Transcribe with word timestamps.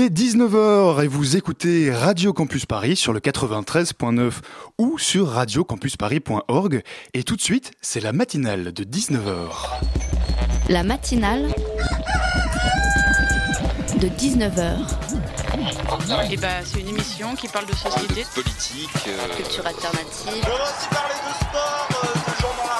Il 0.00 0.06
est 0.06 0.08
19h 0.08 1.04
et 1.04 1.08
vous 1.08 1.36
écoutez 1.36 1.92
Radio 1.92 2.32
Campus 2.32 2.64
Paris 2.64 2.96
sur 2.96 3.12
le 3.12 3.20
93.9 3.20 4.32
ou 4.78 4.98
sur 4.98 5.28
radiocampusparis.org. 5.28 6.82
Et 7.12 7.22
tout 7.22 7.36
de 7.36 7.40
suite, 7.42 7.72
c'est 7.82 8.00
la 8.00 8.14
matinale 8.14 8.72
de 8.72 8.82
19h. 8.82 9.50
La 10.70 10.84
matinale 10.84 11.48
de 14.00 14.08
19h. 14.08 14.78
Et 16.30 16.36
bah, 16.38 16.48
c'est 16.64 16.80
une 16.80 16.88
émission 16.88 17.34
qui 17.34 17.48
parle 17.48 17.66
de 17.66 17.74
société, 17.74 18.24
politique, 18.34 18.88
euh, 19.06 19.36
Culture 19.36 19.66
alternative. 19.66 20.28
On 20.28 20.48
va 20.48 20.64
aussi 20.64 20.88
parler 20.88 21.14
de 21.14 21.34
sport, 21.44 21.88
euh, 21.90 22.06
de 22.06 22.40
gens 22.40 22.54
dans 22.56 22.68
la 22.68 22.76
rue. 22.76 22.79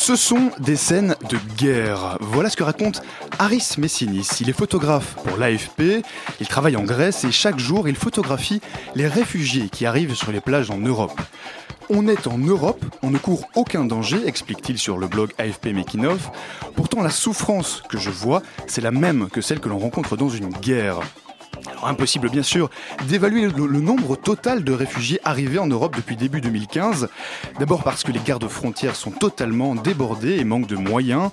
Ce 0.00 0.14
sont 0.14 0.52
des 0.60 0.76
scènes 0.76 1.16
de 1.28 1.36
guerre. 1.56 2.18
Voilà 2.20 2.48
ce 2.48 2.56
que 2.56 2.62
raconte 2.62 3.02
Aris 3.40 3.74
Messinis. 3.78 4.28
Il 4.40 4.48
est 4.48 4.54
photographe 4.54 5.16
pour 5.24 5.36
l'AFP, 5.36 6.04
il 6.40 6.46
travaille 6.46 6.76
en 6.76 6.84
Grèce 6.84 7.24
et 7.24 7.32
chaque 7.32 7.58
jour 7.58 7.88
il 7.88 7.96
photographie 7.96 8.60
les 8.94 9.08
réfugiés 9.08 9.68
qui 9.68 9.86
arrivent 9.86 10.14
sur 10.14 10.30
les 10.30 10.40
plages 10.40 10.70
en 10.70 10.78
Europe. 10.78 11.20
On 11.90 12.06
est 12.06 12.28
en 12.28 12.38
Europe, 12.38 12.82
on 13.02 13.10
ne 13.10 13.18
court 13.18 13.48
aucun 13.56 13.84
danger, 13.84 14.20
explique-t-il 14.24 14.78
sur 14.78 14.98
le 14.98 15.08
blog 15.08 15.32
AFP 15.36 15.74
Making 15.74 16.06
of. 16.06 16.30
Pourtant 16.76 17.02
la 17.02 17.10
souffrance 17.10 17.82
que 17.88 17.98
je 17.98 18.10
vois, 18.10 18.42
c'est 18.68 18.80
la 18.80 18.92
même 18.92 19.28
que 19.28 19.40
celle 19.40 19.58
que 19.58 19.68
l'on 19.68 19.78
rencontre 19.78 20.16
dans 20.16 20.28
une 20.28 20.48
guerre. 20.48 21.00
Impossible 21.82 22.30
bien 22.30 22.42
sûr 22.42 22.70
d'évaluer 23.06 23.42
le, 23.48 23.66
le 23.66 23.80
nombre 23.80 24.16
total 24.16 24.64
de 24.64 24.72
réfugiés 24.72 25.20
arrivés 25.24 25.58
en 25.58 25.66
Europe 25.66 25.96
depuis 25.96 26.16
début 26.16 26.40
2015. 26.40 27.08
D'abord 27.58 27.82
parce 27.82 28.04
que 28.04 28.12
les 28.12 28.20
gardes 28.20 28.48
frontières 28.48 28.96
sont 28.96 29.10
totalement 29.10 29.74
débordés 29.74 30.36
et 30.38 30.44
manquent 30.44 30.66
de 30.66 30.76
moyens. 30.76 31.30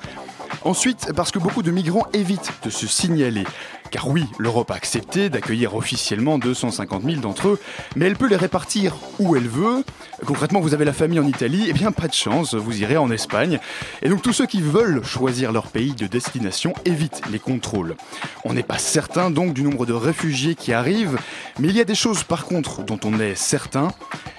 Ensuite, 0.64 1.12
parce 1.16 1.32
que 1.32 1.40
beaucoup 1.40 1.64
de 1.64 1.72
migrants 1.72 2.08
évitent 2.14 2.52
de 2.64 2.70
se 2.70 2.88
signaler. 2.88 3.44
Car 3.92 4.08
oui, 4.10 4.26
l'Europe 4.38 4.72
a 4.72 4.76
accepté 4.76 5.30
d'accueillir 5.30 5.76
officiellement 5.76 6.38
250 6.38 7.04
000 7.04 7.22
d'entre 7.22 7.50
eux, 7.50 7.60
mais 7.96 8.06
elle 8.08 8.16
peut 8.16 8.28
les 8.28 8.36
répartir 8.36 8.96
où 9.20 9.36
elle 9.36 9.48
veut. 9.48 9.84
Concrètement, 10.26 10.60
vous 10.60 10.74
avez 10.74 10.86
la 10.86 10.94
famille 10.94 11.20
en 11.20 11.28
Italie, 11.28 11.70
et 11.70 11.74
bien 11.74 11.92
pas 11.92 12.08
de 12.08 12.14
chance, 12.14 12.56
vous 12.56 12.82
irez 12.82 12.98
en 12.98 13.12
Espagne. 13.12 13.60
Et 14.02 14.10
donc 14.10 14.22
tous 14.22 14.34
ceux 14.34 14.46
qui 14.46 14.62
veulent 14.62 15.04
choisir 15.04 15.52
leur 15.52 15.68
pays 15.68 15.94
de 15.94 16.08
destination 16.08 16.74
évitent 16.86 17.22
les 17.32 17.40
contrôles. 17.40 17.96
On 18.44 18.54
n'est 18.54 18.64
pas 18.64 18.78
certain 18.78 19.30
donc 19.30 19.54
du 19.54 19.64
nombre 19.64 19.86
de 19.86 19.94
réfugiés 19.94 20.56
qui 20.56 20.74
arrivent, 20.74 21.18
mais 21.60 21.70
il 21.70 21.76
y 21.76 21.82
a 21.82 21.86
des 21.86 21.96
choses 21.96 22.24
par 22.24 22.46
contre 22.46 22.84
dont 22.84 23.00
on 23.04 23.20
est 23.20 23.36
certain. 23.36 23.90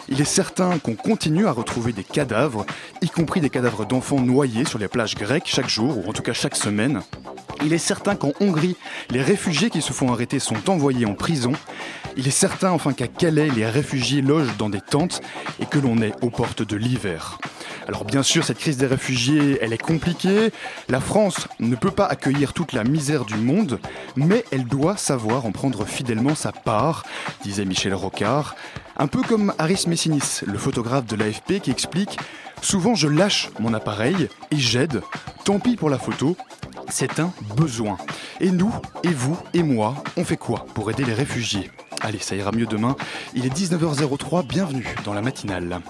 Il 0.09 0.21
est 0.21 0.25
certain 0.25 0.79
qu'on 0.79 0.95
continue 0.95 1.47
à 1.47 1.53
retrouver 1.53 1.93
des 1.93 2.05
cadavres, 2.05 2.65
y 3.03 3.09
compris 3.09 3.41
des 3.41 3.51
cadavres 3.51 3.85
d'enfants 3.85 4.21
noyés 4.21 4.65
sur 4.65 4.79
les 4.79 4.89
plages 4.89 5.17
grecques 5.17 5.47
chaque 5.47 5.69
jour, 5.69 5.99
ou 5.99 6.11
en 6.11 6.13
tout 6.13 6.23
cas 6.23 6.33
chaque 6.33 6.57
semaine. 6.57 7.03
Il 7.65 7.73
est 7.73 7.79
certain 7.79 8.17
qu'en 8.17 8.33
Hongrie, 8.41 8.77
les 9.11 9.23
réfugiés 9.23 9.71
qui 9.71 9.83
se 9.83 9.93
font 9.93 10.13
arrêter 10.13 10.39
sont 10.39 10.71
envoyés 10.71 11.07
en 11.07 11.15
prison. 11.15 11.53
Il 12.17 12.27
est 12.27 12.31
certain 12.31 12.71
enfin 12.71 12.93
qu'à 12.93 13.09
Calais, 13.09 13.49
les 13.55 13.67
réfugiés 13.67 14.23
logent 14.23 14.57
dans 14.57 14.69
des 14.69 14.81
tentes 14.81 15.21
et 15.61 15.67
que 15.67 15.79
l'on 15.79 16.01
est 16.03 16.15
aux 16.23 16.31
portes 16.31 16.63
de 16.63 16.77
l'hiver. 16.77 17.39
Alors 17.89 18.05
bien 18.05 18.23
sûr, 18.23 18.45
cette 18.45 18.59
crise 18.59 18.77
des 18.77 18.87
réfugiés, 18.87 19.59
elle 19.61 19.73
est 19.73 19.83
compliquée. 19.83 20.51
La 20.89 21.01
France 21.01 21.49
ne 21.61 21.77
peut 21.77 21.91
pas 21.91 22.07
accueillir 22.07 22.53
toute 22.53 22.73
la 22.73 22.85
misère 22.85 23.25
du 23.25 23.37
monde, 23.37 23.79
mais 24.17 24.45
elle 24.51 24.65
doit 24.65 24.97
savoir 24.97 25.47
en 25.47 25.53
prendre 25.53 25.85
fidèlement 25.85 26.35
sa 26.35 26.53
part, 26.53 27.05
disait 27.43 27.65
Michel 27.65 27.95
Rocard. 27.95 28.57
Un 28.97 29.07
peu 29.07 29.23
comme 29.23 29.53
Aris 29.59 29.85
Messinis, 29.87 30.41
le 30.47 30.59
photographe 30.59 31.07
de 31.07 31.17
l'AFP 31.17 31.61
qui 31.61 31.71
explique 31.71 32.19
Souvent 32.63 32.95
je 32.95 33.07
lâche 33.07 33.51
mon 33.61 33.75
appareil 33.75 34.29
et 34.51 34.57
j'aide. 34.57 35.03
Tant 35.45 35.59
pis 35.59 35.77
pour 35.77 35.91
la 35.91 35.99
photo, 35.99 36.37
c'est 36.89 37.21
un 37.21 37.33
besoin. 37.57 37.99
Et 38.41 38.51
nous, 38.51 38.75
et 39.03 39.11
vous, 39.11 39.39
et 39.55 39.63
moi, 39.63 39.95
on 40.17 40.25
fait 40.25 40.37
quoi 40.37 40.67
pour 40.75 40.91
aider 40.91 41.05
les 41.05 41.15
réfugiés? 41.15 41.71
Allez, 42.01 42.19
ça 42.19 42.35
ira 42.35 42.53
mieux 42.53 42.67
demain. 42.67 42.97
Il 43.35 43.47
est 43.47 43.55
19h03, 43.55 44.47
bienvenue 44.47 44.95
dans 45.05 45.15
la 45.15 45.23
matinale. 45.23 45.81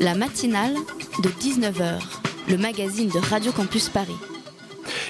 La 0.00 0.14
matinale 0.14 0.74
de 1.22 1.28
19h, 1.28 2.00
le 2.48 2.56
magazine 2.56 3.08
de 3.08 3.18
Radio 3.18 3.52
Campus 3.52 3.88
Paris. 3.88 4.16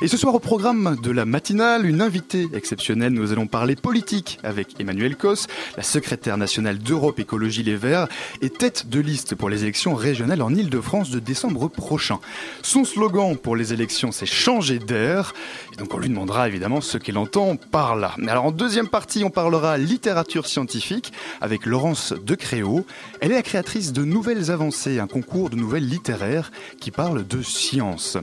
Et 0.03 0.09
ce 0.09 0.17
soir 0.17 0.35
au 0.35 0.39
programme 0.39 0.97
de 1.03 1.11
la 1.11 1.25
matinale, 1.25 1.87
une 1.87 2.01
invitée 2.01 2.49
exceptionnelle, 2.53 3.13
nous 3.13 3.33
allons 3.33 3.47
parler 3.47 3.77
politique 3.77 4.39
avec 4.43 4.81
Emmanuel 4.81 5.17
Cos, 5.17 5.47
la 5.77 5.83
secrétaire 5.83 6.37
nationale 6.37 6.79
d'Europe 6.79 7.19
Écologie 7.21 7.63
Les 7.63 7.77
Verts 7.77 8.09
et 8.43 8.51
tête 8.51 8.89
de 8.89 9.01
liste 9.01 9.35
pour 9.35 9.49
les 9.49 9.63
élections 9.63 9.95
régionales 9.95 10.43
en 10.43 10.55
Ile-de-France 10.55 11.11
de 11.11 11.21
décembre 11.21 11.69
prochain. 11.69 12.19
Son 12.63 12.85
slogan 12.85 13.37
pour 13.37 13.57
les 13.57 13.73
élections, 13.73 14.11
c'est 14.11 14.27
changer 14.27 14.79
d'air. 14.79 15.33
Et 15.73 15.77
donc 15.77 15.95
on 15.95 15.99
lui 15.99 16.09
demandera 16.09 16.49
évidemment 16.49 16.81
ce 16.81 16.99
qu'elle 16.99 17.19
entend 17.19 17.57
par 17.57 17.95
là. 17.97 18.15
Mais 18.19 18.31
alors 18.31 18.47
en 18.47 18.53
deuxième 18.53 18.89
partie, 18.89 19.23
on 19.25 19.31
parlera 19.31 19.79
littérature 19.79 20.47
scientifique 20.47 21.13
avec 21.41 21.67
Laurence 21.67 22.13
Decréau. 22.25 22.85
Elle 23.25 23.33
est 23.33 23.37
la 23.37 23.43
créatrice 23.43 23.95
de 23.95 24.05
Nouvelles 24.05 24.51
Avancées, 24.51 24.99
un 24.99 25.07
concours 25.07 25.49
de 25.49 25.57
nouvelles 25.57 25.89
littéraires 25.89 26.53
qui 26.79 26.91
parle 26.91 27.27
de 27.27 27.41
science. 27.41 28.19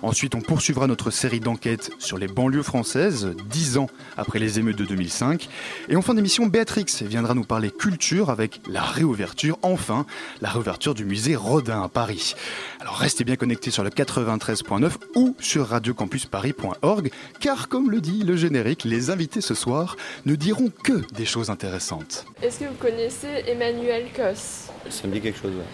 Ensuite, 0.00 0.36
on 0.36 0.40
poursuivra 0.40 0.86
notre 0.86 1.10
série 1.10 1.40
d'enquêtes 1.40 1.90
sur 1.98 2.18
les 2.18 2.28
banlieues 2.28 2.62
françaises, 2.62 3.34
dix 3.50 3.78
ans 3.78 3.88
après 4.16 4.38
les 4.38 4.60
émeutes 4.60 4.78
de 4.78 4.84
2005. 4.84 5.48
Et 5.88 5.96
en 5.96 6.02
fin 6.02 6.14
d'émission, 6.14 6.46
Béatrix 6.46 6.86
viendra 7.00 7.34
nous 7.34 7.42
parler 7.42 7.72
culture 7.72 8.30
avec 8.30 8.60
la 8.68 8.82
réouverture, 8.82 9.58
enfin, 9.62 10.06
la 10.40 10.50
réouverture 10.50 10.94
du 10.94 11.04
musée 11.04 11.34
Rodin 11.34 11.82
à 11.82 11.88
Paris. 11.88 12.36
Alors 12.84 12.96
restez 12.98 13.24
bien 13.24 13.36
connectés 13.36 13.70
sur 13.70 13.82
le 13.82 13.88
93.9 13.88 14.92
ou 15.14 15.34
sur 15.40 15.68
radiocampusparis.org, 15.68 17.10
car 17.40 17.68
comme 17.68 17.90
le 17.90 18.02
dit 18.02 18.22
le 18.24 18.36
générique, 18.36 18.84
les 18.84 19.08
invités 19.08 19.40
ce 19.40 19.54
soir 19.54 19.96
ne 20.26 20.34
diront 20.34 20.68
que 20.82 20.92
des 21.14 21.24
choses 21.24 21.48
intéressantes. 21.48 22.26
Est-ce 22.42 22.60
que 22.60 22.64
vous 22.66 22.74
connaissez 22.74 23.42
Emmanuel 23.46 24.08
Cos 24.14 24.70
Ça 24.90 25.06
me 25.08 25.12
dit 25.14 25.22
quelque 25.22 25.38
chose, 25.40 25.52
ouais. 25.54 25.64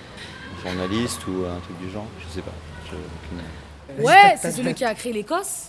Journaliste 0.70 1.20
ou 1.26 1.46
un 1.46 1.58
truc 1.60 1.78
du 1.80 1.90
genre, 1.90 2.06
je 2.20 2.32
sais 2.32 2.42
pas. 2.42 2.52
Je- 2.86 4.02
Ouais, 4.04 4.36
c'est 4.40 4.52
celui 4.52 4.72
qui 4.74 4.84
a 4.84 4.94
créé 4.94 5.12
l'Écosse 5.12 5.64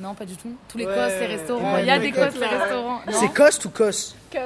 Non, 0.00 0.14
pas 0.14 0.24
du 0.24 0.34
tout. 0.36 0.52
Tous 0.68 0.76
les 0.78 0.86
Ouais. 0.86 0.92
Cos, 0.94 1.20
les 1.20 1.26
restaurants. 1.26 1.76
Il 1.78 1.86
y 1.86 1.90
a 1.90 2.00
des 2.00 2.10
Cos, 2.10 2.20
Cos, 2.32 2.40
les 2.40 2.46
restaurants. 2.46 3.00
C'est 3.12 3.32
Coste 3.32 3.64
ou 3.66 3.70
Cos 3.70 4.14
Cos. 4.32 4.38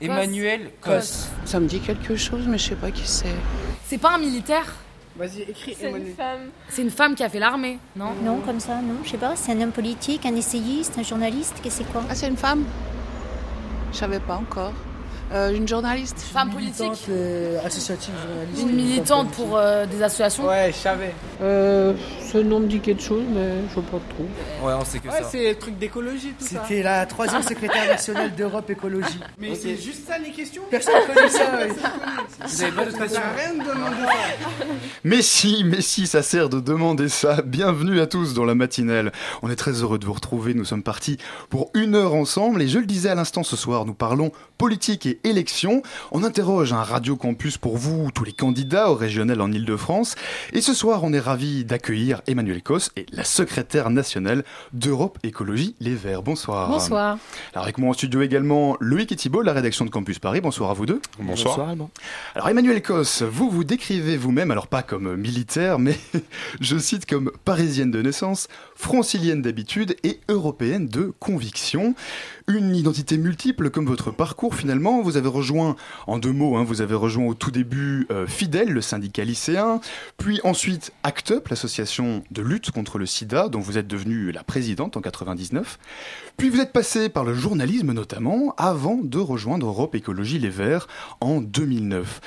Emmanuel 0.00 0.72
Cos. 0.80 1.28
Ça 1.44 1.60
me 1.60 1.68
dit 1.68 1.78
quelque 1.78 2.16
chose, 2.16 2.42
mais 2.48 2.58
je 2.58 2.70
sais 2.70 2.74
pas 2.74 2.90
qui 2.90 3.06
c'est. 3.06 3.26
C'est 3.86 3.98
pas 3.98 4.14
un 4.14 4.18
militaire? 4.18 4.74
Vas-y, 5.18 5.42
écris 5.42 5.74
C'est 5.78 5.90
une 5.90 6.14
femme. 6.14 6.50
C'est 6.68 6.82
une 6.82 6.90
femme 6.90 7.14
qui 7.14 7.24
a 7.24 7.28
fait 7.28 7.38
l'armée, 7.38 7.78
non 7.96 8.12
Non, 8.22 8.40
comme 8.40 8.60
ça, 8.60 8.76
non. 8.82 8.96
Je 9.02 9.10
sais 9.10 9.16
pas, 9.16 9.34
c'est 9.34 9.52
un 9.52 9.60
homme 9.62 9.72
politique, 9.72 10.26
un 10.26 10.34
essayiste, 10.36 10.98
un 10.98 11.02
journaliste, 11.02 11.54
qu'est-ce 11.62 11.78
que 11.78 11.84
c'est 11.84 11.92
quoi? 11.92 12.02
Ah, 12.10 12.14
c'est 12.14 12.28
une 12.28 12.36
femme? 12.36 12.64
Je 13.92 13.96
savais 13.96 14.20
pas 14.20 14.36
encore. 14.36 14.72
Euh, 15.32 15.52
une 15.52 15.66
journaliste 15.66 16.20
Femme 16.20 16.50
politique 16.50 17.08
associative 17.64 18.14
journaliste. 18.28 18.62
Une 18.62 18.76
militante 18.76 19.30
pour 19.32 19.56
euh, 19.56 19.84
des 19.84 20.00
associations 20.00 20.46
Ouais, 20.46 20.70
je 20.72 20.76
savais. 20.76 21.12
euh, 21.42 21.94
Ce 22.32 22.38
nom 22.38 22.60
me 22.60 22.68
dit 22.68 22.78
quelque 22.78 23.02
chose, 23.02 23.24
mais 23.34 23.48
je 23.68 23.74
vois 23.74 23.82
pas 23.82 23.98
trop. 24.14 24.66
ouais, 24.68 24.74
on 24.80 24.84
sait 24.84 25.00
que 25.00 25.08
Ouais, 25.08 25.22
ça. 25.22 25.28
c'est 25.28 25.48
le 25.48 25.54
truc 25.56 25.78
d'écologie, 25.78 26.32
tout 26.38 26.46
ça. 26.46 26.62
C'était 26.62 26.80
la 26.84 27.06
troisième 27.06 27.42
secrétaire 27.42 27.86
nationale 27.88 28.34
d'Europe 28.36 28.70
Écologie. 28.70 29.18
Mais 29.40 29.56
c'est 29.56 29.76
juste 29.76 30.06
ça 30.06 30.16
les 30.18 30.30
questions 30.30 30.62
Personne 30.70 30.94
ne 31.08 31.12
connaît 31.14 31.28
ça. 31.28 31.56
ouais. 31.56 31.68
Vous 32.46 32.62
avez 32.62 32.72
pas 32.72 32.84
de 32.84 32.92
rien 32.92 33.54
de 33.54 33.68
demander 33.68 33.96
ça. 34.04 34.64
Mais 35.02 35.22
si, 35.22 35.64
mais 35.64 35.80
si, 35.80 36.06
ça 36.06 36.22
sert 36.22 36.48
de 36.48 36.60
demander 36.60 37.08
ça. 37.08 37.42
Bienvenue 37.42 38.00
à 38.00 38.06
tous 38.06 38.32
dans 38.32 38.44
la 38.44 38.54
matinale. 38.54 39.10
On 39.42 39.50
est 39.50 39.56
très 39.56 39.72
heureux 39.82 39.98
de 39.98 40.06
vous 40.06 40.12
retrouver. 40.12 40.54
Nous 40.54 40.64
sommes 40.64 40.84
partis 40.84 41.18
pour 41.50 41.70
une 41.74 41.96
heure 41.96 42.14
ensemble. 42.14 42.62
Et 42.62 42.68
je 42.68 42.78
le 42.78 42.86
disais 42.86 43.08
à 43.08 43.14
l'instant 43.16 43.42
ce 43.42 43.56
soir, 43.56 43.84
nous 43.86 43.94
parlons 43.94 44.30
politique 44.58 45.04
et 45.06 45.15
élection. 45.24 45.82
On 46.12 46.24
interroge 46.24 46.72
un 46.72 46.82
Radio 46.82 47.16
Campus 47.16 47.58
pour 47.58 47.76
vous, 47.76 48.10
tous 48.12 48.24
les 48.24 48.32
candidats 48.32 48.90
au 48.90 48.94
régional 48.94 49.40
en 49.40 49.50
Ile-de-France. 49.52 50.14
Et 50.52 50.60
ce 50.60 50.74
soir, 50.74 51.04
on 51.04 51.12
est 51.12 51.20
ravis 51.20 51.64
d'accueillir 51.64 52.22
Emmanuel 52.26 52.62
Cos 52.62 52.90
et 52.96 53.06
la 53.12 53.24
secrétaire 53.24 53.90
nationale 53.90 54.44
d'Europe 54.72 55.18
Écologie 55.22 55.74
Les 55.80 55.94
Verts. 55.94 56.22
Bonsoir. 56.22 56.68
Bonsoir. 56.68 57.18
Alors 57.52 57.64
avec 57.64 57.78
moi 57.78 57.90
en 57.90 57.92
studio 57.92 58.22
également 58.22 58.76
Loïc 58.80 59.12
et 59.12 59.16
Thibault, 59.16 59.42
la 59.42 59.52
rédaction 59.52 59.84
de 59.84 59.90
Campus 59.90 60.18
Paris. 60.18 60.40
Bonsoir 60.40 60.70
à 60.70 60.74
vous 60.74 60.86
deux. 60.86 61.00
Bonsoir. 61.18 61.58
Alors 62.34 62.48
Emmanuel 62.48 62.82
Cos, 62.82 63.22
vous 63.30 63.50
vous 63.50 63.64
décrivez 63.64 64.16
vous-même, 64.16 64.50
alors 64.50 64.66
pas 64.66 64.82
comme 64.82 65.16
militaire, 65.16 65.78
mais 65.78 65.96
je 66.60 66.78
cite 66.78 67.06
comme 67.06 67.30
parisienne 67.44 67.90
de 67.90 68.02
naissance, 68.02 68.48
francilienne 68.76 69.42
d'habitude 69.42 69.96
et 70.04 70.20
européenne 70.28 70.86
de 70.86 71.12
conviction. 71.18 71.94
Une 72.46 72.76
identité 72.76 73.18
multiple 73.18 73.70
comme 73.70 73.86
votre 73.86 74.12
parcours 74.12 74.54
finalement. 74.54 75.02
Vous 75.02 75.16
avez 75.16 75.28
rejoint, 75.28 75.74
en 76.06 76.18
deux 76.18 76.32
mots, 76.32 76.56
hein, 76.56 76.64
vous 76.64 76.80
avez 76.80 76.94
rejoint 76.94 77.26
au 77.26 77.34
tout 77.34 77.50
début 77.50 78.06
euh, 78.10 78.26
Fidèle, 78.26 78.68
le 78.68 78.80
syndicat 78.80 79.24
lycéen, 79.24 79.80
puis 80.18 80.40
ensuite 80.44 80.92
ACT 81.02 81.30
UP, 81.30 81.48
l'association 81.48 82.22
de 82.30 82.42
lutte 82.42 82.70
contre 82.70 82.98
le 82.98 83.06
sida, 83.06 83.48
dont 83.48 83.60
vous 83.60 83.78
êtes 83.78 83.88
devenue 83.88 84.30
la 84.30 84.44
présidente 84.44 84.96
en 84.96 85.00
99. 85.00 85.78
Puis 86.36 86.50
vous 86.50 86.60
êtes 86.60 86.72
passé 86.72 87.08
par 87.08 87.24
le 87.24 87.34
journalisme 87.34 87.92
notamment, 87.92 88.54
avant 88.58 89.00
de 89.02 89.18
rejoindre 89.18 89.66
Europe 89.66 89.94
Écologie 89.94 90.38
Les 90.38 90.50
Verts 90.50 90.86
en 91.20 91.40
2009. 91.40 92.20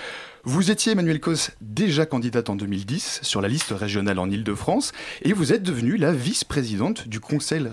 Vous 0.45 0.71
étiez, 0.71 0.93
Emmanuel 0.93 1.19
Cos, 1.19 1.51
déjà 1.59 2.05
candidate 2.05 2.49
en 2.49 2.55
2010 2.55 3.19
sur 3.23 3.41
la 3.41 3.49
liste 3.49 3.71
régionale 3.71 4.19
en 4.19 4.29
Ile-de-France 4.29 4.93
et 5.21 5.33
vous 5.33 5.51
êtes 5.51 5.63
devenue 5.63 5.97
la 5.97 6.13
vice-présidente 6.13 7.09
du 7.09 7.19
conseil, 7.19 7.67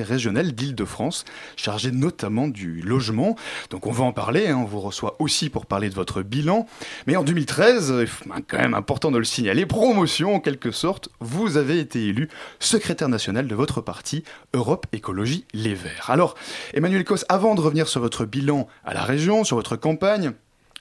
régional 0.00 0.52
d'Ile-de-France, 0.52 1.26
chargée 1.54 1.90
notamment 1.90 2.48
du 2.48 2.80
logement. 2.80 3.36
Donc 3.68 3.86
on 3.86 3.92
va 3.92 4.04
en 4.04 4.12
parler, 4.12 4.48
hein, 4.48 4.56
on 4.56 4.64
vous 4.64 4.80
reçoit 4.80 5.16
aussi 5.18 5.50
pour 5.50 5.66
parler 5.66 5.90
de 5.90 5.94
votre 5.94 6.22
bilan. 6.22 6.66
Mais 7.06 7.14
en 7.16 7.24
2013, 7.24 7.92
ben, 8.24 8.36
quand 8.48 8.58
même 8.58 8.72
important 8.72 9.10
de 9.10 9.18
le 9.18 9.24
signaler, 9.24 9.66
promotion 9.66 10.36
en 10.36 10.40
quelque 10.40 10.70
sorte, 10.70 11.10
vous 11.20 11.58
avez 11.58 11.78
été 11.78 12.06
élu 12.06 12.30
secrétaire 12.58 13.10
national 13.10 13.46
de 13.46 13.54
votre 13.54 13.82
parti 13.82 14.24
Europe 14.54 14.86
Écologie 14.92 15.44
Les 15.52 15.74
Verts. 15.74 16.08
Alors, 16.08 16.36
Emmanuel 16.72 17.04
Cos, 17.04 17.26
avant 17.28 17.54
de 17.54 17.60
revenir 17.60 17.86
sur 17.86 18.00
votre 18.00 18.24
bilan 18.24 18.66
à 18.82 18.94
la 18.94 19.02
région, 19.02 19.44
sur 19.44 19.56
votre 19.56 19.76
campagne, 19.76 20.32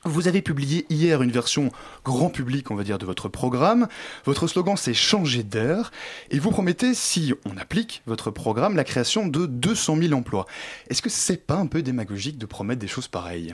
vous 0.03 0.27
avez 0.27 0.41
publié 0.41 0.85
hier 0.89 1.21
une 1.21 1.31
version 1.31 1.71
grand 2.03 2.29
public, 2.29 2.71
on 2.71 2.75
va 2.75 2.83
dire, 2.83 2.97
de 2.97 3.05
votre 3.05 3.29
programme. 3.29 3.87
Votre 4.25 4.47
slogan, 4.47 4.75
c'est 4.77 4.93
changer 4.93 5.43
d'air. 5.43 5.91
Et 6.31 6.39
vous 6.39 6.51
promettez, 6.51 6.93
si 6.93 7.33
on 7.45 7.57
applique 7.57 8.01
votre 8.07 8.31
programme, 8.31 8.75
la 8.75 8.83
création 8.83 9.27
de 9.27 9.45
200 9.45 9.97
000 9.97 10.13
emplois. 10.13 10.45
Est-ce 10.89 11.01
que 11.01 11.09
c'est 11.09 11.45
pas 11.45 11.55
un 11.55 11.67
peu 11.67 11.81
démagogique 11.81 12.37
de 12.37 12.45
promettre 12.45 12.79
des 12.79 12.87
choses 12.87 13.07
pareilles? 13.07 13.53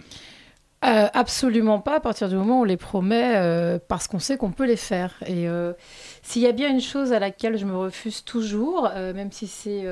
Euh, 0.86 1.08
absolument 1.14 1.80
pas 1.80 1.96
à 1.96 2.00
partir 2.00 2.30
du 2.30 2.36
moment 2.36 2.60
où 2.60 2.62
on 2.62 2.64
les 2.64 2.78
promet 2.78 3.36
euh, 3.36 3.80
parce 3.88 4.08
qu'on 4.08 4.20
sait 4.20 4.38
qu'on 4.38 4.52
peut 4.52 4.66
les 4.66 4.76
faire. 4.76 5.16
Et 5.26 5.50
euh, 5.50 5.74
s'il 6.22 6.44
y 6.44 6.48
a 6.48 6.52
bien 6.52 6.70
une 6.70 6.82
chose 6.82 7.14
à 7.14 7.20
laquelle 7.20 7.58
je 7.58 7.66
me 7.66 7.76
refuse 7.76 8.24
toujours, 8.24 8.90
même 8.94 9.32
si 9.32 9.48
c'est 9.48 9.86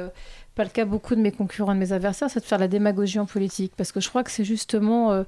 pas 0.53 0.63
le 0.63 0.69
cas 0.69 0.85
beaucoup 0.85 1.15
de 1.15 1.21
mes 1.21 1.31
concurrents, 1.31 1.73
de 1.73 1.79
mes 1.79 1.91
adversaires, 1.91 2.29
c'est 2.29 2.39
de 2.39 2.45
faire 2.45 2.59
la 2.59 2.67
démagogie 2.67 3.17
en 3.17 3.25
politique. 3.25 3.73
Parce 3.75 3.91
que 3.91 3.99
je 3.99 4.09
crois 4.09 4.23
que 4.23 4.29
c'est 4.29 4.45
justement 4.45 5.25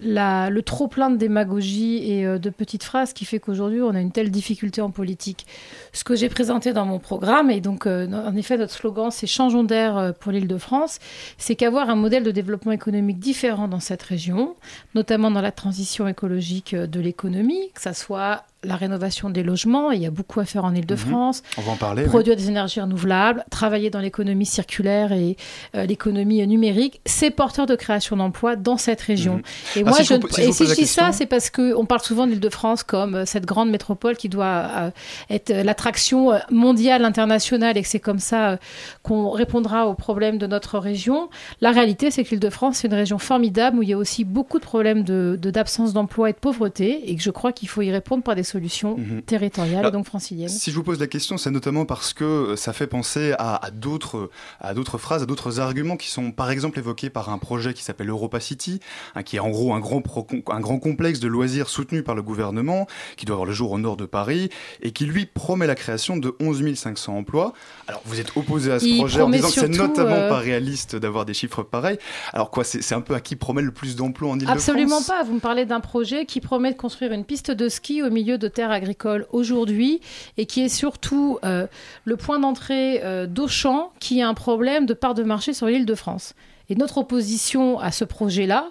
la, 0.00 0.50
le 0.50 0.62
trop 0.62 0.88
plein 0.88 1.10
de 1.10 1.16
démagogie 1.16 2.10
et 2.10 2.26
euh, 2.26 2.38
de 2.38 2.50
petites 2.50 2.82
phrases 2.82 3.12
qui 3.12 3.24
fait 3.24 3.38
qu'aujourd'hui 3.38 3.80
on 3.80 3.94
a 3.94 4.00
une 4.00 4.10
telle 4.10 4.30
difficulté 4.30 4.80
en 4.80 4.90
politique. 4.90 5.46
Ce 5.92 6.02
que 6.04 6.16
j'ai 6.16 6.28
présenté 6.28 6.72
dans 6.72 6.84
mon 6.84 6.98
programme, 6.98 7.50
et 7.50 7.60
donc 7.60 7.86
euh, 7.86 8.06
en 8.08 8.34
effet 8.36 8.56
notre 8.56 8.72
slogan 8.72 9.10
c'est 9.10 9.26
Changeons 9.26 9.64
d'air 9.64 9.96
euh, 9.96 10.12
pour 10.12 10.32
l'île 10.32 10.48
de 10.48 10.58
France, 10.58 10.98
c'est 11.38 11.54
qu'avoir 11.54 11.90
un 11.90 11.96
modèle 11.96 12.22
de 12.24 12.30
développement 12.30 12.72
économique 12.72 13.18
différent 13.18 13.68
dans 13.68 13.80
cette 13.80 14.02
région, 14.02 14.56
notamment 14.94 15.30
dans 15.30 15.40
la 15.40 15.52
transition 15.52 16.08
écologique 16.08 16.74
de 16.74 17.00
l'économie, 17.00 17.70
que 17.74 17.80
ça 17.80 17.94
soit 17.94 18.44
la 18.64 18.76
rénovation 18.76 19.30
des 19.30 19.42
logements, 19.42 19.90
il 19.90 20.02
y 20.02 20.06
a 20.06 20.10
beaucoup 20.10 20.40
à 20.40 20.44
faire 20.44 20.64
en 20.64 20.74
Ile-de-France. 20.74 21.42
On 21.58 21.62
va 21.62 21.72
en 21.72 21.76
parler. 21.76 22.04
Produire 22.04 22.36
des 22.36 22.48
énergies 22.48 22.80
renouvelables, 22.80 23.44
travailler 23.50 23.90
dans 23.90 24.00
l'économie 24.00 24.46
circulaire 24.46 25.12
et 25.12 25.36
euh, 25.74 25.84
l'économie 25.86 26.46
numérique, 26.46 27.00
c'est 27.04 27.30
porteur 27.30 27.66
de 27.66 27.76
création 27.76 28.16
d'emplois 28.16 28.56
dans 28.56 28.76
cette 28.76 29.00
région. 29.00 29.36
Mhm. 29.36 29.42
Et 29.76 29.83
Ah, 29.86 29.90
moi, 29.90 29.98
si 29.98 30.04
je, 30.04 30.14
si 30.14 30.40
et 30.42 30.52
si 30.52 30.58
pose 30.64 30.68
je 30.70 30.74
dis 30.74 30.86
ça, 30.86 31.02
question- 31.06 31.12
c'est 31.12 31.26
parce 31.26 31.50
qu'on 31.50 31.84
parle 31.86 32.00
souvent 32.02 32.26
d'Île-de-France 32.26 32.82
comme 32.82 33.14
euh, 33.14 33.24
cette 33.26 33.44
grande 33.46 33.70
métropole 33.70 34.16
qui 34.16 34.28
doit 34.28 34.44
euh, 34.76 34.90
être 35.30 35.50
euh, 35.50 35.62
l'attraction 35.62 36.32
mondiale, 36.50 37.04
internationale, 37.04 37.76
et 37.76 37.82
que 37.82 37.88
c'est 37.88 38.00
comme 38.00 38.18
ça 38.18 38.58
qu'on 39.02 39.30
répondra 39.30 39.86
aux 39.86 39.94
problèmes 39.94 40.38
de 40.38 40.46
notre 40.46 40.78
région. 40.78 41.28
La 41.60 41.70
réalité, 41.72 42.10
c'est 42.10 42.24
que 42.24 42.30
l'Île-de-France, 42.30 42.76
c'est 42.78 42.88
une 42.88 42.94
région 42.94 43.18
formidable 43.18 43.78
où 43.78 43.82
il 43.82 43.88
y 43.88 43.92
a 43.92 43.98
aussi 43.98 44.24
beaucoup 44.24 44.58
de 44.58 44.64
problèmes 44.64 45.02
de- 45.04 45.38
de- 45.40 45.50
d'absence 45.50 45.92
d'emploi 45.92 46.30
et 46.30 46.32
de 46.32 46.38
pauvreté, 46.38 47.10
et 47.10 47.16
que 47.16 47.22
je 47.22 47.30
crois 47.30 47.52
qu'il 47.52 47.68
faut 47.68 47.82
y 47.82 47.90
répondre 47.90 48.22
par 48.22 48.34
des 48.34 48.42
solutions 48.44 48.96
Mhm. 48.96 49.22
territoriales 49.22 49.78
Alors, 49.80 49.90
et 49.90 49.92
donc 49.92 50.06
franciliennes. 50.06 50.48
Si 50.48 50.70
je 50.70 50.76
vous 50.76 50.82
pose 50.82 50.98
la 51.00 51.06
question, 51.06 51.36
c'est 51.36 51.50
notamment 51.50 51.84
parce 51.84 52.12
que 52.14 52.54
ça 52.56 52.72
fait 52.72 52.86
penser 52.86 53.32
à, 53.38 53.64
à 53.64 53.70
d'autres 53.70 54.98
phrases, 54.98 55.22
à 55.22 55.26
d'autres 55.26 55.60
arguments 55.60 55.96
qui 55.96 56.08
sont 56.10 56.32
par 56.32 56.50
exemple 56.50 56.78
évoqués 56.78 57.10
par 57.10 57.28
un 57.28 57.38
projet 57.38 57.74
qui 57.74 57.82
s'appelle 57.82 58.08
Europa 58.08 58.40
City, 58.40 58.80
hein, 59.14 59.22
qui 59.22 59.36
est 59.36 59.40
en 59.40 59.50
gros 59.50 59.73
un 59.74 59.80
grand, 59.80 60.00
pro- 60.00 60.26
un 60.50 60.60
grand 60.60 60.78
complexe 60.78 61.20
de 61.20 61.28
loisirs 61.28 61.68
soutenu 61.68 62.02
par 62.02 62.14
le 62.14 62.22
gouvernement, 62.22 62.86
qui 63.16 63.26
doit 63.26 63.34
avoir 63.34 63.46
le 63.46 63.52
jour 63.52 63.72
au 63.72 63.78
nord 63.78 63.96
de 63.96 64.06
Paris, 64.06 64.48
et 64.82 64.92
qui 64.92 65.04
lui 65.06 65.26
promet 65.26 65.66
la 65.66 65.74
création 65.74 66.16
de 66.16 66.34
11 66.40 66.74
500 66.74 67.16
emplois. 67.16 67.52
Alors 67.88 68.02
vous 68.06 68.20
êtes 68.20 68.36
opposé 68.36 68.72
à 68.72 68.78
ce 68.80 68.86
Il 68.86 68.98
projet 68.98 69.20
en 69.20 69.28
disant 69.30 69.48
que 69.48 69.54
c'est 69.54 69.68
notamment 69.68 70.14
euh, 70.14 70.28
pas 70.28 70.38
réaliste 70.38 70.96
d'avoir 70.96 71.24
des 71.24 71.34
chiffres 71.34 71.62
pareils. 71.62 71.98
Alors 72.32 72.50
quoi, 72.50 72.64
c'est 72.64 72.82
c'est 72.82 72.94
un 72.94 73.00
peu 73.00 73.14
à 73.14 73.20
qui 73.20 73.36
promet 73.36 73.62
le 73.62 73.70
plus 73.72 73.96
d'emplois 73.96 74.30
en 74.30 74.34
Ile-de-France? 74.38 74.56
Absolument 74.68 75.02
pas. 75.02 75.22
Vous 75.24 75.34
me 75.34 75.40
parlez 75.40 75.64
d'un 75.64 75.80
projet 75.80 76.26
qui 76.26 76.40
promet 76.40 76.72
de 76.72 76.76
construire 76.76 77.12
une 77.12 77.24
piste 77.24 77.50
de 77.50 77.68
ski 77.68 78.02
au 78.02 78.10
milieu 78.10 78.38
de 78.38 78.48
terres 78.48 78.70
agricoles 78.70 79.26
aujourd'hui 79.32 80.00
et 80.36 80.46
qui 80.46 80.62
est 80.62 80.68
surtout 80.68 81.38
euh, 81.44 81.66
le 82.04 82.16
point 82.16 82.38
d'entrée 82.38 83.00
euh, 83.04 83.26
d'Auchan 83.26 83.90
qui 84.00 84.22
a 84.22 84.28
un 84.28 84.34
problème 84.34 84.86
de 84.86 84.94
part 84.94 85.14
de 85.14 85.22
marché 85.22 85.52
sur 85.54 85.66
l'île 85.66 85.86
de 85.86 85.94
France. 85.94 86.34
Et 86.70 86.74
notre 86.76 86.98
opposition 86.98 87.78
à 87.78 87.92
ce 87.92 88.04
projet-là, 88.04 88.68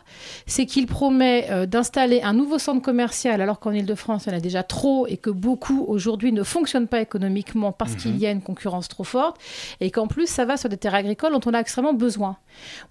c'est 0.48 0.66
qu'il 0.66 0.88
promet 0.88 1.48
euh, 1.52 1.66
d'installer 1.66 2.22
un 2.24 2.34
nouveau 2.34 2.58
centre 2.60 2.82
commercial 2.82 3.42
alors 3.42 3.60
qu'en 3.60 3.72
Ile-de-France, 3.72 4.26
il 4.26 4.30
y 4.32 4.34
en 4.34 4.38
a 4.38 4.42
déjà 4.42 4.64
trop 4.64 5.06
et 5.08 5.18
que 5.18 5.30
beaucoup 5.30 5.86
aujourd'hui 5.88 6.32
ne 6.32 6.44
fonctionnent 6.44 6.88
pas 6.88 7.02
économiquement 7.02 7.72
parce 7.72 7.92
Mhm. 7.94 7.98
qu'il 7.98 8.18
y 8.18 8.26
a 8.26 8.32
une 8.32 8.42
concurrence 8.42 8.88
trop 8.88 9.04
forte 9.04 9.38
et 9.80 9.92
qu'en 9.92 10.08
plus, 10.08 10.28
ça 10.28 10.46
va 10.46 10.58
sur 10.58 10.70
des 10.70 10.78
terres 10.78 10.96
agricoles 10.96 11.32
dont 11.34 11.42
on 11.46 11.54
a 11.54 11.60
extrêmement 11.60 11.94
besoin. 11.94 12.38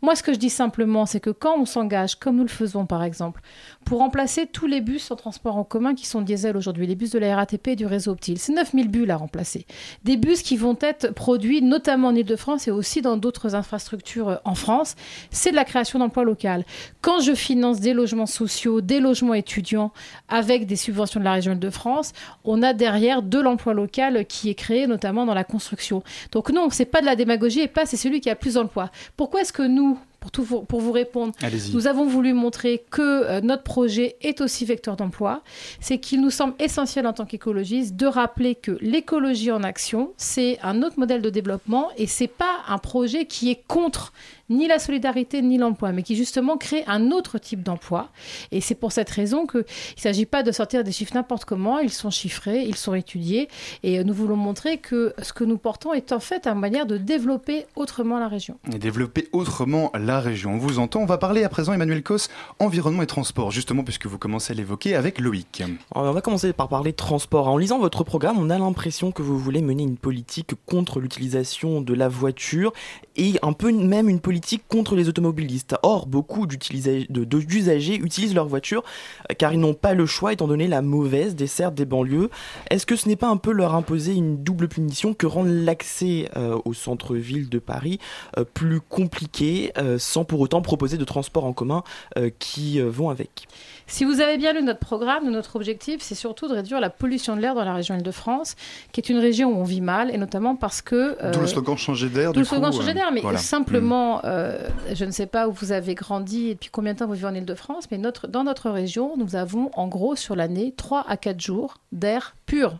Moi, 0.02 0.14
ce 0.16 0.22
que 0.22 0.32
je 0.32 0.38
dis 0.38 0.50
simplement, 0.50 1.06
c'est 1.06 1.20
que 1.20 1.30
quand 1.30 1.56
on 1.58 1.64
s'engage, 1.66 2.16
comme 2.16 2.36
nous 2.36 2.42
le 2.44 2.48
faisons 2.48 2.86
par 2.86 3.02
exemple, 3.02 3.40
pour 3.84 3.98
remplacer 3.98 4.46
tous 4.46 4.66
les 4.66 4.80
bus 4.80 5.10
en 5.10 5.16
transport 5.16 5.56
en 5.56 5.64
commun 5.64 5.94
qui 5.94 6.06
sont 6.06 6.20
diesel 6.20 6.56
aujourd'hui, 6.56 6.86
les 6.86 6.94
bus 6.94 7.10
de 7.10 7.18
la 7.18 7.34
RATP 7.36 7.68
et 7.68 7.76
du 7.76 7.86
réseau 7.86 8.12
Optile, 8.12 8.38
c'est 8.38 8.52
9000 8.52 8.88
bus 8.88 9.08
à 9.10 9.16
remplacer. 9.16 9.66
Des 10.04 10.16
bus 10.16 10.42
qui 10.42 10.56
vont 10.56 10.76
être 10.80 11.12
produits 11.12 11.62
notamment 11.62 12.08
en 12.08 12.14
Ile-de-France 12.14 12.68
et 12.68 12.70
aussi 12.70 13.02
dans 13.02 13.16
d'autres 13.16 13.54
infrastructures 13.54 14.28
euh, 14.28 14.36
en 14.44 14.54
France. 14.54 14.91
C'est 15.30 15.50
de 15.50 15.56
la 15.56 15.64
création 15.64 15.98
d'emplois 15.98 16.24
locales. 16.24 16.64
Quand 17.00 17.20
je 17.20 17.34
finance 17.34 17.80
des 17.80 17.92
logements 17.92 18.26
sociaux, 18.26 18.80
des 18.80 19.00
logements 19.00 19.34
étudiants 19.34 19.92
avec 20.28 20.66
des 20.66 20.76
subventions 20.76 21.20
de 21.20 21.24
la 21.24 21.32
région 21.32 21.52
Île-de-France, 21.52 22.12
on 22.44 22.62
a 22.62 22.72
derrière 22.72 23.22
de 23.22 23.38
l'emploi 23.38 23.74
local 23.74 24.26
qui 24.26 24.50
est 24.50 24.54
créé 24.54 24.86
notamment 24.86 25.26
dans 25.26 25.34
la 25.34 25.44
construction. 25.44 26.02
Donc 26.32 26.50
non, 26.50 26.68
c'est 26.70 26.84
pas 26.84 27.00
de 27.00 27.06
la 27.06 27.16
démagogie 27.16 27.60
et 27.60 27.68
pas 27.68 27.86
c'est 27.86 27.96
celui 27.96 28.20
qui 28.20 28.30
a 28.30 28.36
plus 28.36 28.54
d'emplois. 28.54 28.90
Pourquoi 29.16 29.42
est-ce 29.42 29.52
que 29.52 29.62
nous, 29.62 29.98
pour, 30.20 30.30
tout 30.30 30.44
vous, 30.44 30.62
pour 30.62 30.80
vous 30.80 30.92
répondre, 30.92 31.34
nous 31.72 31.86
avons 31.86 32.06
voulu 32.06 32.32
montrer 32.32 32.84
que 32.90 33.02
euh, 33.02 33.40
notre 33.40 33.64
projet 33.64 34.16
est 34.20 34.40
aussi 34.40 34.64
vecteur 34.64 34.96
d'emploi? 34.96 35.42
C'est 35.80 35.98
qu'il 35.98 36.20
nous 36.20 36.30
semble 36.30 36.54
essentiel 36.58 37.06
en 37.06 37.12
tant 37.12 37.26
qu'écologiste 37.26 37.96
de 37.96 38.06
rappeler 38.06 38.54
que 38.54 38.78
l'écologie 38.80 39.50
en 39.50 39.62
action, 39.62 40.12
c'est 40.16 40.58
un 40.62 40.82
autre 40.82 40.98
modèle 40.98 41.22
de 41.22 41.30
développement 41.30 41.88
et 41.96 42.06
c'est 42.06 42.28
pas 42.28 42.60
un 42.68 42.78
projet 42.78 43.26
qui 43.26 43.50
est 43.50 43.62
contre 43.66 44.12
ni 44.52 44.68
la 44.68 44.78
solidarité 44.78 45.42
ni 45.42 45.58
l'emploi, 45.58 45.92
mais 45.92 46.02
qui 46.02 46.16
justement 46.16 46.56
crée 46.56 46.84
un 46.86 47.10
autre 47.10 47.38
type 47.38 47.62
d'emploi. 47.62 48.08
Et 48.50 48.60
c'est 48.60 48.74
pour 48.74 48.92
cette 48.92 49.10
raison 49.10 49.46
qu'il 49.46 49.60
ne 49.60 50.00
s'agit 50.00 50.26
pas 50.26 50.42
de 50.42 50.52
sortir 50.52 50.84
des 50.84 50.92
chiffres 50.92 51.14
n'importe 51.14 51.44
comment, 51.44 51.78
ils 51.78 51.90
sont 51.90 52.10
chiffrés, 52.10 52.62
ils 52.62 52.76
sont 52.76 52.94
étudiés, 52.94 53.48
et 53.82 53.98
euh, 53.98 54.04
nous 54.04 54.14
voulons 54.14 54.36
montrer 54.36 54.78
que 54.78 55.14
ce 55.22 55.32
que 55.32 55.44
nous 55.44 55.58
portons 55.58 55.92
est 55.92 56.12
en 56.12 56.20
fait 56.20 56.46
une 56.46 56.58
manière 56.58 56.86
de 56.86 56.96
développer 56.96 57.66
autrement 57.76 58.18
la 58.18 58.28
région. 58.28 58.58
et 58.72 58.78
développer 58.78 59.28
autrement 59.32 59.90
la 59.94 60.20
région. 60.20 60.52
On 60.54 60.58
vous 60.58 60.78
entend. 60.78 61.00
On 61.00 61.06
va 61.06 61.18
parler 61.18 61.44
à 61.44 61.48
présent, 61.48 61.72
Emmanuel 61.72 62.02
Cos, 62.02 62.28
environnement 62.58 63.02
et 63.02 63.06
transport, 63.06 63.50
justement, 63.50 63.84
puisque 63.84 64.06
vous 64.06 64.18
commencez 64.18 64.52
à 64.52 64.56
l'évoquer 64.56 64.94
avec 64.94 65.20
Loïc. 65.20 65.62
On 65.94 66.10
va 66.12 66.20
commencer 66.20 66.52
par 66.52 66.68
parler 66.68 66.92
transport. 66.92 67.48
En 67.48 67.56
lisant 67.56 67.78
votre 67.78 68.04
programme, 68.04 68.38
on 68.38 68.50
a 68.50 68.58
l'impression 68.58 69.12
que 69.12 69.22
vous 69.22 69.38
voulez 69.38 69.62
mener 69.62 69.82
une 69.82 69.96
politique 69.96 70.52
contre 70.66 71.00
l'utilisation 71.00 71.80
de 71.80 71.94
la 71.94 72.08
voiture 72.08 72.72
et 73.16 73.38
un 73.42 73.52
peu 73.52 73.72
même 73.72 74.08
une 74.08 74.20
politique 74.20 74.41
contre 74.68 74.94
les 74.96 75.08
automobilistes. 75.08 75.74
Or, 75.82 76.06
beaucoup 76.06 76.46
d'utilisa- 76.46 77.06
de- 77.10 77.24
de- 77.24 77.40
d'usagers 77.40 77.96
utilisent 77.96 78.34
leur 78.34 78.46
voiture 78.46 78.82
euh, 79.30 79.34
car 79.36 79.52
ils 79.52 79.60
n'ont 79.60 79.74
pas 79.74 79.94
le 79.94 80.06
choix 80.06 80.32
étant 80.32 80.48
donné 80.48 80.68
la 80.68 80.82
mauvaise 80.82 81.34
desserte 81.34 81.74
des 81.74 81.84
banlieues. 81.84 82.30
Est-ce 82.70 82.86
que 82.86 82.96
ce 82.96 83.08
n'est 83.08 83.16
pas 83.16 83.28
un 83.28 83.36
peu 83.36 83.52
leur 83.52 83.74
imposer 83.74 84.12
une 84.14 84.42
double 84.42 84.68
punition 84.68 85.14
que 85.14 85.26
rendre 85.26 85.50
l'accès 85.50 86.28
euh, 86.36 86.58
au 86.64 86.74
centre-ville 86.74 87.48
de 87.48 87.58
Paris 87.58 87.98
euh, 88.38 88.44
plus 88.44 88.80
compliqué 88.80 89.72
euh, 89.78 89.98
sans 89.98 90.24
pour 90.24 90.40
autant 90.40 90.62
proposer 90.62 90.96
de 90.98 91.04
transports 91.04 91.44
en 91.44 91.52
commun 91.52 91.82
euh, 92.16 92.30
qui 92.38 92.80
euh, 92.80 92.88
vont 92.90 93.10
avec? 93.10 93.46
Si 93.86 94.04
vous 94.04 94.20
avez 94.20 94.38
bien 94.38 94.52
lu 94.54 94.62
notre 94.62 94.78
programme, 94.78 95.28
notre 95.30 95.56
objectif, 95.56 96.00
c'est 96.00 96.14
surtout 96.14 96.48
de 96.48 96.54
réduire 96.54 96.80
la 96.80 96.88
pollution 96.88 97.36
de 97.36 97.40
l'air 97.42 97.54
dans 97.54 97.64
la 97.64 97.74
région 97.74 97.94
Île-de-France, 97.96 98.54
qui 98.92 99.00
est 99.00 99.08
une 99.10 99.18
région 99.18 99.50
où 99.52 99.56
on 99.56 99.64
vit 99.64 99.80
mal, 99.82 100.10
et 100.14 100.18
notamment 100.18 100.56
parce 100.56 100.80
que... 100.80 101.16
D'où 101.32 101.40
le 101.40 101.46
slogan 101.46 101.76
changer 101.76 102.08
d'air. 102.08 102.32
D'où 102.32 102.40
le 102.40 102.46
slogan 102.46 102.72
changer 102.72 102.94
d'air, 102.94 103.10
mais 103.12 103.20
voilà. 103.20 103.38
simplement, 103.38 104.21
euh, 104.24 104.68
je 104.92 105.04
ne 105.04 105.10
sais 105.10 105.26
pas 105.26 105.48
où 105.48 105.52
vous 105.52 105.72
avez 105.72 105.94
grandi 105.94 106.48
et 106.48 106.54
depuis 106.54 106.70
combien 106.70 106.94
de 106.94 106.98
temps 106.98 107.06
vous 107.06 107.14
vivez 107.14 107.26
en 107.26 107.34
Ile-de-France, 107.34 107.88
mais 107.90 107.98
dans 107.98 108.44
notre 108.44 108.70
région, 108.70 109.16
nous 109.16 109.36
avons 109.36 109.70
en 109.74 109.88
gros 109.88 110.16
sur 110.16 110.36
l'année 110.36 110.74
3 110.76 111.04
à 111.08 111.16
4 111.16 111.40
jours 111.40 111.78
d'air 111.90 112.36
pur. 112.46 112.78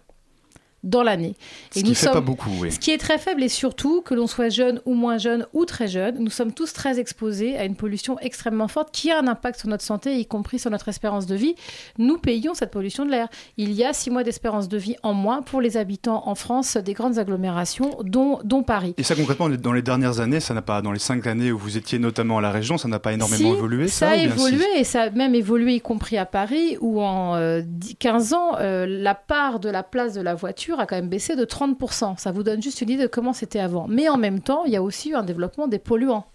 Dans 0.82 1.02
l'année. 1.02 1.34
Ce 1.70 1.80
qui 1.80 1.94
fait 1.94 2.10
pas 2.10 2.20
beaucoup, 2.20 2.50
oui. 2.58 2.72
Ce 2.72 2.78
qui 2.78 2.90
est 2.90 2.98
très 2.98 3.18
faible 3.18 3.42
et 3.42 3.48
surtout 3.48 4.02
que 4.02 4.14
l'on 4.14 4.26
soit 4.26 4.48
jeune 4.48 4.80
ou 4.84 4.94
moins 4.94 5.18
jeune 5.18 5.46
ou 5.52 5.64
très 5.64 5.88
jeune, 5.88 6.18
nous 6.18 6.30
sommes 6.30 6.52
tous 6.52 6.72
très 6.72 6.98
exposés 6.98 7.56
à 7.56 7.64
une 7.64 7.76
pollution 7.76 8.18
extrêmement 8.20 8.68
forte 8.68 8.90
qui 8.92 9.10
a 9.10 9.18
un 9.18 9.28
impact 9.28 9.60
sur 9.60 9.68
notre 9.68 9.84
santé, 9.84 10.16
y 10.16 10.26
compris 10.26 10.58
sur 10.58 10.70
notre 10.70 10.88
espérance 10.88 11.26
de 11.26 11.34
vie. 11.34 11.54
Nous 11.98 12.18
payons 12.18 12.54
cette 12.54 12.70
pollution 12.70 13.04
de 13.04 13.10
l'air. 13.10 13.28
Il 13.56 13.72
y 13.72 13.84
a 13.84 13.92
six 13.92 14.10
mois 14.10 14.24
d'espérance 14.24 14.68
de 14.68 14.76
vie 14.76 14.96
en 15.02 15.14
moins 15.14 15.42
pour 15.42 15.60
les 15.60 15.76
habitants 15.76 16.22
en 16.26 16.34
France 16.34 16.76
des 16.76 16.94
grandes 16.94 17.18
agglomérations, 17.18 17.98
dont, 18.04 18.40
dont 18.44 18.62
Paris. 18.62 18.94
Et 18.98 19.02
ça 19.02 19.14
concrètement, 19.14 19.48
dans 19.48 19.72
les 19.72 19.82
dernières 19.82 20.20
années, 20.20 20.40
ça 20.40 20.54
n'a 20.54 20.62
pas, 20.62 20.82
dans 20.82 20.92
les 20.92 20.98
cinq 20.98 21.26
années 21.26 21.52
où 21.52 21.58
vous 21.58 21.76
étiez 21.76 21.98
notamment 21.98 22.38
à 22.38 22.40
la 22.40 22.50
région, 22.50 22.78
ça 22.78 22.88
n'a 22.88 22.98
pas 22.98 23.12
énormément 23.12 23.52
Si, 23.52 23.56
évolué 23.56 23.88
Ça, 23.88 24.06
ça, 24.06 24.12
a 24.12 24.16
évolué 24.16 24.64
si 24.74 24.80
et 24.80 24.84
ça 24.84 25.02
a 25.02 25.10
même 25.10 25.34
évolué 25.34 25.74
y 25.74 25.80
compris 25.80 26.18
à 26.18 26.26
Paris 26.26 26.76
où 26.80 27.00
en 27.00 27.36
euh, 27.36 27.62
10 27.64 27.96
15 27.96 28.32
ans, 28.34 28.56
euh, 28.58 28.86
la 28.88 29.14
part 29.14 29.60
de 29.60 29.68
la 29.68 29.82
place 29.82 30.14
de 30.14 30.20
la 30.20 30.34
voiture 30.34 30.71
a 30.80 30.86
quand 30.86 30.96
même 30.96 31.08
baissé 31.08 31.36
de 31.36 31.44
30%. 31.44 32.18
Ça 32.18 32.32
vous 32.32 32.42
donne 32.42 32.62
juste 32.62 32.80
une 32.80 32.90
idée 32.90 33.02
de 33.02 33.08
comment 33.08 33.32
c'était 33.32 33.60
avant. 33.60 33.86
Mais 33.88 34.08
en 34.08 34.16
même 34.18 34.40
temps, 34.40 34.64
il 34.64 34.72
y 34.72 34.76
a 34.76 34.82
aussi 34.82 35.10
eu 35.10 35.14
un 35.14 35.22
développement 35.24 35.68
des 35.68 35.78
polluants. 35.78 36.26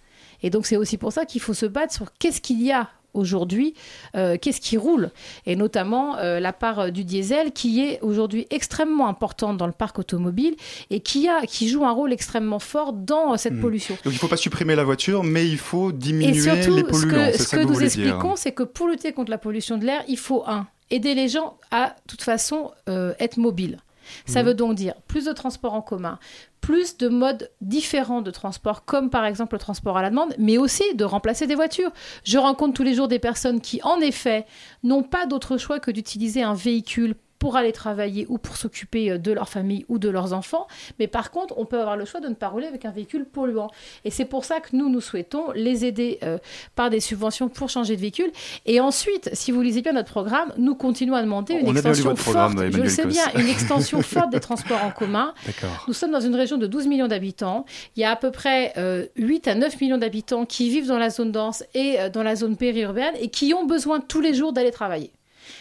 Et 0.44 0.50
donc 0.50 0.66
c'est 0.66 0.78
aussi 0.78 0.98
pour 0.98 1.12
ça 1.12 1.26
qu'il 1.26 1.42
faut 1.42 1.54
se 1.56 1.66
battre 1.66 1.94
sur 1.94 2.08
qu'est-ce 2.20 2.42
qu'il 2.42 2.62
y 2.62 2.72
a 2.72 2.90
aujourd'hui, 3.14 3.74
euh, 4.16 4.38
qu'est-ce 4.40 4.62
qui 4.62 4.78
roule, 4.78 5.10
et 5.48 5.56
notamment 5.56 6.18
euh, 6.18 6.40
la 6.40 6.54
part 6.54 6.80
euh, 6.80 6.90
du 6.92 7.04
diesel 7.04 7.52
qui 7.52 7.82
est 7.82 8.00
aujourd'hui 8.02 8.46
extrêmement 8.52 9.08
importante 9.08 9.58
dans 9.58 9.66
le 9.66 9.72
parc 9.72 9.98
automobile 9.98 10.56
et 10.92 11.00
qui, 11.00 11.28
a, 11.28 11.42
qui 11.48 11.68
joue 11.68 11.84
un 11.84 11.92
rôle 11.92 12.14
extrêmement 12.14 12.60
fort 12.60 12.94
dans 12.94 13.34
euh, 13.34 13.38
cette 13.38 13.54
Mhm. 13.54 13.62
pollution. 13.62 13.96
Donc 14.04 14.14
il 14.14 14.18
ne 14.18 14.20
faut 14.20 14.28
pas 14.28 14.38
supprimer 14.38 14.76
la 14.76 14.84
voiture, 14.84 15.24
mais 15.24 15.48
il 15.48 15.58
faut 15.58 15.92
diminuer 15.92 16.38
Et 16.38 16.42
surtout, 16.42 16.76
les 16.76 16.84
ce 16.84 16.88
polluants. 16.90 17.10
que, 17.32 17.32
c'est 17.32 17.44
ce 17.44 17.56
que 17.56 17.62
que 17.62 17.62
nous 17.68 17.82
expliquons, 17.82 18.36
c'est 18.36 18.52
que 18.52 18.64
pour 18.64 18.88
lutter 18.88 19.14
contre 19.14 19.32
la 19.32 19.40
pollution 19.40 19.80
de 19.80 19.86
l'air, 19.86 20.04
il 20.08 20.18
faut, 20.20 20.44
un, 20.46 20.68
aider 20.92 21.16
les 21.16 21.28
gens 21.30 21.58
à, 21.72 21.88
de 21.88 21.94
toute 22.08 22.22
façon, 22.22 22.72
être 22.88 23.38
mobiles. 23.38 23.80
Ça 24.26 24.44
veut 24.44 24.54
donc 24.54 24.76
dire 24.76 24.94
plus 25.08 25.26
de 25.26 25.34
transports 25.34 25.74
en 25.74 25.82
commun, 25.82 26.20
plus 26.62 26.98
de 26.98 27.08
modes 27.08 27.52
différents 27.62 28.22
de 28.22 28.32
transport, 28.32 28.86
comme 28.86 29.10
par 29.10 29.26
exemple 29.26 29.56
le 29.56 29.60
transport 29.60 29.98
à 29.98 30.02
la 30.02 30.10
demande, 30.10 30.34
mais 30.38 30.58
aussi 30.58 30.84
de 30.96 31.06
remplacer 31.06 31.48
des 31.48 31.56
voitures. 31.56 31.92
Je 32.24 32.38
rencontre 32.38 32.74
tous 32.74 32.84
les 32.84 32.94
jours 32.94 33.08
des 33.08 33.20
personnes 33.20 33.62
qui, 33.62 33.80
en 33.84 34.00
effet, 34.00 34.46
n'ont 34.84 35.04
pas 35.04 35.26
d'autre 35.26 35.58
choix 35.58 35.80
que 35.80 35.92
d'utiliser 35.92 36.44
un 36.44 36.54
véhicule 36.54 37.16
pour 37.40 37.56
aller 37.56 37.72
travailler 37.72 38.26
ou 38.30 38.38
pour 38.38 38.58
s'occuper 38.58 39.12
euh, 39.12 39.18
de 39.18 39.32
leur 39.32 39.50
famille 39.50 39.86
ou 39.90 40.00
de 40.00 40.10
leurs 40.10 40.34
enfants. 40.34 40.68
Mais 41.00 41.08
par 41.08 41.32
contre, 41.32 41.58
on 41.58 41.66
peut 41.66 41.80
avoir 41.80 41.98
le 41.98 42.06
choix 42.06 42.20
de 42.20 42.28
ne 42.28 42.34
pas 42.34 42.48
rouler 42.48 42.68
avec 42.68 42.86
un 42.86 42.92
véhicule 42.92 43.26
polluant. 43.26 43.70
Et 44.06 44.12
c'est 44.12 44.26
pour 44.26 44.46
ça 44.46 44.60
que 44.60 44.76
nous, 44.76 44.90
nous 44.90 45.02
souhaitons 45.02 45.52
les 45.54 45.86
aider 45.86 46.20
euh, 46.24 46.38
par 46.76 46.90
des 46.90 47.00
subventions 47.00 47.50
pour 47.50 47.70
changer 47.70 47.96
de 47.96 48.02
véhicule. 48.02 48.32
Et 48.66 48.80
ensuite, 48.80 49.30
si 49.34 49.52
vous 49.52 49.62
lisez 49.62 49.82
bien 49.82 49.94
notre 49.94 50.12
programme, 50.12 50.54
nous 50.58 50.76
continuons 50.76 51.16
à 51.16 51.22
demander 51.22 51.54
une 51.54 51.68
On 51.68 51.72
extension 51.72 52.16
forte, 52.16 52.58
je 52.58 52.78
le 52.78 52.90
sais 52.90 53.04
Cos. 53.04 53.10
bien, 53.10 53.24
une 53.36 53.50
extension 53.50 54.02
forte 54.02 54.32
des 54.32 54.40
transports 54.40 54.84
en 54.84 54.92
commun. 54.92 55.34
D'accord. 55.46 55.86
Nous 55.88 55.94
sommes 55.94 56.12
dans 56.12 56.20
une 56.22 56.36
région 56.36 56.58
de 56.58 56.68
12 56.68 56.88
millions 56.88 57.08
d'habitants. 57.08 57.66
Il 57.96 58.02
y 58.02 58.06
a 58.06 58.12
à 58.12 58.16
peu 58.16 58.32
près 58.32 58.74
euh, 58.78 59.06
8 59.16 59.48
à 59.48 59.56
9 59.56 59.80
millions 59.82 59.98
d'habitants 59.98 60.46
qui 60.46 60.70
vivent 60.70 60.88
dans 60.88 60.98
la 60.98 61.10
zone 61.10 61.32
dense 61.32 61.64
et 61.74 62.00
euh, 62.00 62.10
dans 62.10 62.24
la 62.24 62.36
zone 62.36 62.58
périurbaine 62.58 63.14
et 63.20 63.30
qui 63.30 63.54
ont 63.54 63.66
besoin 63.66 64.00
tous 64.00 64.22
les 64.22 64.34
jours 64.34 64.54
d'aller 64.54 64.72
travailler. 64.72 65.12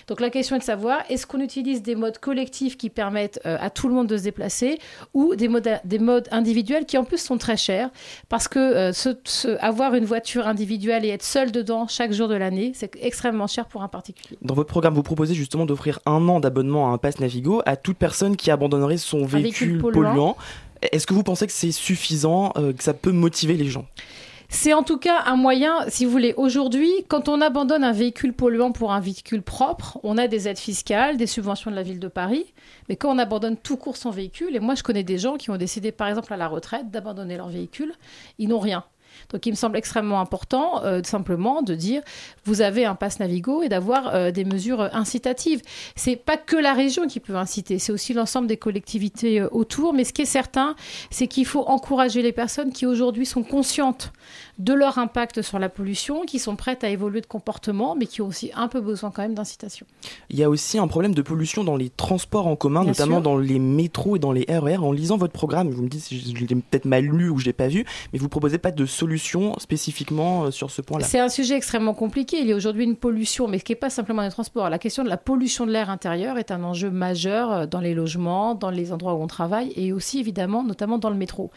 Donc 0.06 0.20
la 0.20 0.30
question 0.30 0.56
est 0.56 0.60
de 0.60 0.64
savoir, 0.64 1.00
est-ce 1.08 1.26
qu'on 1.26 1.40
utilise 1.40 1.82
des 1.82 1.94
modes 1.94 2.18
collectifs 2.18 2.76
qui 2.76 2.90
permettent 2.90 3.40
euh, 3.46 3.56
à 3.60 3.70
tout 3.70 3.88
le 3.88 3.94
monde 3.94 4.06
de 4.06 4.16
se 4.16 4.22
déplacer 4.22 4.78
ou 5.14 5.34
des 5.34 5.48
modes, 5.48 5.68
des 5.84 5.98
modes 5.98 6.28
individuels 6.30 6.86
qui 6.86 6.98
en 6.98 7.04
plus 7.04 7.18
sont 7.18 7.38
très 7.38 7.56
chers? 7.56 7.90
Parce 8.28 8.48
que 8.48 8.58
euh, 8.92 9.56
avoir 9.60 9.94
une 9.94 10.04
voiture 10.04 10.46
individuelle 10.46 11.04
et 11.04 11.08
être 11.08 11.24
seul 11.24 11.52
dedans 11.52 11.86
chaque 11.88 12.12
jour 12.12 12.28
de 12.28 12.34
l'année, 12.34 12.72
c'est 12.74 12.96
extrêmement 13.00 13.46
cher 13.46 13.66
pour 13.66 13.82
un 13.82 13.88
particulier. 13.88 14.38
Dans 14.42 14.54
votre 14.54 14.68
programme, 14.68 14.94
vous 14.94 15.02
proposez 15.02 15.34
justement 15.34 15.66
d'offrir 15.66 16.00
un 16.06 16.28
an 16.28 16.40
d'abonnement 16.40 16.90
à 16.90 16.94
un 16.94 16.98
pass 16.98 17.20
Navigo 17.20 17.62
à 17.66 17.76
toute 17.76 17.96
personne 17.96 18.36
qui 18.36 18.50
abandonnerait 18.50 18.96
son 18.96 19.24
véhicule, 19.24 19.42
véhicule 19.42 19.78
polluant. 19.78 20.10
polluant. 20.10 20.36
Est-ce 20.92 21.06
que 21.06 21.14
vous 21.14 21.22
pensez 21.22 21.46
que 21.46 21.52
c'est 21.52 21.72
suffisant, 21.72 22.52
euh, 22.56 22.72
que 22.72 22.82
ça 22.82 22.94
peut 22.94 23.12
motiver 23.12 23.54
les 23.54 23.66
gens? 23.66 23.86
C'est 24.48 24.72
en 24.72 24.82
tout 24.82 24.98
cas 24.98 25.22
un 25.26 25.36
moyen, 25.36 25.88
si 25.88 26.04
vous 26.04 26.10
voulez, 26.10 26.34
aujourd'hui, 26.36 26.90
quand 27.08 27.28
on 27.28 27.40
abandonne 27.40 27.82
un 27.82 27.92
véhicule 27.92 28.32
polluant 28.32 28.72
pour 28.72 28.92
un 28.92 29.00
véhicule 29.00 29.42
propre, 29.42 29.98
on 30.02 30.18
a 30.18 30.28
des 30.28 30.48
aides 30.48 30.58
fiscales, 30.58 31.16
des 31.16 31.26
subventions 31.26 31.70
de 31.70 31.76
la 31.76 31.82
ville 31.82 31.98
de 31.98 32.08
Paris. 32.08 32.52
Mais 32.88 32.96
quand 32.96 33.14
on 33.14 33.18
abandonne 33.18 33.56
tout 33.56 33.76
court 33.76 33.96
son 33.96 34.10
véhicule, 34.10 34.54
et 34.54 34.60
moi 34.60 34.74
je 34.74 34.82
connais 34.82 35.02
des 35.02 35.18
gens 35.18 35.36
qui 35.36 35.50
ont 35.50 35.56
décidé, 35.56 35.90
par 35.92 36.08
exemple 36.08 36.32
à 36.32 36.36
la 36.36 36.48
retraite, 36.48 36.90
d'abandonner 36.90 37.36
leur 37.36 37.48
véhicule, 37.48 37.92
ils 38.38 38.48
n'ont 38.48 38.60
rien. 38.60 38.84
Donc 39.30 39.46
il 39.46 39.50
me 39.50 39.56
semble 39.56 39.76
extrêmement 39.76 40.20
important 40.20 40.84
euh, 40.84 41.00
simplement 41.04 41.62
de 41.62 41.74
dire 41.74 42.02
vous 42.44 42.60
avez 42.60 42.84
un 42.84 42.94
pass 42.94 43.20
Navigo 43.20 43.62
et 43.62 43.68
d'avoir 43.68 44.14
euh, 44.14 44.30
des 44.30 44.44
mesures 44.44 44.80
euh, 44.80 44.88
incitatives. 44.92 45.62
C'est 45.94 46.16
pas 46.16 46.36
que 46.36 46.56
la 46.56 46.72
région 46.72 47.06
qui 47.06 47.20
peut 47.20 47.36
inciter, 47.36 47.78
c'est 47.78 47.92
aussi 47.92 48.12
l'ensemble 48.12 48.46
des 48.46 48.56
collectivités 48.56 49.42
autour. 49.42 49.94
Mais 49.94 50.04
ce 50.04 50.12
qui 50.12 50.22
est 50.22 50.26
certain, 50.26 50.76
c'est 51.10 51.26
qu'il 51.26 51.46
faut 51.46 51.64
encourager 51.66 52.22
les 52.22 52.32
personnes 52.32 52.72
qui 52.72 52.86
aujourd'hui 52.86 53.26
sont 53.26 53.42
conscientes 53.42 54.12
de 54.58 54.72
leur 54.72 54.98
impact 54.98 55.42
sur 55.42 55.58
la 55.58 55.68
pollution, 55.68 56.22
qui 56.22 56.38
sont 56.38 56.56
prêtes 56.56 56.82
à 56.82 56.88
évoluer 56.88 57.20
de 57.20 57.26
comportement, 57.26 57.94
mais 57.94 58.06
qui 58.06 58.22
ont 58.22 58.26
aussi 58.26 58.50
un 58.54 58.68
peu 58.68 58.80
besoin 58.80 59.10
quand 59.10 59.22
même 59.22 59.34
d'incitation. 59.34 59.86
Il 60.30 60.38
y 60.38 60.42
a 60.42 60.48
aussi 60.48 60.78
un 60.78 60.88
problème 60.88 61.14
de 61.14 61.22
pollution 61.22 61.62
dans 61.62 61.76
les 61.76 61.90
transports 61.90 62.46
en 62.46 62.56
commun, 62.56 62.80
Bien 62.80 62.90
notamment 62.92 63.16
sûr. 63.16 63.22
dans 63.22 63.36
les 63.36 63.58
métros 63.58 64.16
et 64.16 64.18
dans 64.18 64.32
les 64.32 64.46
RER. 64.48 64.78
En 64.78 64.92
lisant 64.92 65.16
votre 65.18 65.32
programme, 65.32 65.70
vous 65.70 65.82
me 65.82 65.88
dites 65.88 66.02
si 66.02 66.34
je 66.34 66.40
l'ai 66.40 66.54
peut-être 66.54 66.86
mal 66.86 67.04
lu 67.04 67.28
ou 67.28 67.38
je 67.38 67.44
l'ai 67.44 67.52
pas 67.52 67.68
vu, 67.68 67.84
mais 68.12 68.18
vous 68.18 68.28
proposez 68.28 68.58
pas 68.58 68.70
de 68.70 68.86
solution 68.86 69.58
spécifiquement 69.58 70.44
euh, 70.44 70.50
sur 70.50 70.70
ce 70.70 70.80
point-là. 70.80 71.04
C'est 71.04 71.20
un 71.20 71.28
sujet 71.28 71.56
extrêmement 71.56 71.94
compliqué. 71.94 72.38
Il 72.40 72.46
y 72.46 72.52
a 72.52 72.56
aujourd'hui 72.56 72.84
une 72.84 72.96
pollution, 72.96 73.48
mais 73.48 73.58
ce 73.58 73.64
qui 73.64 73.72
n'est 73.72 73.76
pas 73.76 73.90
simplement 73.90 74.22
les 74.22 74.30
transports. 74.30 74.70
La 74.70 74.78
question 74.78 75.04
de 75.04 75.08
la 75.08 75.18
pollution 75.18 75.66
de 75.66 75.72
l'air 75.72 75.90
intérieur 75.90 76.38
est 76.38 76.50
un 76.50 76.62
enjeu 76.62 76.90
majeur 76.90 77.52
euh, 77.52 77.66
dans 77.66 77.80
les 77.80 77.94
logements, 77.94 78.54
dans 78.54 78.70
les 78.70 78.92
endroits 78.92 79.14
où 79.14 79.22
on 79.22 79.26
travaille 79.26 79.72
et 79.76 79.92
aussi 79.92 80.18
évidemment, 80.18 80.64
notamment 80.64 80.98
dans 80.98 81.10
le 81.10 81.16
métro. 81.16 81.50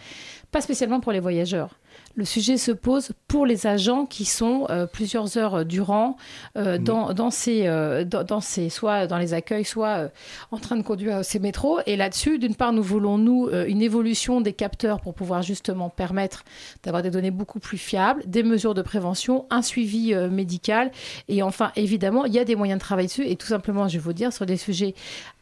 Pas 0.51 0.61
spécialement 0.61 0.99
pour 0.99 1.11
les 1.11 1.19
voyageurs. 1.19 1.79
Le 2.15 2.25
sujet 2.25 2.57
se 2.57 2.71
pose 2.71 3.11
pour 3.27 3.45
les 3.45 3.67
agents 3.67 4.05
qui 4.05 4.25
sont 4.25 4.65
euh, 4.69 4.85
plusieurs 4.85 5.37
heures 5.37 5.55
euh, 5.55 5.63
durant 5.63 6.17
euh, 6.57 6.77
dans, 6.77 7.13
dans, 7.13 7.31
ces, 7.31 7.67
euh, 7.67 8.03
dans, 8.03 8.23
dans 8.23 8.41
ces, 8.41 8.69
soit 8.69 9.07
dans 9.07 9.17
les 9.17 9.33
accueils, 9.33 9.65
soit 9.65 10.09
en 10.51 10.57
train 10.57 10.75
de 10.75 10.81
conduire 10.81 11.23
ces 11.23 11.39
métros. 11.39 11.79
Et 11.85 11.95
là-dessus, 11.95 12.39
d'une 12.39 12.55
part, 12.55 12.73
nous 12.73 12.83
voulons, 12.83 13.17
nous, 13.17 13.49
une 13.49 13.81
évolution 13.81 14.41
des 14.41 14.53
capteurs 14.53 15.01
pour 15.01 15.13
pouvoir 15.13 15.41
justement 15.41 15.89
permettre 15.89 16.43
d'avoir 16.83 17.03
des 17.03 17.11
données 17.11 17.31
beaucoup 17.31 17.59
plus 17.59 17.77
fiables, 17.77 18.23
des 18.25 18.43
mesures 18.43 18.73
de 18.73 18.81
prévention, 18.81 19.45
un 19.49 19.61
suivi 19.61 20.13
médical. 20.15 20.91
Et 21.27 21.43
enfin, 21.43 21.71
évidemment, 21.75 22.25
il 22.25 22.33
y 22.33 22.39
a 22.39 22.45
des 22.45 22.55
moyens 22.55 22.79
de 22.79 22.83
travailler 22.83 23.07
dessus. 23.07 23.25
Et 23.25 23.35
tout 23.35 23.47
simplement, 23.47 23.87
je 23.87 23.93
vais 23.93 24.03
vous 24.03 24.13
dire, 24.13 24.33
sur 24.33 24.45
des 24.45 24.57
sujets 24.57 24.95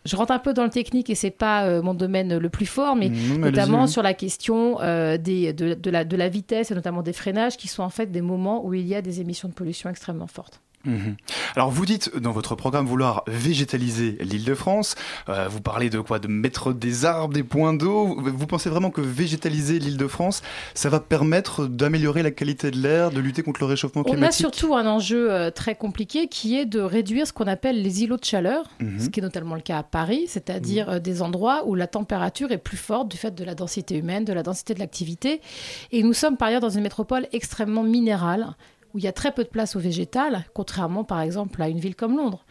je 0.08 0.16
rentre 0.16 0.32
un 0.32 0.40
peu 0.40 0.54
dans 0.54 0.64
le 0.64 0.70
technique 0.70 1.10
et 1.10 1.16
c'est 1.16 1.32
pas 1.32 1.66
euh, 1.66 1.82
mon 1.82 1.94
domaine 1.94 2.38
le 2.38 2.50
plus 2.50 2.66
fort, 2.66 2.96
mais 2.96 3.10
notamment 3.10 3.88
sur 3.88 4.02
la 4.02 4.14
question 4.14 4.80
euh, 4.82 5.18
des, 5.18 5.54
de, 5.54 5.74
de 5.74 5.90
la, 5.90 6.06
de 6.06 6.16
la 6.16 6.30
vitesse 6.30 6.72
et 6.72 6.76
notamment 6.76 7.04
des 7.04 7.14
freinages, 7.14 7.58
qui 7.58 7.68
sont 7.68 7.84
en 7.84 7.90
fait 7.90 8.08
des 8.12 8.22
moments 8.22 8.66
où 8.66 8.74
il 8.74 8.88
y 8.88 8.96
a 8.96 9.02
des 9.02 9.22
émissions 9.22 9.50
de 9.50 9.54
pollution 9.54 9.90
extrêmement 9.90 10.28
fortes. 10.28 10.62
Mhm. 10.88 11.16
Alors 11.56 11.70
vous 11.70 11.86
dites 11.86 12.18
dans 12.18 12.32
votre 12.32 12.56
programme 12.56 12.86
vouloir 12.88 13.24
végétaliser 13.28 14.18
l'île 14.22 14.46
de 14.46 14.56
France, 14.56 14.96
Euh, 15.30 15.48
vous 15.50 15.62
parlez 15.62 15.90
de 15.90 16.00
quoi? 16.00 16.20
De 16.20 16.28
mettre 16.28 16.72
des 16.74 17.04
arbres, 17.06 17.34
des 17.34 17.44
points 17.44 17.74
d'eau, 17.74 18.18
vous, 18.20 18.48
pensez 18.48 18.70
vraiment 18.70 18.90
que 18.92 19.02
végétaliser 19.02 19.78
l'île 19.80 19.98
de 19.98 20.08
France, 20.08 20.42
ça 20.74 20.90
va 20.90 21.00
permettre 21.00 21.68
d'améliorer 21.68 22.24
la 22.24 22.32
qualité 22.32 22.72
de 22.72 22.78
l'air, 22.78 23.12
de 23.12 23.20
lutter 23.20 23.44
contre 23.44 23.60
le 23.60 23.66
réchauffement 23.68 24.04
On 24.06 24.10
a 24.10 24.14
climatique? 24.14 24.40
surtout 24.40 24.76
un 24.76 24.86
enjeu 24.88 25.32
euh, 25.32 25.52
très 25.52 25.76
compliqué 25.76 26.28
qui 26.28 26.56
est 26.58 26.66
de 26.66 26.80
réduire 26.80 27.28
ce 27.28 27.34
qu'on 27.34 27.48
appelle 27.48 27.82
les 27.82 28.04
îlots 28.04 28.18
de 28.18 28.24
chaleur, 28.26 28.64
Mhm. 28.80 29.00
ce 29.02 29.10
qui 29.10 29.20
est 29.20 29.24
notamment 29.24 29.56
le 29.56 29.62
cas 29.62 29.80
à 29.80 29.84
Paris, 29.84 30.26
c'est-à-dire 30.28 30.90
euh, 30.90 31.00
des 31.00 31.22
endroits 31.22 31.64
où 31.68 31.76
la 31.76 31.88
température 31.88 32.52
est 32.52 32.58
plus 32.58 32.78
forte 32.78 33.10
du 33.10 33.18
fait 33.18 33.36
de 33.36 33.44
la 33.44 33.56
densité 33.56 33.98
humaine, 33.98 34.24
de 34.24 34.34
la 34.34 34.44
densité 34.44 34.74
de 34.74 34.80
l'activité. 34.80 35.42
Et 35.92 36.04
nous 36.04 36.14
sommes 36.14 36.38
par 36.38 36.48
ailleurs 36.48 36.62
dans 36.62 36.70
une 36.70 36.84
métropole 36.84 37.28
extrêmement 37.34 37.84
minérale, 37.84 38.56
où 38.94 39.00
il 39.00 39.04
y 39.04 39.08
a 39.08 39.12
très 39.14 39.32
peu 39.32 39.44
de 39.44 39.50
place 39.50 39.76
au 39.76 39.80
végétal, 39.80 40.46
contrairement 40.54 41.04
par 41.04 41.22
exemple 41.22 41.62
à 41.62 41.70
une 41.70 41.80
ville 41.80 41.96
comme 41.96 42.18
Londres. 42.18 42.46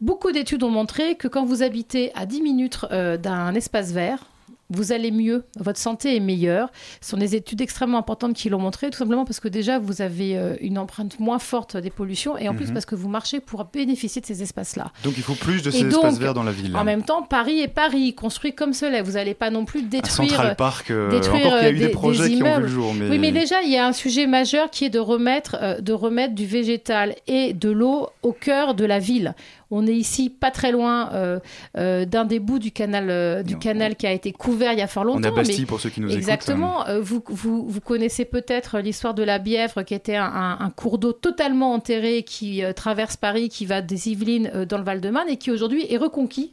Beaucoup 0.00 0.30
d'études 0.30 0.62
ont 0.62 0.70
montré 0.70 1.14
que 1.14 1.28
quand 1.28 1.44
vous 1.44 1.62
habitez 1.62 2.12
à 2.14 2.26
10 2.26 2.42
minutes 2.42 2.78
euh, 2.90 3.16
d'un 3.16 3.54
espace 3.54 3.92
vert, 3.92 4.26
vous 4.70 4.92
allez 4.92 5.10
mieux, 5.10 5.44
votre 5.58 5.78
santé 5.78 6.16
est 6.16 6.20
meilleure. 6.20 6.70
Ce 7.00 7.10
sont 7.10 7.16
des 7.16 7.36
études 7.36 7.60
extrêmement 7.60 7.98
importantes 7.98 8.34
qui 8.34 8.48
l'ont 8.48 8.58
montré, 8.58 8.90
tout 8.90 8.98
simplement 8.98 9.24
parce 9.24 9.40
que 9.40 9.48
déjà, 9.48 9.78
vous 9.78 10.02
avez 10.02 10.36
euh, 10.36 10.56
une 10.60 10.78
empreinte 10.78 11.18
moins 11.20 11.38
forte 11.38 11.76
des 11.76 11.90
pollutions, 11.90 12.36
et 12.36 12.48
en 12.48 12.54
plus 12.54 12.66
Mhm. 12.68 12.72
parce 12.74 12.86
que 12.86 12.94
vous 12.94 13.08
marchez 13.08 13.40
pour 13.40 13.64
bénéficier 13.64 14.20
de 14.20 14.26
ces 14.26 14.42
espaces-là. 14.42 14.90
Donc 15.04 15.14
il 15.16 15.22
faut 15.22 15.34
plus 15.34 15.62
de 15.62 15.70
ces 15.70 15.82
donc, 15.84 15.92
espaces 16.04 16.18
verts 16.18 16.34
dans 16.34 16.42
la 16.42 16.52
ville. 16.52 16.76
En 16.76 16.84
même 16.84 17.02
temps, 17.02 17.22
Paris 17.22 17.60
est 17.60 17.68
Paris, 17.68 18.14
construit 18.14 18.54
comme 18.54 18.72
cela. 18.72 19.02
Vous 19.02 19.12
n'allez 19.12 19.34
pas 19.34 19.50
non 19.50 19.64
plus 19.64 19.82
détruire... 19.82 20.30
Central 20.30 20.56
Park, 20.56 20.90
euh, 20.90 21.10
détruire, 21.10 21.46
encore 21.46 21.58
qu'il 21.60 21.66
y 21.68 21.70
a 21.70 21.70
eu 21.72 21.76
euh, 21.76 21.78
des, 21.78 21.86
des- 21.86 21.92
projets 21.92 22.28
des 22.28 22.34
qui 22.36 22.42
ont 22.42 22.56
vu 22.56 22.62
le 22.62 22.68
jour. 22.68 22.94
Mais... 22.94 23.08
Oui, 23.08 23.18
mais 23.18 23.32
déjà, 23.32 23.62
il 23.62 23.70
y 23.70 23.76
a 23.76 23.86
un 23.86 23.92
sujet 23.92 24.26
majeur 24.26 24.70
qui 24.70 24.84
est 24.84 24.90
de 24.90 24.98
remettre, 24.98 25.56
euh, 25.62 25.80
de 25.80 25.92
remettre 25.92 26.34
du 26.34 26.46
végétal 26.46 27.14
et 27.26 27.52
de 27.52 27.70
l'eau 27.70 28.08
au 28.22 28.32
cœur 28.32 28.74
de 28.74 28.84
la 28.84 28.98
ville. 28.98 29.34
On 29.70 29.86
est 29.86 29.94
ici 29.94 30.30
pas 30.30 30.50
très 30.50 30.70
loin 30.70 31.10
euh, 31.12 31.40
euh, 31.76 32.04
d'un 32.04 32.24
des 32.24 32.38
bouts 32.38 32.58
du 32.60 32.70
canal, 32.70 33.10
euh, 33.10 33.42
du 33.42 33.58
canal 33.58 33.96
qui 33.96 34.06
a 34.06 34.12
été 34.12 34.30
couvert 34.32 34.72
il 34.72 34.78
y 34.78 34.82
a 34.82 34.86
fort 34.86 35.04
longtemps. 35.04 35.20
On 35.28 35.32
à 35.32 35.36
Bastille 35.36 35.60
mais- 35.60 35.66
pour 35.66 35.80
ceux 35.80 35.90
qui 35.90 36.00
nous 36.00 36.06
écoutent. 36.08 36.18
Exactement. 36.18 36.86
Euh, 36.86 37.00
vous, 37.00 37.22
vous, 37.26 37.66
vous 37.68 37.80
connaissez 37.80 38.24
peut-être 38.24 38.78
l'histoire 38.78 39.14
de 39.14 39.22
la 39.24 39.38
Bièvre, 39.38 39.82
qui 39.82 39.94
était 39.94 40.16
un, 40.16 40.24
un- 40.26 40.58
un 40.60 40.70
cours 40.70 40.98
d'eau 40.98 41.12
totalement 41.12 41.72
enterré 41.72 42.22
qui 42.22 42.62
traverse 42.76 43.16
Paris, 43.16 43.48
qui 43.48 43.66
va 43.66 43.82
des 43.82 44.08
Yvelines 44.10 44.64
dans 44.68 44.78
le 44.78 44.84
Val-de-Marne 44.84 45.28
et 45.28 45.36
qui 45.36 45.50
aujourd'hui 45.50 45.84
est 45.92 45.96
reconquis 45.96 46.52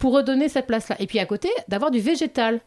pour 0.00 0.12
redonner 0.12 0.48
cette 0.48 0.66
place-là. 0.66 0.96
Et 0.98 1.06
puis 1.06 1.20
à 1.20 1.26
côté, 1.26 1.48
d'avoir 1.68 1.92
du 1.92 2.00
végétal. 2.00 2.60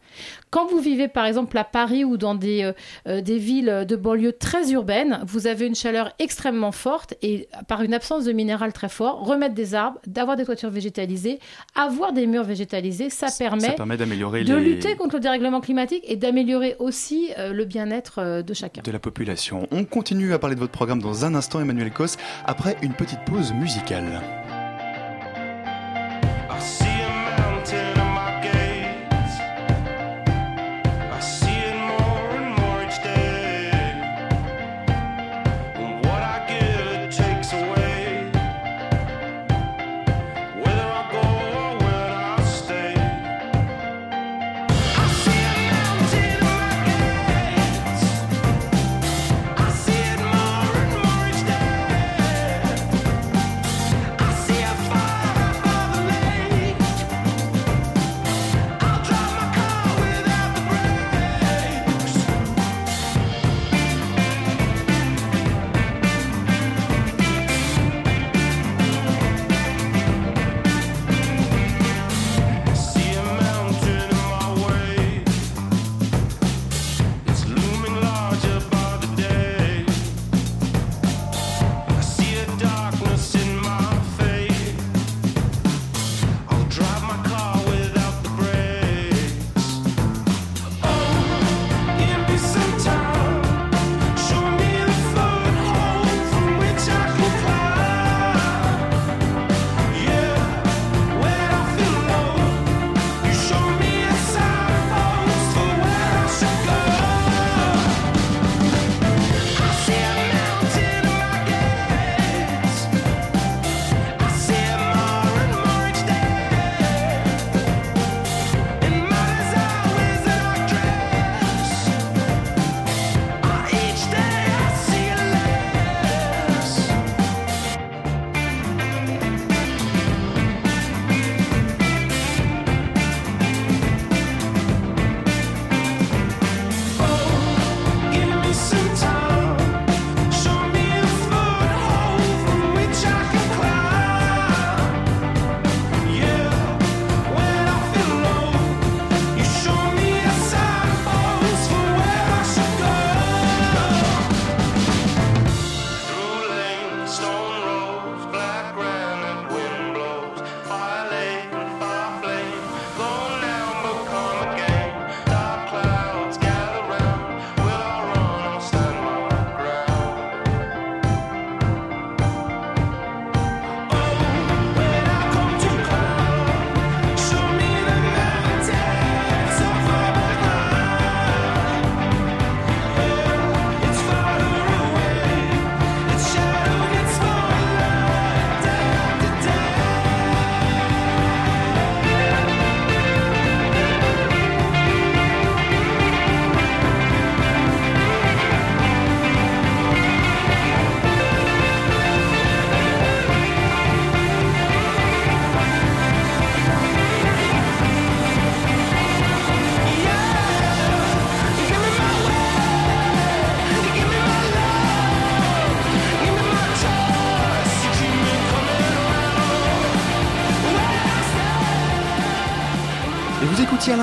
Quand 0.50 0.66
vous 0.66 0.78
vivez 0.78 1.08
par 1.08 1.26
exemple 1.26 1.58
à 1.58 1.64
Paris 1.64 2.04
ou 2.04 2.16
dans 2.16 2.34
des, 2.34 2.62
euh, 2.62 2.72
euh, 3.08 3.20
des 3.20 3.38
villes 3.38 3.84
de 3.86 3.96
banlieue 3.96 4.32
très 4.32 4.70
urbaines, 4.70 5.20
vous 5.26 5.46
avez 5.46 5.66
une 5.66 5.74
chaleur 5.74 6.12
extrêmement 6.18 6.72
forte 6.72 7.14
et 7.20 7.48
par 7.68 7.82
une 7.82 7.92
absence 7.92 8.24
de 8.24 8.32
minéral 8.32 8.72
très 8.72 8.88
fort, 8.88 9.26
remettre 9.26 9.54
des 9.54 9.74
arbres, 9.74 9.98
d'avoir 10.06 10.36
des 10.36 10.44
toitures 10.44 10.70
végétalisées, 10.70 11.40
avoir 11.74 12.12
des 12.12 12.26
murs 12.26 12.44
végétalisés, 12.44 13.10
ça 13.10 13.26
permet, 13.36 13.68
Ça 13.68 13.72
permet 13.72 13.96
d'améliorer 13.96 14.44
de 14.44 14.54
les... 14.54 14.74
lutter 14.74 14.96
contre 14.96 15.16
le 15.16 15.20
dérèglement 15.20 15.60
climatique 15.60 16.04
et 16.06 16.16
d'améliorer 16.16 16.76
aussi 16.78 17.30
euh, 17.38 17.52
le 17.52 17.64
bien-être 17.64 18.18
euh, 18.18 18.42
de 18.42 18.54
chacun. 18.54 18.82
de 18.82 18.92
la 18.92 18.98
population. 18.98 19.66
On 19.70 19.84
continue 19.84 20.32
à 20.32 20.38
parler 20.38 20.54
de 20.54 20.60
votre 20.60 20.72
programme 20.72 21.02
dans 21.02 21.24
un 21.24 21.34
instant, 21.34 21.60
Emmanuel 21.60 21.90
Cos, 21.90 22.16
après 22.46 22.76
une 22.82 22.94
petite 22.94 23.24
pause 23.26 23.52
musicale. 23.52 24.22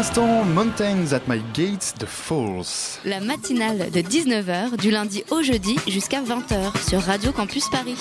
L'instant 0.02 0.44
Mountains 0.46 1.14
at 1.14 1.22
My 1.28 1.40
Gates 1.54 2.04
Falls. 2.08 3.00
La 3.06 3.20
matinale 3.20 3.92
de 3.92 4.00
19h 4.00 4.76
du 4.78 4.90
lundi 4.90 5.24
au 5.30 5.44
jeudi 5.44 5.76
jusqu'à 5.88 6.24
20h 6.24 6.90
sur 6.90 7.02
Radio 7.02 7.32
Campus 7.32 7.70
Paris. 7.70 8.00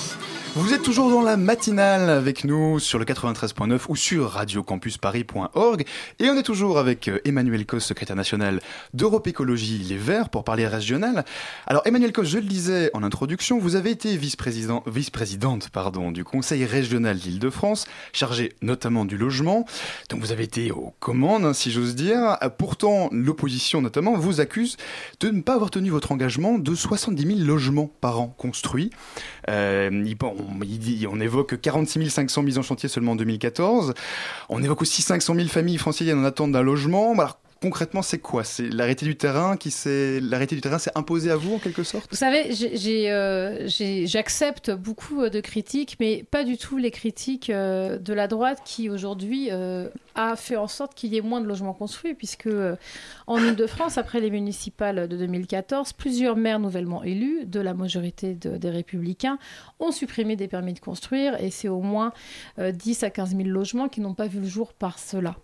Vous 0.56 0.74
êtes 0.74 0.82
toujours 0.82 1.10
dans 1.10 1.22
la 1.22 1.36
matinale 1.36 2.10
avec 2.10 2.42
nous 2.42 2.80
sur 2.80 2.98
le 2.98 3.04
93.9 3.04 3.82
ou 3.88 3.94
sur 3.94 4.30
radiocampusparis.org 4.30 5.84
et 6.18 6.28
on 6.28 6.36
est 6.36 6.42
toujours 6.42 6.80
avec 6.80 7.06
euh, 7.06 7.20
Emmanuel 7.24 7.64
Cos, 7.64 7.78
secrétaire 7.78 8.16
national 8.16 8.60
d'Europe 8.92 9.28
Écologie 9.28 9.78
Les 9.78 9.96
Verts 9.96 10.28
pour 10.28 10.42
parler 10.42 10.66
régional. 10.66 11.24
Alors 11.68 11.82
Emmanuel 11.86 12.12
Cos, 12.12 12.24
je 12.24 12.38
le 12.38 12.46
disais 12.46 12.90
en 12.94 13.04
introduction, 13.04 13.60
vous 13.60 13.76
avez 13.76 13.90
été 13.92 14.16
vice-président, 14.16 14.82
vice-présidente 14.88 15.68
pardon, 15.68 16.10
du 16.10 16.24
Conseil 16.24 16.64
régional 16.64 17.16
d'Île-de-France, 17.16 17.86
chargé 18.12 18.52
notamment 18.60 19.04
du 19.04 19.16
logement. 19.16 19.66
Donc 20.08 20.18
vous 20.18 20.32
avez 20.32 20.42
été 20.42 20.72
aux 20.72 20.92
commandes, 20.98 21.44
hein, 21.44 21.52
si 21.52 21.70
j'ose 21.70 21.94
dire. 21.94 22.36
Pourtant, 22.58 23.08
l'opposition 23.12 23.82
notamment 23.82 24.16
vous 24.16 24.40
accuse 24.40 24.78
de 25.20 25.28
ne 25.28 25.42
pas 25.42 25.54
avoir 25.54 25.70
tenu 25.70 25.90
votre 25.90 26.10
engagement 26.10 26.58
de 26.58 26.74
70 26.74 27.36
000 27.36 27.38
logements 27.46 27.88
par 28.00 28.20
an 28.20 28.34
construits. 28.36 28.90
Euh, 29.48 29.90
on, 31.11 31.20
évoque 31.20 31.61
46 31.61 32.11
500 32.11 32.42
mises 32.42 32.59
en 32.59 32.62
chantier 32.62 32.88
seulement 32.88 33.12
en 33.12 33.16
2014. 33.16 33.94
On 34.48 34.62
évoque 34.62 34.83
aussi 34.83 35.03
500 35.03 35.35
000 35.35 35.48
familles 35.48 35.79
franciliennes 35.79 36.20
en 36.20 36.24
attente 36.24 36.53
d'un 36.53 36.62
logement. 36.62 37.12
Alors, 37.12 37.38
concrètement, 37.61 38.03
c'est 38.03 38.18
quoi? 38.18 38.44
C'est 38.44 38.68
l'arrêté 38.68 39.07
du 39.07 39.16
terrain 39.16 39.57
qui 39.57 39.70
s'est 39.70 40.20
l'arrêté 40.20 40.55
du 40.55 40.61
terrain 40.61 40.79
s'est 40.79 40.92
imposé 40.94 41.31
à 41.31 41.37
vous 41.37 41.55
en 41.55 41.59
quelque 41.59 41.83
sorte? 41.83 42.07
Vous 42.11 42.16
savez, 42.16 42.50
euh, 43.11 43.68
j'accepte 43.68 44.70
beaucoup 44.70 45.22
euh, 45.22 45.31
de 45.31 45.40
critiques, 45.40 45.96
mais 46.00 46.24
pas 46.31 46.44
du 46.44 46.57
tout 46.57 46.79
les 46.79 46.90
critiques 46.90 47.50
euh, 47.50 47.98
de 47.98 48.12
la 48.14 48.29
droite 48.29 48.61
qui 48.64 48.88
aujourd'hui 48.88 49.50
a 50.14 50.37
fait 50.37 50.57
en 50.57 50.66
sorte 50.68 50.94
qu'il 50.94 51.12
y 51.12 51.16
ait 51.16 51.20
moins 51.23 51.40
de 51.40 51.46
logements 51.46 51.73
construits, 51.73 52.14
puisque 52.14 52.46
euh, 52.46 52.77
en 53.27 53.38
Ile-de-France, 53.38 53.99
après 53.99 54.20
les 54.20 54.31
municipales 54.31 55.09
de 55.09 55.16
2014, 55.16 55.92
plusieurs 55.92 56.37
maires 56.37 56.59
nouvellement 56.59 57.03
élus 57.03 57.44
de 57.46 57.61
la 57.61 57.75
majorité 57.75 58.35
de- 58.35 58.57
des 58.57 58.70
républicains 58.70 59.38
ont 59.79 59.92
supprimé 59.92 60.37
des 60.37 60.49
permis 60.49 60.73
de 60.75 60.81
construire, 60.81 61.40
et 61.42 61.51
c'est 61.51 61.68
au 61.68 61.81
moins 61.81 62.12
euh, 62.59 62.73
10 62.73 63.03
à 63.05 63.11
15 63.11 63.37
000 63.37 63.49
logements 63.49 63.88
qui 63.88 64.01
n'ont 64.01 64.14
pas 64.14 64.27
vu 64.27 64.40
le 64.40 64.46
jour 64.46 64.73
par 64.73 64.99
cela. 64.99 65.37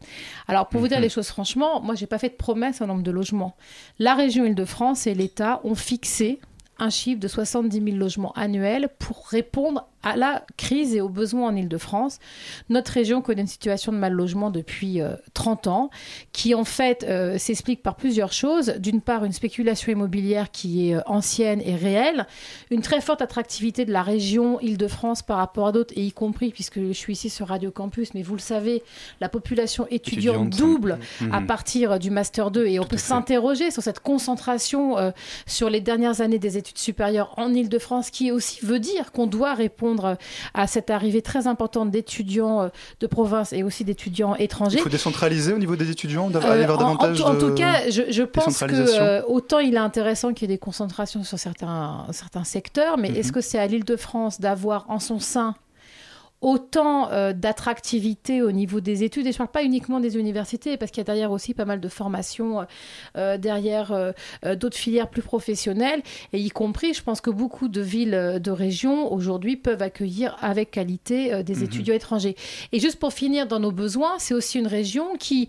Alors, 0.48 0.68
pour 0.68 0.80
vous 0.80 0.88
dire 0.88 0.98
Mhm. 0.98 1.02
les 1.04 1.08
choses 1.10 1.28
franchement, 1.28 1.80
moi, 1.80 1.94
j'ai 1.94 2.06
pas 2.06 2.18
fait 2.18 2.30
de 2.30 2.34
promesse 2.34 2.80
en 2.80 2.86
nombre 2.86 3.02
de 3.02 3.10
logements. 3.10 3.56
La 3.98 4.14
région 4.14 4.44
Île-de-France 4.44 5.06
et 5.06 5.14
l'État 5.14 5.60
ont 5.64 5.74
fixé 5.74 6.40
un 6.78 6.90
chiffre 6.90 7.18
de 7.20 7.28
70 7.28 7.82
000 7.82 7.96
logements 7.96 8.32
annuels 8.32 8.90
pour 8.98 9.28
répondre 9.28 9.86
à 10.06 10.16
la 10.16 10.44
crise 10.56 10.94
et 10.94 11.00
aux 11.00 11.08
besoins 11.08 11.48
en 11.48 11.56
Ile-de-France. 11.56 12.20
Notre 12.68 12.92
région 12.92 13.22
connaît 13.22 13.42
une 13.42 13.48
situation 13.48 13.90
de 13.90 13.98
mal 13.98 14.12
logement 14.12 14.50
depuis 14.50 15.00
euh, 15.00 15.16
30 15.34 15.66
ans, 15.66 15.90
qui 16.32 16.54
en 16.54 16.64
fait 16.64 17.04
euh, 17.08 17.38
s'explique 17.38 17.82
par 17.82 17.96
plusieurs 17.96 18.32
choses. 18.32 18.74
D'une 18.78 19.00
part, 19.00 19.24
une 19.24 19.32
spéculation 19.32 19.90
immobilière 19.90 20.52
qui 20.52 20.90
est 20.90 20.94
euh, 20.94 21.00
ancienne 21.06 21.60
et 21.60 21.74
réelle, 21.74 22.26
une 22.70 22.82
très 22.82 23.00
forte 23.00 23.20
attractivité 23.20 23.84
de 23.84 23.92
la 23.92 24.02
région 24.02 24.60
Île-de-France 24.60 25.22
par 25.22 25.38
rapport 25.38 25.66
à 25.66 25.72
d'autres, 25.72 25.92
et 25.96 26.04
y 26.04 26.12
compris, 26.12 26.50
puisque 26.50 26.80
je 26.80 26.92
suis 26.92 27.14
ici 27.14 27.28
sur 27.28 27.48
Radio 27.48 27.72
Campus, 27.72 28.14
mais 28.14 28.22
vous 28.22 28.34
le 28.34 28.40
savez, 28.40 28.84
la 29.20 29.28
population 29.28 29.86
étudiante 29.90 30.46
Étudiante. 30.46 30.56
double 30.56 30.98
Mhm. 31.20 31.34
à 31.34 31.40
partir 31.40 31.98
du 31.98 32.10
Master 32.10 32.50
2, 32.50 32.66
et 32.66 32.78
on 32.78 32.84
peut 32.84 32.96
s'interroger 32.96 33.70
sur 33.70 33.82
cette 33.82 34.00
concentration 34.00 34.98
euh, 34.98 35.10
sur 35.46 35.70
les 35.70 35.80
dernières 35.80 36.20
années 36.20 36.38
des 36.38 36.56
études 36.56 36.78
supérieures 36.78 37.34
en 37.36 37.52
Ile-de-France, 37.52 38.10
qui 38.10 38.30
aussi 38.30 38.64
veut 38.64 38.78
dire 38.78 39.12
qu'on 39.12 39.26
doit 39.26 39.54
répondre 39.54 39.95
à 40.54 40.66
cette 40.66 40.90
arrivée 40.90 41.22
très 41.22 41.46
importante 41.46 41.90
d'étudiants 41.90 42.62
euh, 42.62 42.68
de 43.00 43.06
province 43.06 43.52
et 43.52 43.62
aussi 43.62 43.84
d'étudiants 43.84 44.34
étrangers. 44.36 44.78
Il 44.78 44.82
faut 44.82 44.88
décentraliser 44.88 45.52
au 45.52 45.58
niveau 45.58 45.76
des 45.76 45.90
étudiants, 45.90 46.30
Euh, 46.34 46.40
aller 46.40 46.60
vers 46.66 46.70
en- 46.70 46.74
en, 46.74 46.78
davantage 46.94 47.16
tout- 47.18 47.22
en 47.24 47.34
de 47.34 47.40
tout 47.40 47.54
cas, 47.54 47.88
je, 47.90 48.02
je 48.10 48.22
pense 48.22 48.58
que 48.60 49.00
euh, 49.00 49.22
autant 49.26 49.58
il 49.58 49.74
est 49.74 49.78
intéressant 49.78 50.32
qu'il 50.32 50.48
y 50.48 50.52
ait 50.52 50.54
des 50.56 50.58
concentrations 50.58 51.24
sur 51.24 51.38
certains, 51.38 52.06
certains 52.12 52.44
secteurs, 52.44 52.98
mais 52.98 53.10
Mhm. 53.10 53.16
est-ce 53.16 53.32
que 53.32 53.40
c'est 53.40 53.58
à 53.58 53.66
l'Île-de-France 53.66 54.40
d'avoir 54.40 54.84
en 54.88 54.98
son 55.00 55.18
sein 55.18 55.54
autant 56.46 57.10
euh, 57.10 57.32
d'attractivité 57.32 58.40
au 58.40 58.52
niveau 58.52 58.80
des 58.80 59.02
études, 59.02 59.26
et 59.26 59.32
je 59.32 59.34
ne 59.34 59.38
parle 59.38 59.50
pas 59.50 59.64
uniquement 59.64 59.98
des 59.98 60.16
universités, 60.16 60.76
parce 60.76 60.92
qu'il 60.92 61.00
y 61.00 61.02
a 61.02 61.04
derrière 61.04 61.32
aussi 61.32 61.54
pas 61.54 61.64
mal 61.64 61.80
de 61.80 61.88
formations, 61.88 62.60
euh, 62.60 62.64
euh, 63.16 63.36
derrière 63.36 63.90
euh, 63.90 64.12
d'autres 64.54 64.76
filières 64.76 65.08
plus 65.10 65.22
professionnelles, 65.22 66.02
et 66.32 66.38
y 66.38 66.50
compris, 66.50 66.94
je 66.94 67.02
pense 67.02 67.20
que 67.20 67.30
beaucoup 67.30 67.66
de 67.66 67.80
villes, 67.80 68.38
de 68.40 68.50
régions, 68.52 69.12
aujourd'hui, 69.12 69.56
peuvent 69.56 69.82
accueillir 69.82 70.36
avec 70.40 70.70
qualité 70.70 71.42
des 71.42 71.56
Mhm. 71.56 71.64
étudiants 71.64 71.94
étrangers. 71.94 72.36
Et 72.70 72.78
juste 72.78 73.00
pour 73.00 73.12
finir, 73.12 73.48
dans 73.48 73.58
nos 73.58 73.72
besoins, 73.72 74.14
c'est 74.18 74.34
aussi 74.34 74.60
une 74.60 74.68
région 74.68 75.16
qui, 75.18 75.48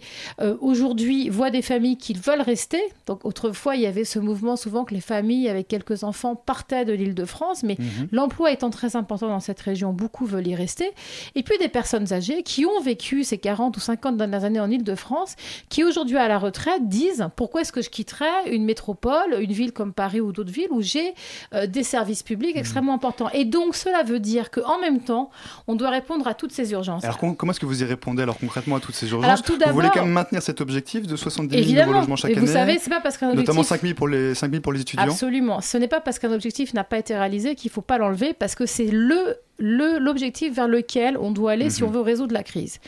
aujourd'hui, 0.61 1.29
voit 1.29 1.51
des 1.51 1.61
familles 1.61 1.97
qui 1.97 2.13
veulent 2.13 2.41
rester. 2.41 2.81
Donc, 3.05 3.23
autrefois, 3.23 3.75
il 3.75 3.83
y 3.83 3.85
avait 3.85 4.03
ce 4.03 4.17
mouvement 4.17 4.55
souvent 4.55 4.83
que 4.83 4.95
les 4.95 5.01
familles 5.01 5.47
avec 5.47 5.67
quelques 5.67 6.03
enfants 6.03 6.35
partaient 6.35 6.85
de 6.85 6.93
l'île 6.93 7.13
de 7.13 7.25
France, 7.25 7.61
mais 7.63 7.75
Mhm. 7.77 8.07
l'emploi 8.11 8.51
étant 8.51 8.71
très 8.71 8.95
important 8.95 9.27
dans 9.27 9.39
cette 9.39 9.59
région, 9.59 9.93
beaucoup 9.93 10.25
veulent 10.25 10.47
y 10.47 10.55
rester. 10.55 10.86
Et 11.35 11.43
puis 11.43 11.57
des 11.57 11.67
personnes 11.69 12.11
âgées 12.13 12.43
qui 12.43 12.65
ont 12.65 12.79
vécu 12.81 13.23
ces 13.23 13.37
40 13.37 13.75
ou 13.77 13.79
50 13.79 14.17
dernières 14.17 14.43
années 14.43 14.59
en 14.59 14.69
Île-de-France, 14.69 15.35
qui 15.69 15.83
aujourd'hui 15.83 16.17
à 16.17 16.27
la 16.27 16.37
retraite 16.37 16.87
disent 16.87 17.27
pourquoi 17.35 17.61
est-ce 17.61 17.71
que 17.71 17.81
je 17.81 17.89
quitterais 17.89 18.51
une 18.51 18.65
métropole, 18.65 19.37
une 19.39 19.51
ville 19.51 19.71
comme 19.73 19.93
Paris 19.93 20.21
ou 20.21 20.31
d'autres 20.31 20.51
villes 20.51 20.67
où 20.71 20.81
j'ai 20.81 21.13
euh, 21.53 21.67
des 21.67 21.83
services 21.83 22.23
publics 22.23 22.55
Mhm. 22.55 22.59
extrêmement 22.59 22.93
importants? 22.93 23.29
Et 23.33 23.45
donc 23.45 23.75
cela 23.75 24.03
veut 24.03 24.19
dire 24.19 24.51
qu'en 24.51 24.79
même 24.79 24.99
temps, 25.01 25.29
on 25.67 25.75
doit 25.75 25.89
répondre 25.89 26.27
à 26.27 26.33
toutes 26.33 26.51
ces 26.51 26.71
urgences. 26.71 27.03
Alors 27.03 27.17
com- 27.17 27.35
comment 27.35 27.51
est-ce 27.51 27.59
que 27.59 27.65
vous 27.65 27.81
y 27.81 27.85
répondez 27.85 28.23
alors 28.23 28.37
concrètement 28.37 28.75
à 28.75 28.79
toutes 28.79 28.95
ces 28.95 29.09
urgences? 29.11 29.25
Alors, 29.25 29.41
tout 29.41 29.57
Vous 29.65 29.73
voulez 29.73 29.89
quand 29.93 30.03
même 30.03 30.11
maintenir 30.13 30.41
cet 30.41 30.61
objectif 30.61 31.05
de 31.07 31.15
70 31.15 31.63
000 31.73 31.85
nouveaux 31.85 31.99
logements 31.99 32.15
chaque 32.15 32.31
Et 32.31 32.37
année? 32.37 32.45
vous 32.45 32.51
savez, 32.53 32.77
c'est 32.79 32.89
pas 32.89 32.99
parce 33.01 33.17
qu'un 33.17 33.33
Notamment 33.33 33.61
objectif- 33.61 33.67
5 33.69 33.81
000 33.81 33.93
pour 33.95 34.07
les, 34.07 34.33
5 34.35 34.49
000 34.51 34.61
pour 34.61 34.73
les 34.73 34.81
étudiants? 34.81 35.03
Absolument. 35.05 35.61
Ce 35.61 35.77
n'est 35.77 35.87
pas 35.87 35.99
parce 36.01 36.19
qu'un 36.19 36.31
objectif 36.31 36.73
n'a 36.73 36.83
pas 36.83 36.97
été 36.97 37.15
réalisé 37.15 37.55
qu'il 37.55 37.69
ne 37.69 37.73
faut 37.73 37.81
pas 37.81 37.97
l'enlever, 37.97 38.33
parce 38.33 38.55
que 38.55 38.65
c'est 38.65 38.85
le- 38.91 39.35
l'objectif 39.59 40.53
vers 40.53 40.67
lequel 40.67 41.17
on 41.17 41.31
doit 41.31 41.51
aller 41.51 41.69
si 41.69 41.81
Mhm. 41.83 41.89
on 41.89 41.91
veut 41.91 42.01
résoudre 42.01 42.33
la 42.33 42.43
crise. 42.43 42.79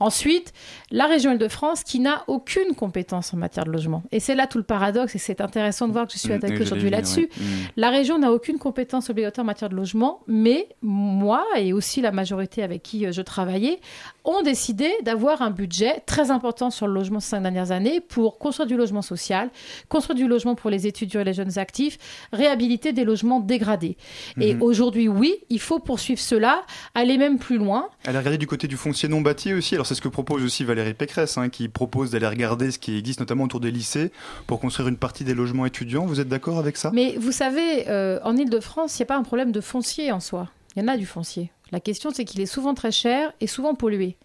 Ensuite, 0.00 0.52
la 0.90 1.06
région 1.06 1.32
Île-de-France 1.32 1.82
qui 1.84 2.00
n'a 2.00 2.24
aucune 2.26 2.74
compétence 2.74 3.32
en 3.34 3.36
matière 3.36 3.64
de 3.64 3.70
logement. 3.70 4.02
Et 4.12 4.20
c'est 4.20 4.34
là 4.34 4.46
tout 4.46 4.58
le 4.58 4.64
paradoxe, 4.64 5.14
et 5.14 5.18
c'est 5.18 5.40
intéressant 5.40 5.86
de 5.88 5.92
voir 5.92 6.06
que 6.06 6.12
je 6.12 6.18
suis 6.18 6.30
Mm, 6.30 6.36
attaquée 6.36 6.60
aujourd'hui 6.62 6.90
là-dessus. 6.90 7.28
ouais. 7.36 7.44
Mm. 7.44 7.68
La 7.76 7.90
région 7.90 8.18
n'a 8.18 8.32
aucune 8.32 8.58
compétence 8.58 9.10
obligatoire 9.10 9.44
en 9.44 9.46
matière 9.46 9.70
de 9.70 9.76
logement, 9.76 10.20
mais 10.26 10.68
moi 10.82 11.44
et 11.56 11.72
aussi 11.72 12.00
la 12.00 12.12
majorité 12.12 12.62
avec 12.62 12.82
qui 12.82 13.06
euh, 13.06 13.12
je 13.12 13.22
travaillais 13.22 13.80
ont 14.26 14.42
décidé 14.42 14.90
d'avoir 15.02 15.40
un 15.40 15.50
budget 15.50 16.02
très 16.04 16.30
important 16.30 16.70
sur 16.70 16.86
le 16.86 16.92
logement 16.92 17.20
ces 17.20 17.30
cinq 17.30 17.40
dernières 17.42 17.70
années 17.70 18.00
pour 18.00 18.38
construire 18.38 18.66
du 18.66 18.76
logement 18.76 19.00
social, 19.00 19.50
construire 19.88 20.16
du 20.16 20.26
logement 20.26 20.54
pour 20.54 20.68
les 20.68 20.86
étudiants 20.86 21.20
et 21.20 21.24
les 21.24 21.32
jeunes 21.32 21.58
actifs, 21.58 21.96
réhabiliter 22.32 22.92
des 22.92 23.04
logements 23.04 23.40
dégradés. 23.40 23.96
Et 24.40 24.54
Mhm. 24.54 24.62
aujourd'hui, 24.62 25.08
oui, 25.08 25.36
il 25.48 25.60
faut 25.60 25.78
poursuivre 25.78 26.20
cela, 26.20 26.62
aller 26.94 27.16
même 27.18 27.38
plus 27.38 27.56
loin. 27.56 27.88
Aller 28.04 28.18
regarder 28.18 28.36
du 28.38 28.46
côté 28.46 28.66
du 28.68 28.76
foncier 28.76 29.08
non 29.08 29.20
bâti 29.20 29.54
aussi. 29.54 29.74
Alors 29.74 29.86
c'est 29.86 29.94
ce 29.94 30.02
que 30.02 30.08
propose 30.08 30.44
aussi 30.44 30.64
Valérie 30.64 30.94
Pécresse, 30.94 31.38
hein, 31.38 31.48
qui 31.48 31.68
propose 31.68 32.10
d'aller 32.10 32.26
regarder 32.26 32.70
ce 32.72 32.78
qui 32.78 32.98
existe 32.98 33.20
notamment 33.20 33.44
autour 33.44 33.60
des 33.60 33.70
lycées 33.70 34.10
pour 34.48 34.58
construire 34.60 34.88
une 34.88 34.96
partie 34.96 35.22
des 35.24 35.34
logements 35.34 35.66
étudiants. 35.66 36.04
Vous 36.04 36.20
êtes 36.20 36.28
d'accord 36.28 36.58
avec 36.58 36.76
ça? 36.76 36.90
Mais 36.92 37.14
vous 37.18 37.32
savez, 37.32 37.88
euh, 37.88 38.18
en 38.24 38.36
Ile-de-France, 38.36 38.98
il 38.98 39.02
n'y 39.02 39.04
a 39.04 39.06
pas 39.06 39.16
un 39.16 39.22
problème 39.22 39.52
de 39.52 39.60
foncier 39.60 40.10
en 40.10 40.20
soi. 40.20 40.48
Il 40.74 40.82
y 40.82 40.84
en 40.84 40.88
a 40.88 40.96
du 40.96 41.06
foncier. 41.06 41.50
La 41.72 41.80
question, 41.80 42.10
c'est 42.12 42.24
qu'il 42.24 42.40
est 42.40 42.46
souvent 42.46 42.74
très 42.74 42.92
cher 42.92 43.32
et 43.40 43.46
souvent 43.46 43.74
pollué. 43.74 44.16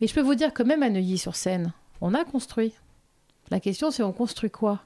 Mais 0.00 0.06
je 0.06 0.14
peux 0.14 0.20
vous 0.20 0.34
dire 0.34 0.52
que 0.52 0.62
même 0.62 0.82
à 0.82 0.90
Neuilly-sur-Seine, 0.90 1.72
on 2.00 2.14
a 2.14 2.24
construit. 2.24 2.72
La 3.52 3.60
question, 3.60 3.90
c'est 3.90 4.02
on 4.02 4.12
construit 4.12 4.50
quoi? 4.50 4.80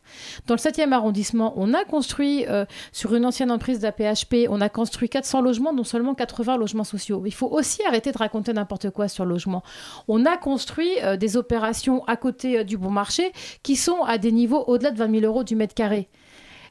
Dans 0.46 0.54
le 0.54 0.58
7e 0.58 0.92
arrondissement, 0.92 1.54
on 1.56 1.72
a 1.72 1.84
construit, 1.84 2.44
euh, 2.48 2.64
sur 2.90 3.14
une 3.14 3.24
ancienne 3.24 3.52
emprise 3.52 3.78
d'APHP, 3.78 4.48
on 4.48 4.60
a 4.60 4.68
construit 4.68 5.08
400 5.08 5.40
logements, 5.40 5.72
dont 5.72 5.84
seulement 5.84 6.14
80 6.14 6.56
logements 6.56 6.82
sociaux. 6.82 7.22
Il 7.26 7.32
faut 7.32 7.46
aussi 7.46 7.82
arrêter 7.86 8.10
de 8.10 8.18
raconter 8.18 8.52
n'importe 8.52 8.90
quoi 8.90 9.06
sur 9.06 9.24
le 9.24 9.30
logement. 9.30 9.62
On 10.08 10.26
a 10.26 10.36
construit 10.36 10.90
euh, 11.04 11.16
des 11.16 11.36
opérations 11.36 12.04
à 12.06 12.16
côté 12.16 12.58
euh, 12.58 12.64
du 12.64 12.76
bon 12.76 12.90
marché 12.90 13.32
qui 13.62 13.76
sont 13.76 14.02
à 14.02 14.18
des 14.18 14.32
niveaux 14.32 14.64
au-delà 14.66 14.90
de 14.90 14.98
20 14.98 15.20
000 15.20 15.24
euros 15.26 15.44
du 15.44 15.54
mètre 15.54 15.74
carré. 15.74 16.08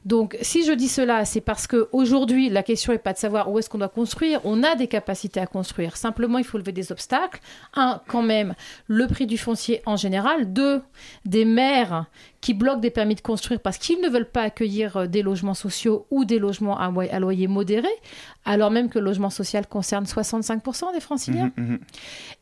Donc, 0.06 0.38
si 0.40 0.64
je 0.64 0.70
dis 0.70 0.86
cela, 0.86 1.24
c'est 1.24 1.40
parce 1.40 1.66
que 1.66 1.88
aujourd'hui, 1.90 2.48
la 2.48 2.62
question 2.62 2.92
n'est 2.92 2.98
pas 3.00 3.12
de 3.12 3.18
savoir 3.18 3.50
où 3.50 3.58
est-ce 3.58 3.68
qu'on 3.68 3.78
doit 3.78 3.88
construire. 3.88 4.40
On 4.44 4.62
a 4.62 4.76
des 4.76 4.86
capacités 4.86 5.40
à 5.40 5.48
construire. 5.48 5.96
Simplement, 5.96 6.38
il 6.38 6.44
faut 6.44 6.58
lever 6.58 6.70
des 6.70 6.92
obstacles. 6.92 7.40
Un, 7.74 8.00
quand 8.06 8.22
même, 8.22 8.54
le 8.86 9.08
prix 9.08 9.26
du 9.26 9.36
foncier 9.36 9.82
en 9.84 9.96
général. 9.96 10.52
Deux, 10.52 10.80
des 11.24 11.44
maires 11.44 12.06
qui 12.40 12.54
bloquent 12.54 12.78
des 12.78 12.90
permis 12.90 13.16
de 13.16 13.20
construire 13.20 13.58
parce 13.58 13.78
qu'ils 13.78 14.00
ne 14.00 14.08
veulent 14.08 14.30
pas 14.30 14.42
accueillir 14.42 14.96
euh, 14.96 15.06
des 15.08 15.22
logements 15.22 15.54
sociaux 15.54 16.06
ou 16.12 16.24
des 16.24 16.38
logements 16.38 16.78
à, 16.78 17.18
loyer 17.18 17.48
modéré, 17.48 17.88
alors 18.44 18.70
même 18.70 18.88
que 18.88 19.00
le 19.00 19.06
logement 19.06 19.30
social 19.30 19.66
concerne 19.66 20.04
65% 20.04 20.92
des 20.94 21.00
franciliens. 21.00 21.50
Mhm, 21.56 21.70
mhm. 21.70 21.78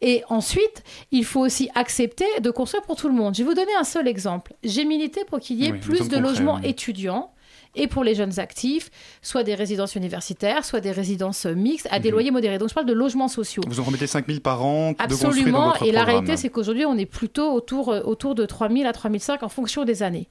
Et 0.03 0.23
ensuite, 0.29 0.85
il 1.13 1.25
faut 1.25 1.41
aussi 1.41 1.71
accepter 1.75 2.27
de 2.43 2.51
construire 2.51 2.83
pour 2.83 2.97
tout 2.97 3.09
le 3.09 3.15
monde. 3.15 3.35
Je 3.35 3.43
vais 3.43 3.49
vous 3.49 3.55
donner 3.55 3.75
un 3.81 3.85
seul 3.85 4.07
exemple. 4.07 4.53
J'ai 4.63 4.85
milité 4.85 5.25
pour 5.25 5.41
qu'il 5.41 5.57
y 5.57 5.67
ait 5.67 5.73
Oui, 5.73 5.79
plus 5.79 6.11
de 6.11 6.19
logements 6.19 6.61
étudiants 6.61 7.31
et 7.77 7.87
pour 7.89 8.05
les 8.05 8.15
jeunes 8.15 8.39
actifs, 8.39 8.91
soit 9.23 9.43
des 9.43 9.55
résidences 9.55 9.95
universitaires, 9.95 10.65
soit 10.65 10.81
des 10.81 10.93
résidences 10.93 11.47
mixtes 11.47 11.89
à 11.91 11.99
des 11.99 12.09
Mhm. 12.09 12.13
loyers 12.15 12.31
modérés. 12.31 12.59
Donc 12.59 12.69
je 12.69 12.75
parle 12.75 12.87
de 12.87 12.93
logements 12.93 13.29
sociaux. 13.29 13.63
Vous 13.67 13.81
en 13.81 13.85
remettez 13.85 14.07
5 14.07 14.27
000 14.27 14.41
par 14.41 14.65
an 14.65 14.93
de 14.93 14.97
construire 14.97 15.21
dans 15.21 15.29
Absolument. 15.29 15.67
votre 15.71 15.83
Et 15.85 15.93
la 15.93 16.05
réalité, 16.05 16.37
c'est 16.37 16.49
qu'aujourd'hui, 16.51 16.85
on 16.87 16.97
est 16.99 17.07
plutôt 17.07 17.53
autour, 17.53 17.91
euh, 17.93 18.01
autour 18.05 18.35
de 18.35 18.47
3 18.47 18.69
000 18.69 18.87
à 18.89 18.93
3 18.93 19.11
500 19.19 19.39
en 19.43 19.49
fonction 19.49 19.85
des 19.85 20.03
années. 20.03 20.29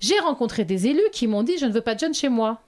J'ai 0.00 0.18
rencontré 0.20 0.64
des 0.64 0.86
élus 0.86 1.00
qui 1.12 1.26
m'ont 1.26 1.42
dit 1.42 1.58
Je 1.58 1.66
ne 1.66 1.72
veux 1.72 1.80
pas 1.80 1.94
de 1.94 2.00
jeunes 2.00 2.14
chez 2.14 2.28
moi. 2.28 2.60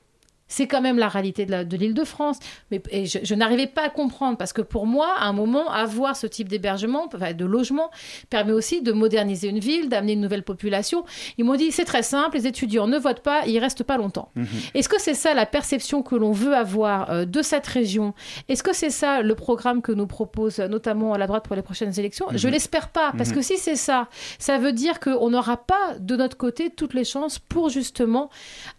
C'est 0.50 0.66
quand 0.66 0.82
même 0.82 0.98
la 0.98 1.08
réalité 1.08 1.46
de 1.46 1.50
la- 1.52 1.64
de 1.64 1.76
l'île 1.78 1.94
de, 1.94 2.04
France. 2.04 2.38
Mais 2.70 2.82
et 2.90 3.06
je, 3.06 3.18
je 3.22 3.34
n'arrivais 3.34 3.66
pas 3.68 3.84
à 3.86 3.88
comprendre 3.88 4.36
parce 4.36 4.52
que 4.52 4.60
pour 4.62 4.84
moi, 4.86 5.08
à 5.18 5.24
un 5.26 5.32
moment, 5.32 5.70
avoir 5.70 6.16
ce 6.16 6.26
type 6.26 6.48
d'hébergement, 6.48 7.08
enfin, 7.14 7.32
de 7.32 7.44
logement, 7.46 7.90
permet 8.28 8.52
aussi 8.52 8.82
de 8.82 8.92
moderniser 8.92 9.48
une 9.48 9.60
ville, 9.60 9.88
d'amener 9.88 10.14
une 10.14 10.20
nouvelle 10.20 10.42
population. 10.42 11.04
Ils 11.38 11.44
m'ont 11.44 11.54
dit 11.54 11.70
c'est 11.72 11.84
très 11.84 12.02
simple, 12.02 12.36
les 12.36 12.46
étudiants 12.46 12.86
ne 12.88 12.98
votent 12.98 13.20
pas, 13.22 13.42
ils 13.46 13.58
restent 13.58 13.84
pas 13.84 13.96
longtemps. 13.96 14.30
Mhm. 14.34 14.46
Est-ce 14.74 14.88
que 14.88 15.00
c'est 15.00 15.14
ça 15.14 15.32
la 15.34 15.46
perception 15.46 16.02
que 16.02 16.16
l'on 16.16 16.32
veut 16.32 16.54
avoir 16.54 17.10
euh, 17.10 17.24
de 17.24 17.42
cette 17.42 17.66
région? 17.66 18.12
Est-ce 18.48 18.62
que 18.64 18.74
c'est 18.74 18.90
ça 18.90 19.22
le 19.22 19.34
programme 19.36 19.80
que 19.82 19.92
nous 19.92 20.08
propose 20.08 20.58
notamment 20.58 21.14
à 21.14 21.18
la 21.18 21.26
droite 21.28 21.44
pour 21.46 21.54
les 21.54 21.62
prochaines 21.62 21.96
élections? 21.98 22.26
Je 22.34 22.46
Mhm. 22.48 22.52
l'espère 22.54 22.88
pas, 22.88 23.12
parce 23.16 23.28
Mhm. 23.30 23.36
que 23.36 23.42
si 23.42 23.56
c'est 23.56 23.76
ça, 23.76 24.08
ça 24.40 24.58
veut 24.58 24.72
dire 24.72 24.98
qu'on 24.98 25.30
n'aura 25.30 25.56
pas 25.58 25.94
de 26.00 26.16
notre 26.16 26.36
côté 26.36 26.70
toutes 26.70 26.94
les 26.94 27.04
chances 27.04 27.38
pour 27.38 27.68
justement 27.68 28.30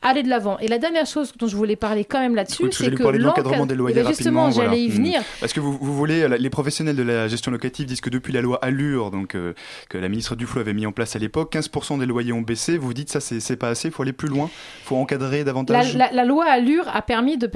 aller 0.01 0.21
de 0.23 0.29
l'avant. 0.29 0.59
Et 0.59 0.67
la 0.67 0.77
dernière 0.77 1.05
chose 1.05 1.31
dont 1.37 1.47
je 1.47 1.55
voulais 1.55 1.60
voulais 1.61 1.75
parler 1.75 2.05
quand 2.05 2.19
même 2.19 2.35
là-dessus, 2.35 2.63
Oui, 2.63 2.69
c'est 2.73 2.91
que 2.91 3.01
parler 3.03 3.17
de 3.19 3.23
l'encadrement 3.23 3.57
l'encad- 3.57 3.67
des 3.69 3.75
loyers 3.75 3.97
Eh 3.99 4.03
ben, 4.03 4.07
justement, 4.09 4.51
j'allais 4.51 4.81
y 4.81 4.87
voilà. 4.89 4.95
venir. 5.03 5.21
Parce 5.39 5.53
que 5.53 5.59
vous, 5.59 5.77
vous 5.79 5.95
voulez, 5.95 6.23
euh, 6.23 6.37
les 6.37 6.49
professionnels 6.49 6.95
de 6.95 7.03
la 7.03 7.27
gestion 7.27 7.51
locative 7.51 7.85
disent 7.85 8.01
que 8.01 8.09
depuis 8.09 8.33
la 8.33 8.41
loi 8.41 8.59
Allure, 8.61 9.11
donc 9.11 9.35
euh, 9.35 9.53
que 9.89 9.97
la 9.97 10.09
ministre 10.09 10.35
Duflo 10.35 10.61
avait 10.61 10.73
mis 10.73 10.85
en 10.85 10.91
place 10.91 11.15
à 11.15 11.19
l'époque, 11.19 11.53
15% 11.53 11.99
des 11.99 12.05
loyers 12.05 12.33
ont 12.33 12.41
baissé. 12.41 12.77
Vous 12.77 12.93
dites 12.93 13.09
ça, 13.09 13.19
c'est 13.21 13.55
pas 13.55 13.69
assez, 13.69 13.87
il 13.87 13.91
faut 13.93 14.03
aller 14.03 14.13
plus 14.13 14.27
loin, 14.27 14.49
il 14.83 14.85
faut 14.87 14.97
encadrer 14.97 15.43
davantage. 15.43 15.95
la- 15.95 16.11
la 16.11 16.25
loi 16.25 16.45
Allure 16.45 16.85
a 16.93 17.01
permis 17.01 17.37
de, 17.37 17.49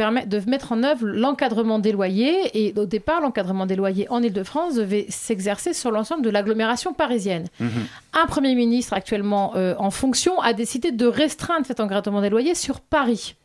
mettre 0.48 0.72
en 0.72 0.84
œuvre 0.84 1.06
l'encadrement 1.08 1.80
des 1.80 1.92
loyers. 1.92 2.36
Et 2.54 2.74
au 2.78 2.86
départ, 2.86 3.22
l'encadrement 3.22 3.66
des 3.66 3.76
loyers 3.76 4.08
en 4.10 4.22
Ile-de-France 4.22 4.76
devait 4.76 5.06
s'exercer 5.10 5.74
sur 5.74 5.92
l'ensemble 5.92 6.22
de 6.24 6.30
l'agglomération 6.30 6.94
parisienne. 6.94 7.46
Mhm. 7.60 7.70
Un 8.14 8.26
Premier 8.28 8.56
ministre 8.56 8.94
actuellement 8.94 9.54
euh, 9.56 9.74
en 9.78 9.92
fonction 9.92 10.40
a 10.42 10.54
décidé 10.54 10.92
de 10.92 11.06
restreindre 11.06 11.66
cet 11.66 11.80
encadrement 11.80 12.22
des 12.22 12.30
loyers 12.30 12.56
sur 12.56 12.80
Paris. 12.82 13.36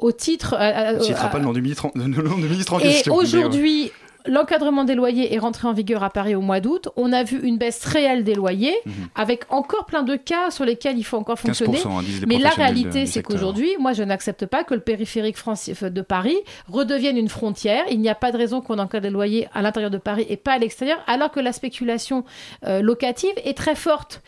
Au 0.00 0.12
titre. 0.12 0.54
euh, 0.58 0.96
On 0.98 1.02
citera 1.02 1.26
euh, 1.28 1.30
pas 1.30 1.38
le 1.38 1.44
nom 1.44 1.52
du 1.52 1.62
ministre 1.62 1.86
en, 1.86 1.92
le 1.94 2.06
nom 2.06 2.36
du 2.36 2.48
ministre 2.48 2.74
en 2.74 2.78
et 2.80 2.82
question. 2.82 3.14
ouais. 3.14 3.22
aujourd'hui, 3.24 3.92
l'encadrement 4.26 4.84
des 4.84 4.94
loyers 4.94 5.32
est 5.34 5.38
rentré 5.38 5.66
en 5.66 5.72
vigueur 5.72 6.02
à 6.04 6.10
Paris 6.10 6.34
au 6.34 6.42
mois 6.42 6.60
d'août. 6.60 6.88
On 6.96 7.10
a 7.10 7.22
vu 7.24 7.40
une 7.42 7.56
baisse 7.56 7.82
réelle 7.86 8.22
des 8.22 8.34
loyers, 8.34 8.74
Mhm. 8.84 8.92
avec 9.14 9.44
encore 9.48 9.86
plein 9.86 10.02
de 10.02 10.14
cas 10.14 10.50
sur 10.50 10.66
lesquels 10.66 10.98
il 10.98 11.04
faut 11.04 11.16
encore 11.16 11.38
15%, 11.38 11.64
fonctionner. 11.64 11.80
hein, 11.86 12.24
Mais 12.28 12.36
la 12.36 12.50
réalité, 12.50 13.06
c'est 13.06 13.22
qu'aujourd'hui, 13.22 13.70
moi, 13.78 13.94
je 13.94 14.02
n'accepte 14.02 14.44
pas 14.44 14.62
que 14.62 14.74
le 14.74 14.80
périphérique 14.80 15.38
français 15.38 15.74
de 15.90 16.02
Paris 16.02 16.36
redevienne 16.68 17.16
une 17.16 17.30
frontière. 17.30 17.82
Il 17.90 17.98
n'y 18.00 18.10
a 18.10 18.14
pas 18.14 18.30
de 18.30 18.36
raison 18.36 18.60
qu'on 18.60 18.78
encadre 18.78 19.04
les 19.04 19.10
loyers 19.10 19.48
à 19.54 19.62
l'intérieur 19.62 19.90
de 19.90 19.96
Paris 19.98 20.26
et 20.28 20.36
pas 20.36 20.52
à 20.52 20.58
l'extérieur, 20.58 20.98
alors 21.06 21.30
que 21.30 21.40
la 21.40 21.54
spéculation 21.54 22.24
euh, 22.66 22.82
locative 22.82 23.32
est 23.46 23.56
très 23.56 23.74
forte. 23.74 24.20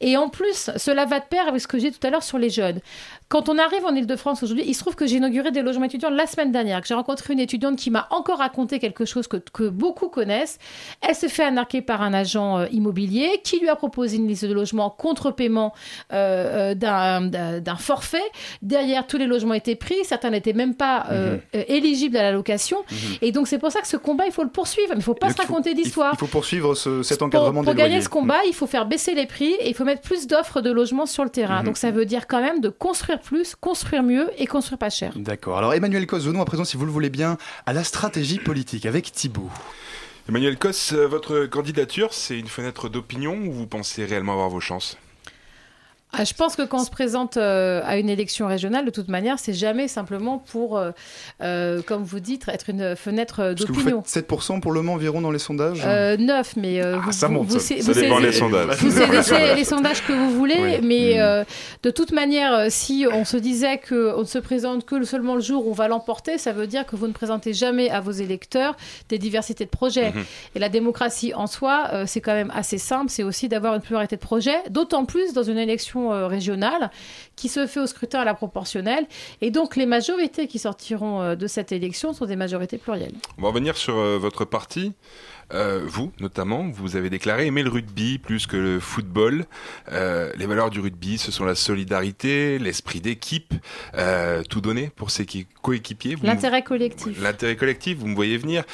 Et 0.00 0.16
en 0.16 0.30
plus, 0.30 0.70
cela 0.78 1.04
va 1.04 1.20
de 1.20 1.26
pair 1.28 1.46
avec 1.48 1.60
ce 1.60 1.68
que 1.68 1.78
j'ai 1.78 1.90
dit 1.90 1.98
tout 1.98 2.06
à 2.06 2.10
l'heure 2.10 2.22
sur 2.22 2.38
les 2.38 2.48
jeunes. 2.50 2.80
Quand 3.28 3.48
on 3.48 3.58
arrive 3.58 3.84
en 3.84 3.94
Ile-de-France 3.94 4.42
aujourd'hui, 4.42 4.64
il 4.66 4.74
se 4.74 4.80
trouve 4.80 4.94
que 4.94 5.06
j'ai 5.06 5.16
inauguré 5.16 5.50
des 5.50 5.62
logements 5.62 5.86
étudiants 5.86 6.10
la 6.10 6.26
semaine 6.26 6.52
dernière, 6.52 6.80
que 6.82 6.86
j'ai 6.86 6.94
rencontré 6.94 7.32
une 7.32 7.40
étudiante 7.40 7.76
qui 7.76 7.90
m'a 7.90 8.06
encore 8.10 8.38
raconté 8.38 8.78
quelque 8.78 9.04
chose 9.06 9.26
que, 9.26 9.38
que 9.38 9.68
beaucoup 9.68 10.08
connaissent. 10.08 10.58
Elle 11.00 11.14
s'est 11.14 11.28
fait 11.30 11.44
arnaquer 11.44 11.80
par 11.82 12.02
un 12.02 12.12
agent 12.14 12.58
euh, 12.58 12.66
immobilier 12.70 13.40
qui 13.42 13.58
lui 13.58 13.68
a 13.68 13.76
proposé 13.76 14.18
une 14.18 14.28
liste 14.28 14.44
de 14.44 14.52
logements 14.52 14.90
contre 14.90 15.30
paiement 15.30 15.72
euh, 16.12 16.74
euh, 16.80 17.60
d'un- 17.60 17.76
forfait. 17.76 18.22
Derrière, 18.62 19.06
tous 19.06 19.16
les 19.16 19.26
logements 19.26 19.54
étaient 19.54 19.74
pris, 19.74 19.96
certains 20.04 20.30
n'étaient 20.30 20.52
même 20.52 20.74
pas 20.74 21.06
euh, 21.10 21.36
Mhm. 21.54 21.64
éligibles 21.68 22.16
à 22.18 22.22
la 22.22 22.32
location. 22.32 22.78
Mhm. 22.90 22.96
Et 23.22 23.32
donc 23.32 23.48
c'est 23.48 23.58
pour 23.58 23.72
ça 23.72 23.80
que 23.80 23.88
ce 23.88 23.96
combat, 23.96 24.26
il 24.26 24.32
faut 24.32 24.44
le 24.44 24.50
poursuivre. 24.50 24.90
Mais 24.90 24.96
il 24.96 24.98
ne 24.98 25.02
faut 25.02 25.14
pas 25.14 25.28
Donc, 25.28 25.36
se 25.36 25.42
raconter 25.42 25.74
d'histoire. 25.74 26.12
Il 26.14 26.18
faut 26.18 26.26
poursuivre 26.26 26.74
ce- 26.74 27.02
cet 27.02 27.18
Pour, 27.18 27.26
encadrement 27.28 27.64
pour 27.64 27.72
des 27.74 27.78
gagner 27.78 27.94
loyers. 27.94 28.04
ce 28.04 28.08
combat, 28.10 28.38
il 28.46 28.54
faut 28.54 28.66
faire 28.66 28.86
baisser 28.86 29.14
les 29.14 29.26
prix 29.26 29.52
et 29.60 29.68
il 29.70 29.74
faut 29.74 29.84
mettre 29.84 30.02
plus 30.02 30.26
d'offres 30.28 30.60
de 30.60 30.70
logements 30.70 31.06
sur 31.06 31.24
le 31.24 31.30
terrain. 31.30 31.60
Mhm. 31.60 31.66
Donc 31.66 31.76
ça 31.78 31.90
veut 31.90 32.04
dire 32.04 32.26
quand 32.28 32.40
même 32.40 32.60
de 32.60 32.68
construire 32.68 33.18
plus, 33.24 33.56
construire 33.56 34.02
mieux 34.02 34.30
et 34.38 34.46
construire 34.46 34.78
pas 34.78 34.90
cher. 34.90 35.12
D'accord. 35.16 35.58
Alors 35.58 35.74
Emmanuel 35.74 36.06
Cos, 36.06 36.20
venons 36.20 36.40
à 36.40 36.44
présent, 36.44 36.64
si 36.64 36.76
vous 36.76 36.84
le 36.84 36.92
voulez 36.92 37.10
bien, 37.10 37.36
à 37.66 37.72
la 37.72 37.82
stratégie 37.82 38.38
politique 38.38 38.86
avec 38.86 39.10
Thibault. 39.10 39.50
Emmanuel 40.28 40.56
Cos, 40.56 40.92
euh, 40.92 41.06
votre 41.06 41.46
candidature, 41.46 42.14
c'est 42.14 42.38
une 42.38 42.46
fenêtre 42.46 42.88
d'opinion 42.88 43.36
ou 43.36 43.52
vous 43.52 43.66
pensez 43.66 44.04
réellement 44.04 44.32
avoir 44.32 44.48
vos 44.48 44.60
chances? 44.60 44.96
Ah, 46.16 46.24
je 46.24 46.34
pense 46.34 46.56
que 46.56 46.62
quand 46.62 46.80
on 46.80 46.84
se 46.84 46.90
présente 46.90 47.36
euh, 47.36 47.80
à 47.84 47.96
une 47.98 48.08
élection 48.08 48.46
régionale, 48.46 48.84
de 48.84 48.90
toute 48.90 49.08
manière, 49.08 49.38
c'est 49.38 49.52
jamais 49.52 49.88
simplement 49.88 50.38
pour, 50.38 50.76
euh, 50.78 50.90
euh, 51.42 51.82
comme 51.82 52.02
vous 52.04 52.20
dites, 52.20 52.46
être 52.48 52.70
une 52.70 52.94
fenêtre 52.96 53.36
Parce 53.38 53.54
que 53.64 53.66
vous 53.72 53.80
d'opinion. 53.80 54.02
faites 54.04 54.28
7% 54.30 54.60
pour 54.60 54.72
le 54.72 54.82
Mans 54.82 54.94
environ 54.94 55.20
dans 55.20 55.30
les 55.30 55.38
sondages 55.38 55.82
Euh, 55.84 56.16
9, 56.16 56.54
mais 56.56 56.82
euh, 56.82 56.98
vous, 56.98 57.12
ça 57.12 57.28
monte, 57.28 57.48
vous, 57.48 57.58
ça- 57.58 57.74
dépend 57.74 58.20
sondages. 58.32 58.76
Vous 58.78 58.90
les 59.56 59.64
sondages 59.64 60.04
que 60.06 60.12
vous 60.12 60.30
voulez, 60.30 60.56
Oui. 60.60 60.78
mais 60.82 61.14
Mm. 61.16 61.20
euh, 61.20 61.44
de 61.82 61.90
toute 61.90 62.12
manière, 62.12 62.70
si 62.70 63.06
on 63.12 63.24
se 63.24 63.36
disait 63.36 63.78
qu'on 63.78 64.20
ne 64.20 64.24
se 64.24 64.38
présente 64.38 64.84
que 64.84 64.94
le- 64.94 65.04
seulement 65.04 65.34
le 65.34 65.40
jour 65.40 65.66
où 65.66 65.70
on 65.70 65.74
va 65.74 65.88
l'emporter, 65.88 66.38
ça 66.38 66.52
veut 66.52 66.66
dire 66.66 66.86
que 66.86 66.96
vous 66.96 67.06
ne 67.08 67.12
présentez 67.12 67.52
jamais 67.52 67.90
à 67.90 68.00
vos 68.00 68.10
électeurs 68.12 68.76
des 69.08 69.18
diversités 69.18 69.64
de 69.64 69.70
projets. 69.70 70.10
Mhm. 70.12 70.24
Et 70.54 70.58
la 70.58 70.68
démocratie 70.68 71.32
en 71.34 71.46
soi, 71.46 71.88
euh, 71.92 72.04
c'est 72.06 72.20
quand 72.20 72.34
même 72.34 72.52
assez 72.54 72.78
simple, 72.78 73.10
c'est 73.10 73.22
aussi 73.22 73.48
d'avoir 73.48 73.74
une 73.74 73.80
pluralité 73.80 74.16
de 74.16 74.20
projets, 74.20 74.58
d'autant 74.70 75.04
plus 75.04 75.32
dans 75.32 75.42
une 75.42 75.58
élection 75.58 76.03
euh, 76.12 76.26
régionale 76.26 76.90
qui 77.36 77.48
se 77.48 77.66
fait 77.66 77.80
au 77.80 77.86
scrutin 77.86 78.20
à 78.20 78.24
la 78.24 78.34
proportionnelle. 78.34 79.06
Et 79.40 79.50
donc 79.50 79.76
les 79.76 79.86
majorités 79.86 80.46
qui 80.46 80.58
sortiront 80.58 81.20
euh, 81.22 81.34
de 81.36 81.46
cette 81.46 81.72
élection 81.72 82.12
sont 82.12 82.26
des 82.26 82.36
majorités 82.36 82.78
plurielles. 82.78 83.14
On 83.38 83.42
va 83.42 83.48
revenir 83.48 83.76
sur 83.76 83.96
euh, 83.96 84.18
votre 84.18 84.44
parti. 84.44 84.92
Euh, 85.52 85.82
vous, 85.84 86.10
notamment, 86.20 86.66
vous 86.72 86.96
avez 86.96 87.10
déclaré 87.10 87.46
aimer 87.46 87.62
le 87.62 87.68
rugby 87.68 88.18
plus 88.18 88.46
que 88.46 88.56
le 88.56 88.80
football. 88.80 89.44
Euh, 89.92 90.32
les 90.36 90.46
valeurs 90.46 90.70
du 90.70 90.80
rugby, 90.80 91.18
ce 91.18 91.30
sont 91.30 91.44
la 91.44 91.54
solidarité, 91.54 92.58
l'esprit 92.58 93.00
d'équipe, 93.02 93.52
euh, 93.94 94.42
tout 94.42 94.62
donner 94.62 94.90
pour 94.96 95.10
ses 95.10 95.26
qui- 95.26 95.46
coéquipiers. 95.60 96.16
L'intérêt 96.22 96.62
collectif. 96.62 97.20
L'intérêt 97.22 97.56
collectif, 97.56 97.98
vous 97.98 98.06
me 98.06 98.14
voyez 98.14 98.38
venir. 98.38 98.64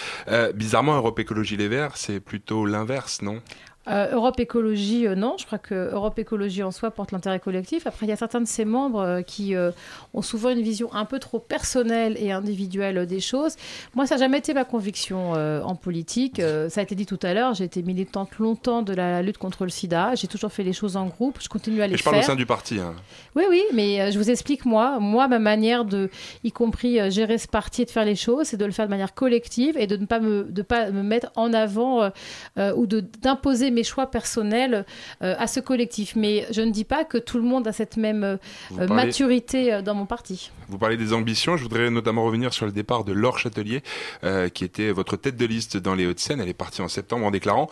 Bizarrement, 0.54 0.94
Europe 0.94 1.18
Écologie 1.18 1.56
Les 1.56 1.66
Verts, 1.68 1.96
c'est 1.96 2.20
plutôt 2.20 2.64
l'inverse, 2.66 3.20
non? 3.20 3.40
Euh, 3.88 4.08
Europe 4.12 4.38
Écologie, 4.38 5.06
euh, 5.06 5.14
non. 5.14 5.36
Je 5.38 5.46
crois 5.46 5.58
que 5.58 5.90
Europe 5.92 6.18
Écologie 6.18 6.62
en 6.62 6.70
soi 6.70 6.90
porte 6.90 7.12
l'intérêt 7.12 7.40
collectif. 7.40 7.86
Après, 7.86 8.04
il 8.04 8.10
y 8.10 8.12
a 8.12 8.16
certains 8.16 8.40
de 8.42 8.46
ses 8.46 8.66
membres 8.66 9.00
euh, 9.00 9.22
qui 9.22 9.54
ont 10.14 10.22
souvent 10.22 10.50
une 10.50 10.60
vision 10.60 10.92
un 10.92 11.06
peu 11.06 11.18
trop 11.18 11.38
personnelle 11.38 12.16
et 12.18 12.30
individuelle 12.30 13.06
des 13.06 13.20
choses. 13.20 13.56
Moi, 13.94 14.06
ça 14.06 14.16
n'a 14.16 14.20
jamais 14.20 14.38
été 14.38 14.52
ma 14.52 14.64
conviction 14.64 15.32
en 15.32 15.74
politique. 15.74 16.40
Ça 16.68 16.80
a 16.80 16.82
été 16.82 16.94
dit 16.94 17.06
tout 17.06 17.18
à 17.22 17.32
l'heure. 17.34 17.54
J'ai 17.54 17.64
été 17.64 17.82
militante 17.82 18.38
longtemps 18.38 18.82
de 18.82 18.92
la 18.92 19.22
lutte 19.22 19.38
contre 19.38 19.64
le 19.64 19.70
sida. 19.70 20.14
J'ai 20.14 20.26
toujours 20.26 20.52
fait 20.52 20.62
les 20.62 20.72
choses 20.72 20.96
en 20.96 21.06
groupe. 21.06 21.38
Je 21.40 21.48
continue 21.48 21.80
à 21.82 21.86
les 21.86 21.94
Et 21.94 21.96
je 21.96 22.04
parle 22.04 22.16
au 22.16 22.18
faire. 22.20 22.26
sein 22.28 22.36
du 22.36 22.46
parti. 22.46 22.78
hein. 22.78 22.94
Oui, 23.34 23.44
oui, 23.48 23.62
mais 23.72 24.12
je 24.12 24.18
vous 24.18 24.30
explique, 24.30 24.64
moi, 24.66 24.98
moi, 25.00 25.26
ma 25.28 25.38
manière 25.38 25.84
de, 25.84 26.10
y 26.44 26.52
compris 26.52 27.10
gérer 27.10 27.38
ce 27.38 27.48
parti 27.48 27.82
et 27.82 27.84
de 27.86 27.90
faire 27.90 28.04
les 28.04 28.16
choses, 28.16 28.48
c'est 28.48 28.56
de 28.56 28.64
le 28.64 28.72
faire 28.72 28.86
de 28.86 28.90
manière 28.90 29.14
collective 29.14 29.76
et 29.78 29.86
de 29.86 29.96
ne 29.96 30.06
pas 30.06 30.20
me, 30.20 30.44
de 30.44 30.62
pas 30.62 30.90
me 30.90 31.02
mettre 31.02 31.30
en 31.36 31.52
avant 31.52 32.10
ou 32.58 32.86
de- 32.86 33.00
d'imposer 33.22 33.69
mes 33.70 33.84
choix 33.84 34.06
personnels 34.10 34.84
euh, 35.22 35.34
à 35.38 35.46
ce 35.46 35.60
collectif. 35.60 36.16
Mais 36.16 36.46
je 36.50 36.60
ne 36.62 36.70
dis 36.70 36.84
pas 36.84 37.04
que 37.04 37.18
tout 37.18 37.38
le 37.38 37.44
monde 37.44 37.66
a 37.68 37.72
cette 37.72 37.96
même 37.96 38.24
euh, 38.24 38.36
parlez- 38.76 38.94
maturité 38.94 39.72
euh, 39.72 39.82
dans 39.82 39.94
mon 39.94 40.06
parti. 40.06 40.50
Vous 40.68 40.78
parlez 40.78 40.96
des 40.96 41.12
ambitions. 41.12 41.56
Je 41.56 41.62
voudrais 41.62 41.90
notamment 41.90 42.24
revenir 42.24 42.52
sur 42.52 42.66
le 42.66 42.72
départ 42.72 43.04
de 43.04 43.12
Laure 43.12 43.38
Châtelier, 43.38 43.82
qui 44.54 44.64
était 44.64 44.92
votre 44.92 45.16
tête 45.16 45.36
de 45.36 45.44
liste 45.44 45.76
dans 45.76 45.96
les 45.96 46.06
Hauts-de-Seine. 46.06 46.40
Elle 46.40 46.48
est 46.48 46.54
partie 46.54 46.80
en 46.80 46.86
septembre 46.86 47.26
en 47.26 47.32
déclarant 47.32 47.68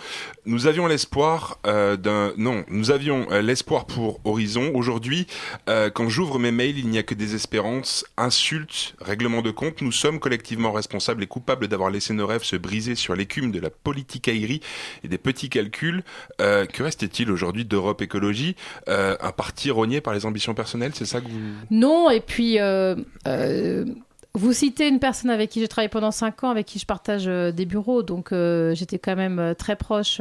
Nous 0.46 0.66
avions 0.66 0.88
l'espoir 0.88 1.58
d'un. 1.64 2.32
Non, 2.36 2.64
nous 2.66 2.90
avions 2.90 3.28
l'espoir 3.40 3.86
pour 3.86 4.18
Horizon. 4.24 4.72
Aujourd'hui, 4.74 5.28
quand 5.68 6.08
j'ouvre 6.08 6.40
mes 6.40 6.50
mails, 6.50 6.76
il 6.76 6.88
n'y 6.88 6.98
a 6.98 7.04
que 7.04 7.14
des 7.14 7.36
espérances, 7.36 8.04
insultes, 8.16 8.96
règlements 9.00 9.42
de 9.42 9.52
compte. 9.52 9.80
Nous 9.80 9.92
sommes 9.92 10.18
collectivement 10.18 10.72
responsables 10.72 11.22
et 11.22 11.28
coupables 11.28 11.68
d'avoir 11.68 11.90
laissé 11.90 12.14
nos 12.14 12.26
rêves 12.26 12.42
se 12.42 12.56
briser 12.56 12.96
sur 12.96 13.14
l'écume 13.14 13.52
de 13.52 13.60
la 13.60 13.70
politique 13.70 14.26
aérie 14.26 14.60
et 15.04 15.08
des 15.08 15.18
petits 15.18 15.50
calculs. 15.50 15.87
Euh, 16.40 16.66
que 16.66 16.82
restait-il 16.82 17.30
aujourd'hui 17.30 17.64
d'Europe 17.64 18.02
Écologie 18.02 18.56
Euh, 18.88 19.16
Un 19.20 19.32
parti 19.32 19.70
rogné 19.70 20.00
par 20.00 20.14
les 20.14 20.26
ambitions 20.26 20.54
personnelles, 20.54 20.92
c'est 20.94 21.04
ça 21.06 21.20
que 21.20 21.28
vous. 21.28 21.38
Non, 21.70 22.10
et 22.10 22.20
puis 22.20 22.58
euh, 22.60 22.94
vous 24.34 24.52
citez 24.52 24.88
une 24.88 25.00
personne 25.00 25.30
avec 25.30 25.50
qui 25.50 25.60
j'ai 25.60 25.68
travaillé 25.68 25.88
pendant 25.88 26.10
cinq 26.10 26.44
ans, 26.44 26.50
avec 26.50 26.66
qui 26.66 26.78
je 26.78 26.86
partage 26.86 27.24
des 27.26 27.66
bureaux, 27.66 28.02
donc 28.02 28.28
j'étais 28.32 28.98
quand 28.98 29.16
même 29.16 29.54
très 29.58 29.76
proche, 29.76 30.20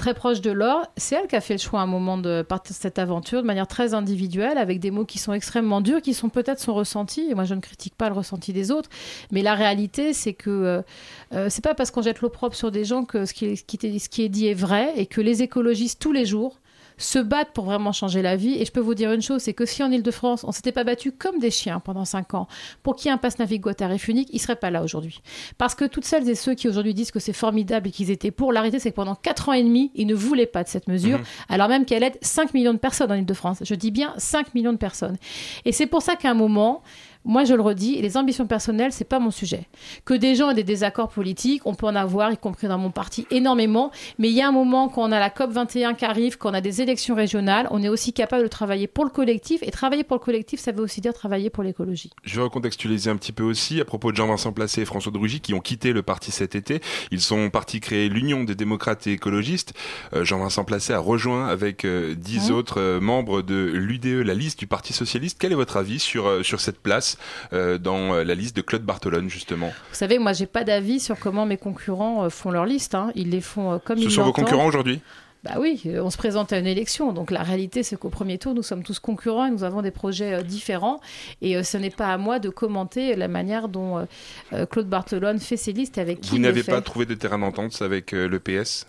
très 0.00 0.14
proche 0.14 0.40
de 0.40 0.50
Laure. 0.50 0.86
C'est 0.96 1.14
elle 1.14 1.26
qui 1.26 1.36
a 1.36 1.42
fait 1.42 1.52
le 1.52 1.60
choix 1.60 1.80
à 1.80 1.82
un 1.82 1.86
moment 1.86 2.16
de 2.16 2.40
partir 2.40 2.74
de 2.74 2.80
cette 2.80 2.98
aventure 2.98 3.42
de 3.42 3.46
manière 3.46 3.66
très 3.66 3.92
individuelle, 3.92 4.56
avec 4.56 4.80
des 4.80 4.90
mots 4.90 5.04
qui 5.04 5.18
sont 5.18 5.34
extrêmement 5.34 5.82
durs, 5.82 6.00
qui 6.00 6.14
sont 6.14 6.30
peut-être 6.30 6.58
son 6.58 6.72
ressenti. 6.72 7.28
Et 7.30 7.34
moi, 7.34 7.44
je 7.44 7.54
ne 7.54 7.60
critique 7.60 7.94
pas 7.94 8.08
le 8.08 8.14
ressenti 8.14 8.54
des 8.54 8.70
autres, 8.70 8.88
mais 9.30 9.42
la 9.42 9.54
réalité, 9.54 10.14
c'est 10.14 10.32
que 10.32 10.48
euh, 10.50 10.82
euh, 11.34 11.48
c'est 11.50 11.62
pas 11.62 11.74
parce 11.74 11.90
qu'on 11.90 12.00
jette 12.00 12.22
l'opprobre 12.22 12.54
sur 12.54 12.70
des 12.70 12.86
gens 12.86 13.04
que 13.04 13.26
ce 13.26 13.34
qui, 13.34 13.44
est, 13.44 14.28
dit 14.30 14.46
est 14.46 14.54
vrai, 14.54 14.94
et 14.96 15.04
que 15.04 15.20
les 15.20 15.42
écologistes 15.42 16.00
tous 16.00 16.12
les 16.12 16.24
jours 16.24 16.60
se 17.02 17.18
battent 17.18 17.52
pour 17.52 17.64
vraiment 17.64 17.92
changer 17.92 18.22
la 18.22 18.36
vie. 18.36 18.54
Et 18.60 18.64
je 18.64 18.72
peux 18.72 18.80
vous 18.80 18.94
dire 18.94 19.12
une 19.12 19.22
chose, 19.22 19.42
c'est 19.42 19.54
que 19.54 19.64
si 19.66 19.82
en 19.82 19.90
Ile-de-France, 19.90 20.44
on 20.44 20.52
s'était 20.52 20.72
pas 20.72 20.84
battu 20.84 21.12
comme 21.12 21.38
des 21.38 21.50
chiens 21.50 21.80
pendant 21.80 22.04
cinq 22.04 22.34
ans 22.34 22.46
pour 22.82 22.94
qu'il 22.96 23.06
y 23.06 23.08
ait 23.08 23.12
un 23.14 23.18
pass 23.18 23.38
Navigo 23.38 23.68
à 23.70 23.74
tarif 23.74 24.08
unique, 24.08 24.28
ils 24.32 24.38
seraient 24.38 24.56
pas 24.56 24.70
là 24.70 24.82
aujourd'hui. 24.82 25.20
Parce 25.58 25.74
que 25.74 25.84
toutes 25.84 26.04
celles 26.04 26.28
et 26.28 26.34
ceux 26.34 26.54
qui 26.54 26.68
aujourd'hui 26.68 26.94
disent 26.94 27.10
que 27.10 27.20
c'est 27.20 27.32
formidable 27.32 27.88
et 27.88 27.90
qu'ils 27.90 28.10
étaient 28.10 28.30
pour, 28.30 28.52
la 28.52 28.60
réalité 28.60 28.78
c'est 28.80 28.90
que 28.90 28.96
pendant 28.96 29.14
quatre 29.14 29.48
ans 29.48 29.52
et 29.54 29.62
demi, 29.62 29.90
ils 29.94 30.06
ne 30.06 30.14
voulaient 30.14 30.46
pas 30.46 30.62
de 30.62 30.68
cette 30.68 30.88
mesure, 30.88 31.18
Mhm. 31.18 31.24
alors 31.48 31.68
même 31.68 31.84
qu'elle 31.84 32.02
aide 32.02 32.18
5 32.22 32.54
millions 32.54 32.72
de 32.74 32.78
personnes 32.78 33.10
en 33.10 33.14
Ile-de-France. 33.14 33.58
Je 33.64 33.74
dis 33.74 33.90
bien 33.90 34.12
5 34.18 34.54
millions 34.54 34.72
de 34.72 34.78
personnes. 34.78 35.16
Et 35.64 35.72
c'est 35.72 35.86
pour 35.86 36.02
ça 36.02 36.16
qu'à 36.16 36.30
un 36.30 36.34
moment, 36.34 36.82
moi, 37.24 37.44
je 37.44 37.54
le 37.54 37.60
redis, 37.60 38.00
les 38.00 38.16
ambitions 38.16 38.46
personnelles, 38.46 38.92
c'est 38.92 39.04
pas 39.04 39.18
mon 39.18 39.30
sujet. 39.30 39.66
Que 40.04 40.14
des 40.14 40.34
gens 40.34 40.50
aient 40.50 40.54
des 40.54 40.64
désaccords 40.64 41.10
politiques, 41.10 41.62
on 41.66 41.74
peut 41.74 41.86
en 41.86 41.94
avoir, 41.94 42.32
y 42.32 42.38
compris 42.38 42.66
dans 42.66 42.78
mon 42.78 42.90
parti, 42.90 43.26
énormément. 43.30 43.90
Mais 44.18 44.28
il 44.28 44.34
y 44.34 44.40
a 44.40 44.48
un 44.48 44.52
moment, 44.52 44.88
quand 44.88 45.02
on 45.02 45.12
a 45.12 45.18
la 45.18 45.30
COP 45.30 45.50
21 45.50 45.94
qui 45.94 46.04
arrive, 46.04 46.38
quand 46.38 46.50
on 46.50 46.54
a 46.54 46.60
des 46.60 46.80
élections 46.82 47.14
régionales, 47.14 47.68
on 47.70 47.82
est 47.82 47.88
aussi 47.88 48.12
capable 48.12 48.44
de 48.44 48.48
travailler 48.48 48.86
pour 48.86 49.04
le 49.04 49.10
collectif. 49.10 49.62
Et 49.62 49.70
travailler 49.70 50.04
pour 50.04 50.16
le 50.16 50.22
collectif, 50.22 50.60
ça 50.60 50.72
veut 50.72 50.82
aussi 50.82 51.00
dire 51.00 51.12
travailler 51.12 51.50
pour 51.50 51.62
l'écologie. 51.62 52.10
Je 52.24 52.36
vais 52.36 52.42
recontextualiser 52.42 53.10
un 53.10 53.16
petit 53.16 53.32
peu 53.32 53.42
aussi 53.42 53.80
à 53.80 53.84
propos 53.84 54.12
de 54.12 54.16
Jean-Vincent 54.16 54.52
Placé 54.52 54.82
et 54.82 54.84
François 54.84 55.12
de 55.12 55.18
Rugy 55.18 55.40
qui 55.40 55.54
ont 55.54 55.60
quitté 55.60 55.92
le 55.92 56.02
parti 56.02 56.30
cet 56.30 56.54
été. 56.54 56.80
Ils 57.10 57.20
sont 57.20 57.50
partis 57.50 57.80
créer 57.80 58.08
l'Union 58.08 58.44
des 58.44 58.54
démocrates 58.54 59.06
et 59.06 59.12
écologistes. 59.12 59.74
Euh, 60.14 60.24
Jean-Vincent 60.24 60.64
Placé 60.64 60.92
a 60.92 60.98
rejoint 60.98 61.48
avec 61.48 61.84
euh, 61.84 62.14
dix 62.14 62.50
autres 62.50 62.80
euh, 62.80 63.00
membres 63.00 63.42
de 63.42 63.70
l'UDE 63.74 64.24
la 64.24 64.34
liste 64.34 64.58
du 64.58 64.66
Parti 64.66 64.92
socialiste. 64.92 65.36
Quel 65.38 65.52
est 65.52 65.56
votre 65.56 65.76
avis 65.76 65.98
sur, 65.98 66.26
euh, 66.26 66.42
sur 66.42 66.60
cette 66.60 66.80
place 66.80 67.09
place 67.16 67.18
euh, 67.52 67.78
dans 67.78 68.14
euh, 68.14 68.24
la 68.24 68.34
liste 68.34 68.56
de 68.56 68.62
Claude 68.62 68.82
Bartolone, 68.82 69.28
justement. 69.28 69.68
Vous 69.68 69.94
savez, 69.94 70.18
moi, 70.18 70.32
j'ai 70.32 70.46
pas 70.46 70.64
d'avis 70.64 71.00
sur 71.00 71.18
comment 71.18 71.46
mes 71.46 71.56
concurrents 71.56 72.24
euh, 72.24 72.28
font 72.28 72.50
leur 72.50 72.66
liste. 72.66 72.94
hein. 72.94 73.10
Ils 73.14 73.30
les 73.30 73.40
font 73.40 73.80
comme 73.84 73.98
Ce 73.98 74.04
ils 74.04 74.10
sont 74.10 74.22
vos 74.24 74.32
concurrents 74.32 74.66
aujourd'hui? 74.66 75.00
Bah 75.42 75.52
oui, 75.58 75.82
on 75.96 76.10
se 76.10 76.18
présente 76.18 76.52
à 76.52 76.58
une 76.58 76.66
élection. 76.66 77.12
Donc 77.14 77.30
la 77.30 77.42
réalité, 77.42 77.82
c'est 77.82 77.96
qu'au 77.96 78.10
premier 78.10 78.36
tour, 78.36 78.52
nous 78.54 78.62
sommes 78.62 78.82
tous 78.82 78.98
concurrents 78.98 79.46
et 79.46 79.50
nous 79.50 79.64
avons 79.64 79.80
des 79.80 79.90
projets 79.90 80.42
différents. 80.44 81.00
Et 81.40 81.62
ce 81.62 81.78
n'est 81.78 81.88
pas 81.88 82.08
à 82.08 82.18
moi 82.18 82.38
de 82.40 82.50
commenter 82.50 83.16
la 83.16 83.26
manière 83.26 83.68
dont 83.68 84.06
Claude 84.70 84.86
Barthelone 84.90 85.38
fait 85.40 85.56
ses 85.56 85.72
listes 85.72 85.96
avec 85.96 86.20
qui 86.20 86.28
Vous 86.28 86.38
n'avez 86.38 86.62
pas 86.62 86.82
trouvé 86.82 87.06
de 87.06 87.14
terrain 87.14 87.38
d'entente 87.38 87.80
avec 87.80 88.12
le 88.12 88.38
PS 88.38 88.86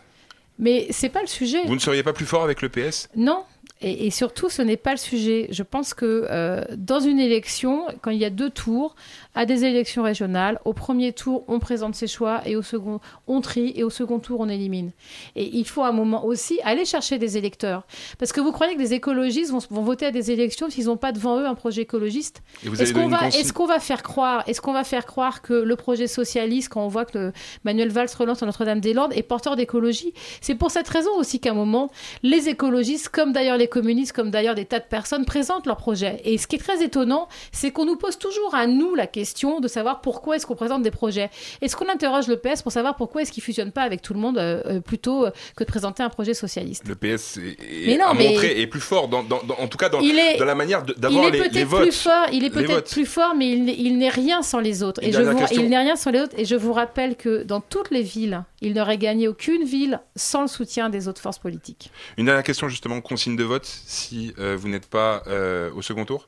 Mais 0.59 0.87
c'est 0.89 1.07
pas 1.07 1.21
le 1.21 1.27
sujet. 1.27 1.61
Vous 1.67 1.75
ne 1.75 1.79
seriez 1.79 2.03
pas 2.03 2.11
plus 2.11 2.25
fort 2.25 2.43
avec 2.43 2.61
le 2.61 2.67
PS 2.67 3.07
Non. 3.15 3.45
Et, 3.83 4.11
surtout, 4.11 4.49
ce 4.49 4.61
n'est 4.61 4.77
pas 4.77 4.91
le 4.91 4.97
sujet. 4.97 5.47
Je 5.49 5.63
pense 5.63 5.95
que 5.95 6.27
euh, 6.29 6.63
dans 6.77 6.99
une 6.99 7.19
élection, 7.19 7.87
quand 8.01 8.11
il 8.11 8.19
y 8.19 8.25
a 8.25 8.29
deux 8.29 8.51
tours, 8.51 8.95
à 9.33 9.45
des 9.45 9.63
élections 9.65 10.03
régionales, 10.03 10.59
au 10.65 10.73
premier 10.73 11.13
tour, 11.13 11.43
on 11.47 11.59
présente 11.59 11.95
ses 11.95 12.07
choix 12.07 12.41
et 12.45 12.55
au 12.55 12.61
second, 12.61 12.99
on 13.27 13.39
trie 13.41 13.71
et 13.75 13.83
au 13.83 13.89
second 13.89 14.19
tour, 14.19 14.41
on 14.41 14.49
élimine. 14.49 14.91
Et 15.37 15.57
il 15.57 15.65
faut 15.65 15.83
à 15.83 15.87
un 15.87 15.91
moment 15.93 16.25
aussi 16.25 16.59
aller 16.63 16.83
chercher 16.83 17.17
des 17.17 17.37
électeurs. 17.37 17.83
Parce 18.19 18.33
que 18.33 18.41
vous 18.41 18.51
croyez 18.51 18.73
que 18.73 18.79
des 18.79 18.93
écologistes 18.93 19.51
vont, 19.51 19.59
vont 19.69 19.83
voter 19.83 20.05
à 20.07 20.11
des 20.11 20.31
élections 20.31 20.69
s'ils 20.69 20.85
n'ont 20.87 20.97
pas 20.97 21.13
devant 21.13 21.39
eux 21.39 21.45
un 21.45 21.55
projet 21.55 21.83
écologiste 21.83 22.41
Est-ce 22.77 22.93
qu'on 22.93 23.07
va, 23.07 23.27
est-ce 23.29 23.53
qu'on 23.53 23.65
va 23.67 23.79
faire 23.79 24.03
croire, 24.03 24.43
est-ce 24.47 24.59
qu'on 24.59 24.73
va 24.73 24.83
faire 24.83 25.05
croire 25.05 25.41
que 25.41 25.53
le 25.53 25.75
projet 25.77 26.07
socialiste, 26.07 26.67
quand 26.69 26.83
on 26.83 26.89
voit 26.89 27.05
que 27.05 27.17
le- 27.17 27.33
Manuel 27.63 27.89
Valls 27.89 28.09
relance 28.17 28.43
à 28.43 28.45
Notre-Dame-des-Landes, 28.45 29.13
est 29.15 29.23
porteur 29.23 29.55
d'écologie? 29.55 30.13
C'est 30.41 30.55
pour 30.55 30.71
cette 30.71 30.89
raison 30.89 31.11
aussi 31.17 31.39
qu'à 31.39 31.51
un 31.51 31.53
moment, 31.53 31.89
les 32.21 32.49
écologistes, 32.49 33.07
comme 33.07 33.31
d'ailleurs 33.31 33.57
les 33.57 33.67
communistes, 33.69 34.11
comme 34.11 34.29
d'ailleurs 34.29 34.55
des 34.55 34.65
tas 34.65 34.79
de 34.79 34.85
personnes, 34.85 35.23
présentent 35.23 35.67
leurs 35.67 35.77
projets. 35.77 36.19
Et 36.25 36.37
ce 36.37 36.47
qui 36.47 36.57
est 36.57 36.59
très 36.59 36.83
étonnant, 36.83 37.29
c'est 37.53 37.71
qu'on 37.71 37.85
nous 37.85 37.95
pose 37.95 38.17
toujours 38.17 38.53
à 38.55 38.67
nous 38.67 38.93
la 38.93 39.07
question 39.07 39.20
de 39.61 39.67
savoir 39.67 40.01
pourquoi 40.01 40.35
est-ce 40.35 40.45
qu'on 40.45 40.55
présente 40.55 40.81
des 40.83 40.91
projets. 40.91 41.29
Est-ce 41.61 41.75
qu'on 41.75 41.89
interroge 41.89 42.27
le 42.27 42.37
PS 42.37 42.61
pour 42.61 42.71
savoir 42.71 42.95
pourquoi 42.95 43.21
est-ce 43.21 43.31
qu'il 43.31 43.43
fusionne 43.43 43.71
pas 43.71 43.81
avec 43.83 44.01
tout 44.01 44.13
le 44.13 44.19
monde 44.19 44.37
euh, 44.37 44.61
euh, 44.65 44.79
plutôt 44.81 45.25
euh, 45.25 45.31
que 45.55 45.63
de 45.63 45.69
présenter 45.69 46.03
un 46.03 46.09
projet 46.09 46.33
socialiste? 46.33 46.87
Le 46.87 46.95
PS 46.95 47.37
est, 47.37 47.41
est- 47.61 47.87
Mais 47.87 47.97
non, 47.97 48.05
a 48.07 48.13
mais- 48.13 48.29
montré 48.29 48.61
est 48.61 48.67
plus 48.67 48.79
fort, 48.79 49.07
dans, 49.07 49.23
dans- 49.23 49.41
dans- 49.43 49.55
en 49.59 49.67
tout 49.67 49.77
cas 49.77 49.89
dans, 49.89 49.99
Il 49.99 50.17
est- 50.17 50.37
dans 50.37 50.45
la 50.45 50.55
manière 50.55 50.83
d'avoir 50.83 51.29
les, 51.29 51.49
les 51.49 51.63
votes. 51.63 51.81
plus 51.83 51.91
fort, 51.91 52.27
il 52.31 52.43
est 52.43 52.49
peut-être 52.49 52.91
plus 52.91 53.05
fort, 53.05 53.35
mais 53.35 53.49
il 53.51 53.65
n'est- 53.65 53.75
il 53.77 53.97
n'est 53.97 54.09
rien 54.09 54.41
sans 54.41 54.59
les 54.59 54.83
autres. 54.83 55.01
Et 55.03 55.11
je 55.11 55.21
vous, 55.21 55.37
question. 55.37 55.61
il 55.61 55.69
n'est 55.69 55.77
rien 55.77 55.95
sans 55.95 56.11
les 56.11 56.21
autres. 56.21 56.33
Et 56.37 56.45
je 56.45 56.55
vous 56.55 56.73
rappelle 56.73 57.15
que 57.15 57.43
dans 57.43 57.61
toutes 57.61 57.91
les 57.91 58.01
villes, 58.01 58.43
il 58.61 58.73
n'aurait 58.73 58.97
gagné 58.97 59.27
aucune 59.27 59.63
ville 59.63 59.99
sans 60.15 60.41
le 60.41 60.47
soutien 60.47 60.89
des 60.89 61.07
autres 61.07 61.21
forces 61.21 61.39
politiques. 61.39 61.91
Une 62.17 62.25
dernière 62.25 62.43
question 62.43 62.67
justement, 62.69 63.01
consigne 63.01 63.35
de 63.35 63.43
vote 63.43 63.65
si 63.85 64.33
euh, 64.39 64.55
vous 64.59 64.67
n'êtes 64.69 64.87
pas 64.87 65.23
euh, 65.27 65.69
au 65.75 65.81
second 65.81 66.05
tour 66.05 66.27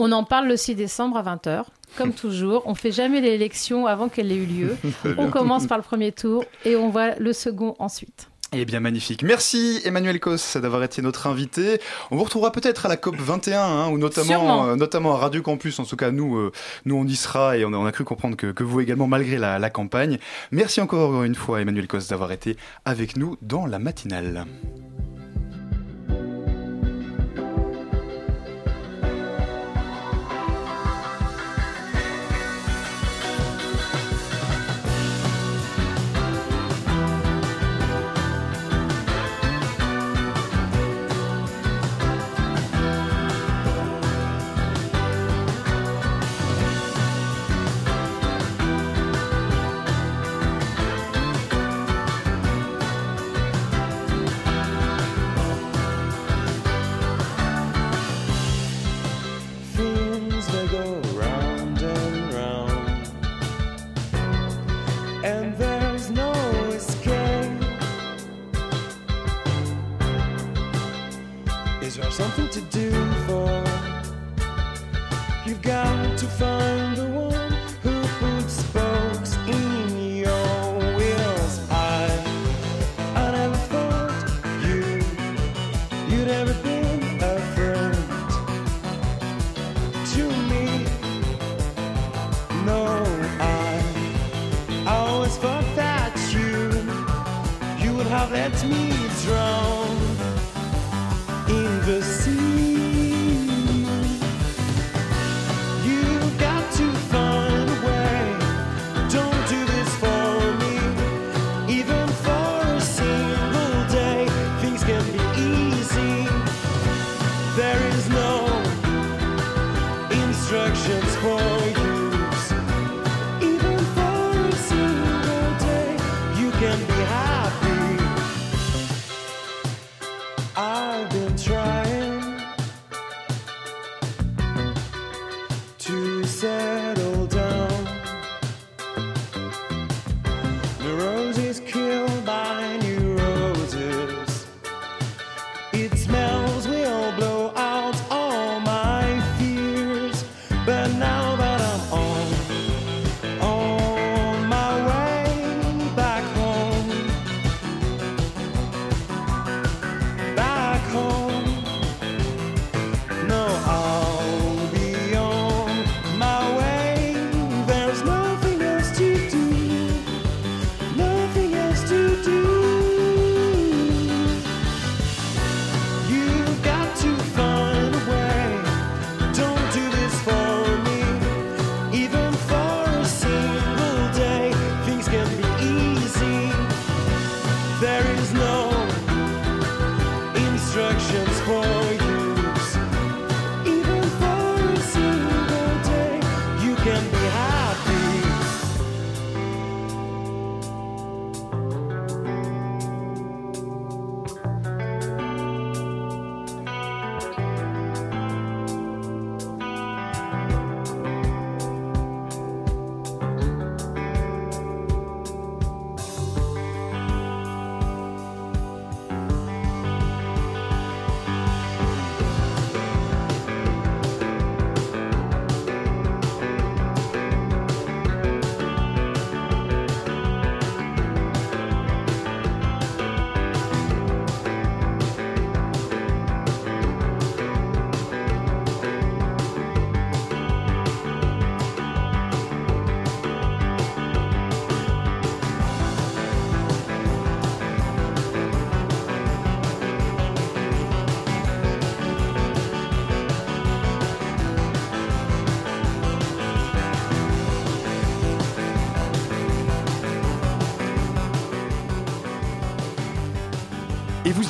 On 0.00 0.12
en 0.12 0.22
parle 0.22 0.46
le 0.46 0.56
6 0.56 0.76
décembre 0.76 1.16
à 1.16 1.24
20h. 1.24 1.64
Comme 1.96 2.12
toujours, 2.14 2.62
on 2.66 2.76
fait 2.76 2.92
jamais 2.92 3.20
l'élection 3.20 3.86
avant 3.86 4.08
qu'elle 4.08 4.30
ait 4.30 4.36
eu 4.36 4.46
lieu. 4.46 4.76
On 5.18 5.28
commence 5.28 5.66
par 5.66 5.76
le 5.76 5.82
premier 5.82 6.12
tour 6.12 6.44
et 6.64 6.76
on 6.76 6.88
voit 6.88 7.16
le 7.16 7.32
second 7.32 7.74
ensuite. 7.80 8.28
Eh 8.52 8.64
bien, 8.64 8.80
magnifique. 8.80 9.22
Merci 9.24 9.80
Emmanuel 9.84 10.20
Cos 10.20 10.58
d'avoir 10.58 10.82
été 10.82 11.02
notre 11.02 11.26
invité. 11.26 11.80
On 12.10 12.16
vous 12.16 12.24
retrouvera 12.24 12.50
peut-être 12.50 12.86
à 12.86 12.88
la 12.88 12.96
COP 12.96 13.16
21, 13.16 13.60
hein, 13.60 13.88
ou 13.90 13.98
notamment, 13.98 14.68
euh, 14.68 14.76
notamment 14.76 15.14
à 15.14 15.18
Radio 15.18 15.42
Campus. 15.42 15.78
En 15.80 15.84
tout 15.84 15.96
cas, 15.96 16.12
nous, 16.12 16.38
euh, 16.38 16.52
nous 16.86 16.94
on 16.94 17.04
y 17.04 17.14
sera 17.14 17.58
et 17.58 17.66
on 17.66 17.74
a, 17.74 17.76
on 17.76 17.84
a 17.84 17.92
cru 17.92 18.04
comprendre 18.04 18.36
que, 18.36 18.46
que 18.46 18.64
vous 18.64 18.80
également, 18.80 19.06
malgré 19.06 19.36
la, 19.36 19.58
la 19.58 19.68
campagne. 19.68 20.18
Merci 20.50 20.80
encore 20.80 21.24
une 21.24 21.34
fois 21.34 21.60
Emmanuel 21.60 21.88
Cos 21.88 22.08
d'avoir 22.08 22.32
été 22.32 22.56
avec 22.86 23.18
nous 23.18 23.36
dans 23.42 23.66
la 23.66 23.78
matinale. 23.78 24.46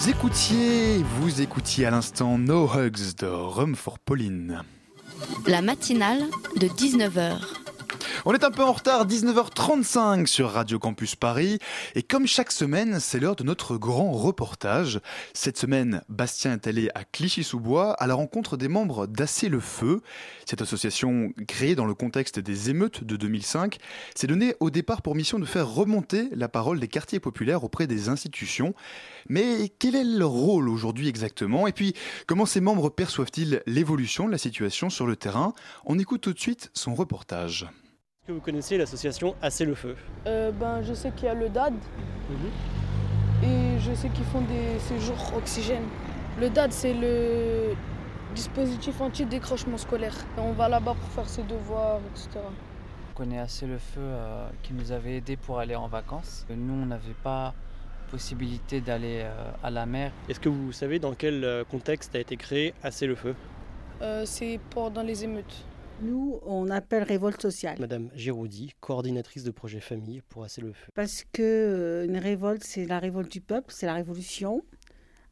Vous 0.01 0.11
écoutiez, 0.11 1.03
vous 1.19 1.41
écoutiez 1.41 1.87
à 1.87 1.91
l'instant 1.91 2.39
No 2.39 2.71
Hugs 2.73 3.17
de 3.19 3.27
Rum 3.27 3.75
for 3.75 3.99
Pauline. 3.99 4.63
La 5.49 5.61
matinale 5.61 6.21
de 6.57 6.69
19h. 6.69 7.41
On 8.25 8.33
est 8.33 8.45
un 8.45 8.53
peu 8.53 8.63
en 8.63 8.71
retard, 8.71 9.07
19h35 9.59 10.27
sur 10.27 10.51
Radio 10.51 10.79
Campus 10.79 11.17
Paris. 11.17 11.59
Et 11.97 12.05
comme 12.05 12.29
chaque 12.29 12.53
semaine, 12.53 13.01
c'est 13.01 13.19
l'heure 13.19 13.35
de 13.35 13.43
notre 13.43 13.77
grand 13.77 14.13
reportage. 14.13 15.01
Cette 15.35 15.59
semaine, 15.59 16.03
Bastien 16.09 16.53
est 16.53 16.69
allé 16.69 16.91
à 16.95 17.03
Clichy-sous-Bois 17.03 17.93
à 17.95 18.07
la 18.07 18.15
rencontre 18.15 18.57
des 18.57 18.69
membres 18.69 19.09
d'Assez 19.09 19.49
le 19.49 19.59
Feu. 19.59 20.01
Cette 20.47 20.63
association, 20.63 21.33
créée 21.49 21.75
dans 21.75 21.87
le 21.87 21.95
contexte 21.95 22.39
des 22.39 22.71
émeutes 22.71 23.03
de 23.03 23.17
2005, 23.17 23.79
s'est 24.15 24.29
donnée 24.29 24.55
au 24.61 24.71
départ 24.71 25.03
pour 25.03 25.17
mission 25.17 25.41
de 25.41 25.45
faire 25.45 25.69
remonter 25.69 26.29
la 26.33 26.49
parole 26.49 26.79
des 26.79 26.89
quartiers 26.89 27.21
populaires 27.21 27.65
auprès 27.65 27.89
des 27.89 28.09
institutions. 28.09 28.75
Mais 29.29 29.73
quel 29.81 29.97
est 29.97 30.05
leur 30.05 30.31
rôle 30.31 30.69
aujourd'hui 30.69 31.09
exactement? 31.09 31.67
Et 31.67 31.73
puis, 31.73 31.95
comment 32.29 32.47
ces 32.47 32.61
membres 32.61 32.91
perçoivent-ils 32.91 33.63
l'évolution 33.67 34.27
de 34.27 34.33
la 34.33 34.39
situation 34.39 34.89
sur 34.89 35.07
le 35.07 35.17
terrain? 35.17 35.53
On 35.85 35.99
écoute 35.99 36.21
tout 36.21 36.33
de 36.33 36.39
suite 36.39 36.71
son 36.75 36.95
reportage. 36.95 37.67
Est-ce 38.29 38.35
que 38.35 38.41
vous 38.41 38.45
connaissez 38.45 38.77
l'association 38.77 39.35
Assez 39.41 39.65
le 39.65 39.75
Feu 39.75 39.97
Euh, 40.27 40.53
ben, 40.53 40.83
je 40.83 40.93
sais 40.93 41.11
qu'il 41.13 41.25
y 41.25 41.29
a 41.29 41.35
le 41.35 41.49
DAD 41.49 41.73
et 43.43 43.79
je 43.79 43.95
sais 43.95 44.11
qu'ils 44.11 44.27
font 44.27 44.43
des 44.43 44.79
séjours 44.81 45.33
oxygène. 45.35 45.85
Le 46.39 46.51
DAD, 46.51 46.71
c'est 46.71 46.93
le 46.93 47.75
dispositif 48.35 49.01
anti-décrochement 49.01 49.79
scolaire. 49.79 50.13
On 50.37 50.53
va 50.53 50.69
là-bas 50.69 50.93
pour 50.93 51.09
faire 51.09 51.27
ses 51.27 51.43
devoirs, 51.43 52.01
etc. 52.11 52.41
On 53.13 53.17
connaît 53.17 53.39
assez 53.39 53.65
le 53.67 53.79
feu 53.79 54.03
euh, 54.03 54.47
qui 54.63 54.75
nous 54.75 54.93
avait 54.93 55.17
aidés 55.17 55.39
pour 55.39 55.59
aller 55.59 55.75
en 55.75 55.89
vacances. 55.89 56.45
Nous, 56.51 56.83
on 56.83 56.85
n'avait 56.85 57.17
pas 57.25 57.55
possibilité 58.11 58.83
d'aller 58.83 59.23
euh, 59.23 59.51
à 59.63 59.71
la 59.71 59.87
mer. 59.87 60.13
Est-ce 60.29 60.41
que 60.41 60.51
vous 60.51 60.73
savez 60.73 60.99
dans 60.99 61.15
quel 61.15 61.45
euh, 61.45 61.65
contexte 61.65 62.15
a 62.15 62.19
été 62.19 62.37
créé 62.37 62.75
Assez 62.83 63.07
le 63.07 63.15
Feu? 63.15 63.35
Euh, 64.03 64.25
c'est 64.27 64.61
pendant 64.69 65.03
les 65.03 65.25
émeutes. 65.25 65.65
Nous, 66.01 66.39
on 66.47 66.71
appelle 66.71 67.03
révolte 67.03 67.43
sociale. 67.43 67.77
Madame 67.81 68.09
Giroudi, 68.15 68.73
coordinatrice 68.81 69.43
de 69.43 69.51
projet 69.51 69.81
famille 69.81 70.23
pour 70.29 70.45
Assez 70.45 70.61
le 70.61 70.73
Feu. 70.73 70.87
Parce 70.95 71.25
que 71.33 71.43
euh, 71.43 72.05
une 72.07 72.17
révolte, 72.19 72.63
c'est 72.63 72.85
la 72.87 72.99
révolte 73.01 73.33
du 73.33 73.41
peuple, 73.41 73.73
c'est 73.75 73.87
la 73.87 73.95
révolution. 73.95 74.63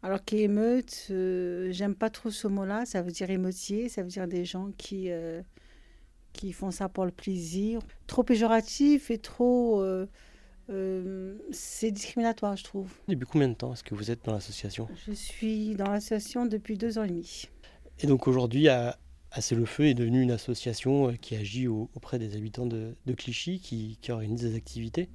Alors 0.03 0.25
qu'émeute, 0.25 1.07
euh, 1.11 1.69
j'aime 1.71 1.95
pas 1.95 2.11
trop 2.11 2.31
ce 2.31 2.49
mot-là. 2.49 2.85
Ça 2.85 3.03
veut 3.03 3.13
dire 3.13 3.31
émeutier, 3.31 3.89
ça 3.89 4.03
veut 4.03 4.09
dire 4.09 4.27
des 4.27 4.45
gens 4.45 4.71
qui, 4.77 5.11
euh, 5.11 5.41
qui 6.33 6.53
font 6.53 6.73
ça 6.73 6.89
pour 6.89 7.05
le 7.05 7.13
plaisir. 7.13 7.81
Trop 8.09 8.25
péjoratif 8.25 9.11
et 9.13 9.19
trop. 9.19 9.81
euh, 9.83 10.07
c'est 11.53 11.93
discriminatoire, 11.93 12.57
je 12.57 12.65
trouve. 12.65 12.91
Depuis 13.07 13.25
combien 13.31 13.49
de 13.49 13.55
temps 13.55 13.73
est-ce 13.73 13.85
que 13.85 13.95
vous 13.95 14.11
êtes 14.11 14.25
dans 14.25 14.33
l'association? 14.33 14.89
Je 15.07 15.13
suis 15.13 15.77
dans 15.77 15.91
l'association 15.91 16.45
depuis 16.45 16.77
deux 16.77 16.99
ans 16.99 17.05
et 17.05 17.09
demi. 17.09 17.45
Et 18.01 18.09
donc 18.09 18.27
aujourd'hui, 18.27 18.69
à- 18.69 18.99
Assez 19.31 19.55
le 19.55 19.65
Feu 19.67 19.85
est 19.87 19.95
devenue 19.95 20.23
une 20.23 20.31
association 20.31 21.11
euh, 21.11 21.13
qui 21.13 21.37
agit 21.37 21.69
au- 21.69 21.91
auprès 21.95 22.19
des 22.19 22.37
habitants 22.37 22.67
de, 22.67 22.95
Clichy, 23.17 23.61
qui, 23.61 23.99
organise 24.11 24.41
des 24.43 24.55
activités. 24.55 25.09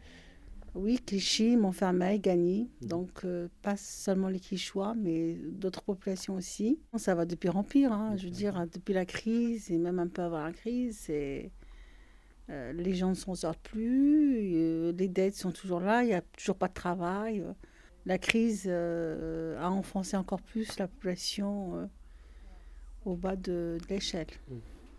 Oui, 0.75 0.99
Clichy, 1.05 1.57
Montfermeil, 1.57 2.19
Gagny. 2.19 2.69
Donc, 2.81 3.25
euh, 3.25 3.47
pas 3.61 3.75
seulement 3.77 4.29
les 4.29 4.39
Quichois, 4.39 4.93
mais 4.95 5.33
d'autres 5.33 5.81
populations 5.81 6.35
aussi. 6.35 6.79
Ça 6.95 7.15
va 7.15 7.25
de 7.25 7.35
pire 7.35 7.55
hein. 7.57 8.15
Je 8.17 8.25
veux 8.25 8.31
dire, 8.31 8.65
depuis 8.71 8.93
la 8.93 9.05
crise, 9.05 9.71
et 9.71 9.77
même 9.77 9.99
un 9.99 10.07
peu 10.07 10.21
avant 10.21 10.43
la 10.43 10.53
crise, 10.53 11.07
euh, 11.09 12.73
les 12.73 12.93
gens 12.93 13.09
ne 13.09 13.15
s'en 13.15 13.35
sortent 13.35 13.59
plus, 13.59 14.91
les 14.93 15.07
dettes 15.07 15.35
sont 15.35 15.51
toujours 15.51 15.79
là, 15.79 16.03
il 16.03 16.07
n'y 16.07 16.13
a 16.13 16.21
toujours 16.21 16.57
pas 16.57 16.67
de 16.67 16.73
travail. 16.73 17.43
La 18.05 18.17
crise 18.17 18.67
a 18.67 19.69
enfoncé 19.69 20.17
encore 20.17 20.41
plus 20.41 20.77
la 20.79 20.87
population 20.87 21.89
au 23.05 23.15
bas 23.15 23.35
de, 23.35 23.77
de 23.81 23.87
l'échelle. 23.89 24.27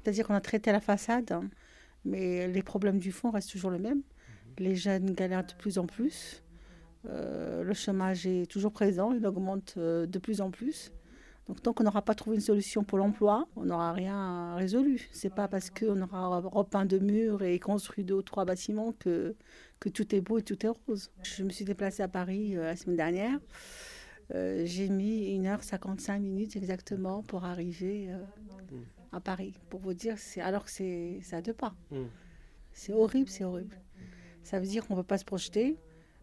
C'est-à-dire 0.02 0.26
qu'on 0.26 0.34
a 0.34 0.40
traité 0.40 0.72
la 0.72 0.80
façade, 0.80 1.32
hein, 1.32 1.48
mais 2.04 2.48
les 2.48 2.62
problèmes 2.62 2.98
du 2.98 3.12
fond 3.12 3.30
restent 3.30 3.50
toujours 3.50 3.70
les 3.70 3.78
mêmes. 3.78 4.02
Les 4.58 4.74
jeunes 4.74 5.12
galèrent 5.12 5.46
de 5.46 5.54
plus 5.54 5.78
en 5.78 5.86
plus. 5.86 6.42
Euh, 7.08 7.64
le 7.64 7.74
chômage 7.74 8.26
est 8.26 8.46
toujours 8.46 8.72
présent, 8.72 9.12
il 9.12 9.26
augmente 9.26 9.74
euh, 9.76 10.06
de 10.06 10.18
plus 10.18 10.40
en 10.40 10.50
plus. 10.50 10.92
Donc 11.48 11.60
tant 11.60 11.72
qu'on 11.72 11.82
n'aura 11.82 12.02
pas 12.02 12.14
trouvé 12.14 12.36
une 12.36 12.42
solution 12.42 12.84
pour 12.84 12.98
l'emploi, 12.98 13.48
on 13.56 13.64
n'aura 13.64 13.92
rien 13.92 14.54
résolu. 14.54 15.08
C'est 15.10 15.34
pas 15.34 15.48
parce 15.48 15.70
qu'on 15.70 16.00
aura 16.00 16.38
repeint 16.38 16.84
de 16.84 16.98
murs 16.98 17.42
et 17.42 17.58
construit 17.58 18.04
deux 18.04 18.14
ou 18.14 18.22
trois 18.22 18.44
bâtiments 18.44 18.92
que, 18.92 19.34
que 19.80 19.88
tout 19.88 20.14
est 20.14 20.20
beau 20.20 20.38
et 20.38 20.42
tout 20.42 20.64
est 20.64 20.68
rose. 20.68 21.10
Je 21.22 21.42
me 21.42 21.50
suis 21.50 21.64
déplacée 21.64 22.02
à 22.04 22.08
Paris 22.08 22.56
euh, 22.56 22.64
la 22.64 22.76
semaine 22.76 22.96
dernière. 22.96 23.40
Euh, 24.34 24.62
J'ai 24.64 24.88
mis 24.88 25.38
1h55 25.38 26.20
minutes 26.20 26.56
exactement 26.56 27.22
pour 27.22 27.44
arriver 27.44 28.10
euh, 28.10 28.18
à 29.12 29.20
Paris. 29.20 29.54
Pour 29.68 29.80
vous 29.80 29.94
dire, 29.94 30.16
alors 30.40 30.64
que 30.64 30.70
c'est 30.70 31.20
à 31.32 31.42
deux 31.42 31.52
pas. 31.54 31.74
C'est 32.72 32.92
horrible, 32.92 33.28
c'est 33.28 33.44
horrible. 33.44 33.76
Ça 34.42 34.58
veut 34.58 34.66
dire 34.66 34.86
qu'on 34.86 34.94
ne 34.96 35.00
peut 35.00 35.06
pas 35.06 35.18
se 35.18 35.24
projeter. 35.24 35.76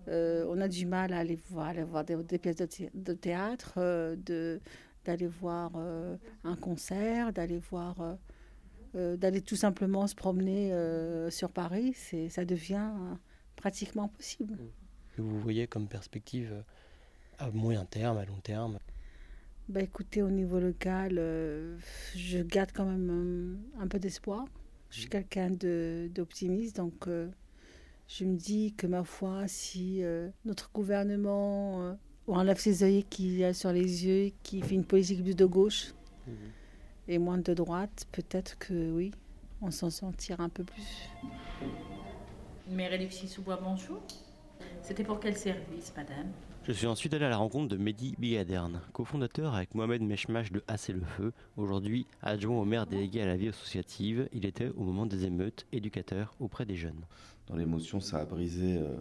Euh, 0.08 0.46
on 0.50 0.60
a 0.60 0.68
du 0.68 0.86
mal 0.86 1.14
à 1.14 1.20
aller 1.20 1.38
voir, 1.50 1.68
aller 1.68 1.84
voir 1.84 2.04
des, 2.04 2.16
des 2.24 2.40
pièces 2.40 2.56
de, 2.56 2.66
thé- 2.66 2.90
de 2.94 3.14
théâtre, 3.14 3.78
d'aller 5.06 5.28
voir 5.28 5.72
un 6.44 6.56
concert, 6.56 7.32
d'aller 7.32 7.60
voir, 7.60 8.18
d'aller 8.94 9.42
tout 9.42 9.56
simplement 9.56 10.08
se 10.08 10.16
promener 10.16 10.72
sur 11.30 11.52
Paris. 11.52 11.94
Ça 12.30 12.44
devient 12.46 12.90
pratiquement 13.56 14.06
impossible. 14.06 14.58
que 15.16 15.22
vous 15.22 15.40
voyez 15.40 15.68
comme 15.68 15.88
perspective 15.88 16.64
à 17.40 17.50
moyen 17.52 17.86
terme, 17.86 18.18
à 18.18 18.26
long 18.26 18.40
terme 18.44 18.80
Bah, 19.70 19.82
écoutez, 19.82 20.22
au 20.22 20.30
niveau 20.30 20.60
local, 20.60 21.16
euh, 21.18 21.78
je 22.16 22.40
garde 22.40 22.72
quand 22.74 22.86
même 22.86 23.10
euh, 23.80 23.82
un 23.84 23.88
peu 23.88 24.00
d'espoir. 24.00 24.46
Je 24.90 25.02
suis 25.02 25.10
quelqu'un 25.10 25.52
de- 25.52 26.10
d'optimiste, 26.14 26.78
donc 26.78 27.08
euh, 27.08 27.30
je 28.08 28.26
me 28.26 28.36
dis 28.36 28.74
que 28.74 28.88
ma 28.88 29.04
foi, 29.04 29.48
si 29.48 30.04
euh, 30.04 30.30
notre 30.46 30.72
gouvernement 30.74 31.84
euh, 31.84 31.94
enlève 32.28 32.58
ses 32.58 32.84
œillets 32.84 33.04
qu'il 33.04 33.36
y 33.38 33.44
a 33.44 33.54
sur 33.54 33.72
les 33.72 34.06
yeux, 34.06 34.32
qui 34.44 34.62
fait 34.62 34.76
une 34.76 34.86
politique 34.86 35.24
plus 35.24 35.36
de 35.36 35.46
gauche 35.46 35.94
et 37.08 37.18
moins 37.20 37.38
de 37.38 37.54
droite, 37.54 38.06
peut-être 38.12 38.58
que 38.60 38.92
oui, 38.92 39.12
on 39.62 39.72
s'en 39.72 39.90
sortira 39.90 40.44
un 40.44 40.50
peu 40.50 40.64
plus. 40.64 41.10
Maire 42.68 42.94
Alexis 42.94 43.28
Sous-Bois-Bonjour. 43.28 44.02
C'était 44.82 45.04
pour 45.04 45.20
quel 45.20 45.36
service, 45.36 45.92
madame? 45.96 46.32
Je 46.70 46.76
suis 46.76 46.86
ensuite 46.86 47.16
allé 47.16 47.26
à 47.26 47.30
la 47.30 47.38
rencontre 47.38 47.68
de 47.68 47.78
Mehdi 47.78 48.14
Bigaderne, 48.20 48.82
cofondateur 48.94 49.56
avec 49.56 49.74
Mohamed 49.74 50.04
Meshmash 50.04 50.52
de 50.52 50.62
Assez 50.68 50.94
le 50.94 51.02
Feu, 51.02 51.34
aujourd'hui 51.58 52.06
adjoint 52.22 52.60
au 52.60 52.64
maire 52.64 52.86
délégué 52.86 53.24
à 53.24 53.26
la 53.26 53.38
vie 53.38 53.48
associative. 53.48 54.30
Il 54.34 54.46
était 54.46 54.70
au 54.78 54.84
moment 54.84 55.08
des 55.08 55.26
émeutes 55.26 55.66
éducateur 55.72 56.36
auprès 56.40 56.68
des 56.68 56.76
jeunes. 56.76 57.02
Dans 57.48 57.56
l'émotion, 57.56 58.00
ça 58.00 58.20
a 58.20 58.26
brisé 58.26 58.78
euh, 58.78 58.94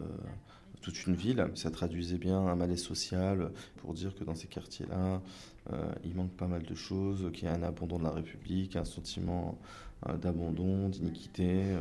toute 0.80 1.04
une 1.04 1.14
ville. 1.14 1.44
Ça 1.56 1.70
traduisait 1.70 2.16
bien 2.16 2.38
un 2.38 2.56
malaise 2.56 2.82
social 2.82 3.52
pour 3.76 3.92
dire 3.92 4.14
que 4.14 4.24
dans 4.24 4.34
ces 4.34 4.46
quartiers-là, 4.46 5.20
euh, 5.70 5.92
il 6.06 6.14
manque 6.14 6.32
pas 6.32 6.46
mal 6.46 6.62
de 6.62 6.74
choses, 6.74 7.30
qu'il 7.34 7.44
y 7.44 7.48
a 7.48 7.52
un 7.52 7.62
abandon 7.62 7.98
de 7.98 8.04
la 8.04 8.12
République, 8.12 8.76
un 8.76 8.86
sentiment 8.86 9.58
euh, 10.08 10.16
d'abandon, 10.16 10.88
d'iniquité 10.88 11.76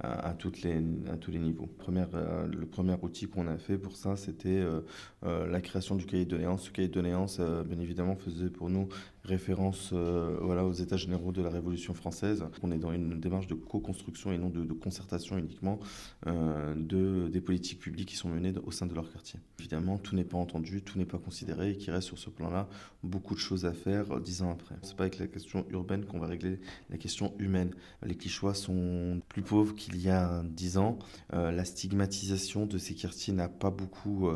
à, 0.00 0.34
les, 0.62 0.82
à 1.10 1.16
tous 1.16 1.30
les 1.30 1.38
niveaux. 1.38 1.66
Première, 1.78 2.08
euh, 2.14 2.46
le 2.46 2.66
premier 2.66 2.94
outil 3.02 3.26
qu'on 3.26 3.48
a 3.48 3.58
fait 3.58 3.78
pour 3.78 3.96
ça, 3.96 4.16
c'était 4.16 4.48
euh, 4.48 4.80
euh, 5.24 5.46
la 5.46 5.60
création 5.60 5.96
du 5.96 6.06
cahier 6.06 6.24
de 6.24 6.30
doléances. 6.30 6.64
Ce 6.66 6.70
cahier 6.70 6.88
de 6.88 6.94
doléances, 6.94 7.40
bien 7.40 7.80
évidemment, 7.80 8.16
faisait 8.16 8.50
pour 8.50 8.70
nous 8.70 8.88
référence 9.28 9.90
euh, 9.92 10.36
voilà, 10.40 10.64
aux 10.64 10.72
états 10.72 10.96
généraux 10.96 11.32
de 11.32 11.42
la 11.42 11.50
Révolution 11.50 11.94
française. 11.94 12.44
On 12.62 12.72
est 12.72 12.78
dans 12.78 12.92
une 12.92 13.20
démarche 13.20 13.46
de 13.46 13.54
co-construction 13.54 14.32
et 14.32 14.38
non 14.38 14.48
de, 14.48 14.72
concertation 14.72 15.38
uniquement 15.38 15.78
euh, 16.26 16.74
de, 16.74 17.28
des 17.28 17.40
politiques 17.40 17.78
publiques 17.78 18.08
qui 18.08 18.16
sont 18.16 18.28
menées 18.28 18.52
au 18.64 18.70
sein 18.70 18.86
de 18.86 18.94
leur 18.94 19.12
quartier. 19.12 19.38
Évidemment, 19.58 19.98
tout 19.98 20.16
n'est 20.16 20.24
pas 20.24 20.38
entendu, 20.38 20.82
tout 20.82 20.98
n'est 20.98 21.04
pas 21.04 21.18
considéré 21.18 21.72
et 21.72 21.76
qu'il 21.76 21.92
reste 21.92 22.08
sur 22.08 22.18
ce 22.18 22.30
plan-là 22.30 22.68
beaucoup 23.02 23.34
de 23.34 23.40
choses 23.40 23.66
à 23.66 23.72
faire 23.72 24.20
dix 24.20 24.42
ans 24.42 24.50
après. 24.50 24.74
C'est 24.82 24.96
pas 24.96 25.04
avec 25.04 25.18
la 25.18 25.26
question 25.26 25.64
urbaine 25.70 26.04
qu'on 26.04 26.18
va 26.18 26.26
régler 26.26 26.58
la 26.90 26.96
question 26.96 27.34
humaine. 27.38 27.74
Les 28.02 28.14
Quichois 28.14 28.54
sont 28.54 29.20
plus 29.28 29.42
pauvres 29.42 29.74
qu'il 29.74 30.00
y 30.00 30.08
a 30.08 30.42
dix 30.44 30.78
ans. 30.78 30.98
Euh, 31.34 31.52
la 31.52 31.64
stigmatisation 31.64 32.66
de 32.66 32.78
ces 32.78 32.94
quartiers 32.94 33.32
n'a 33.32 33.48
pas 33.48 33.70
beaucoup 33.70 34.28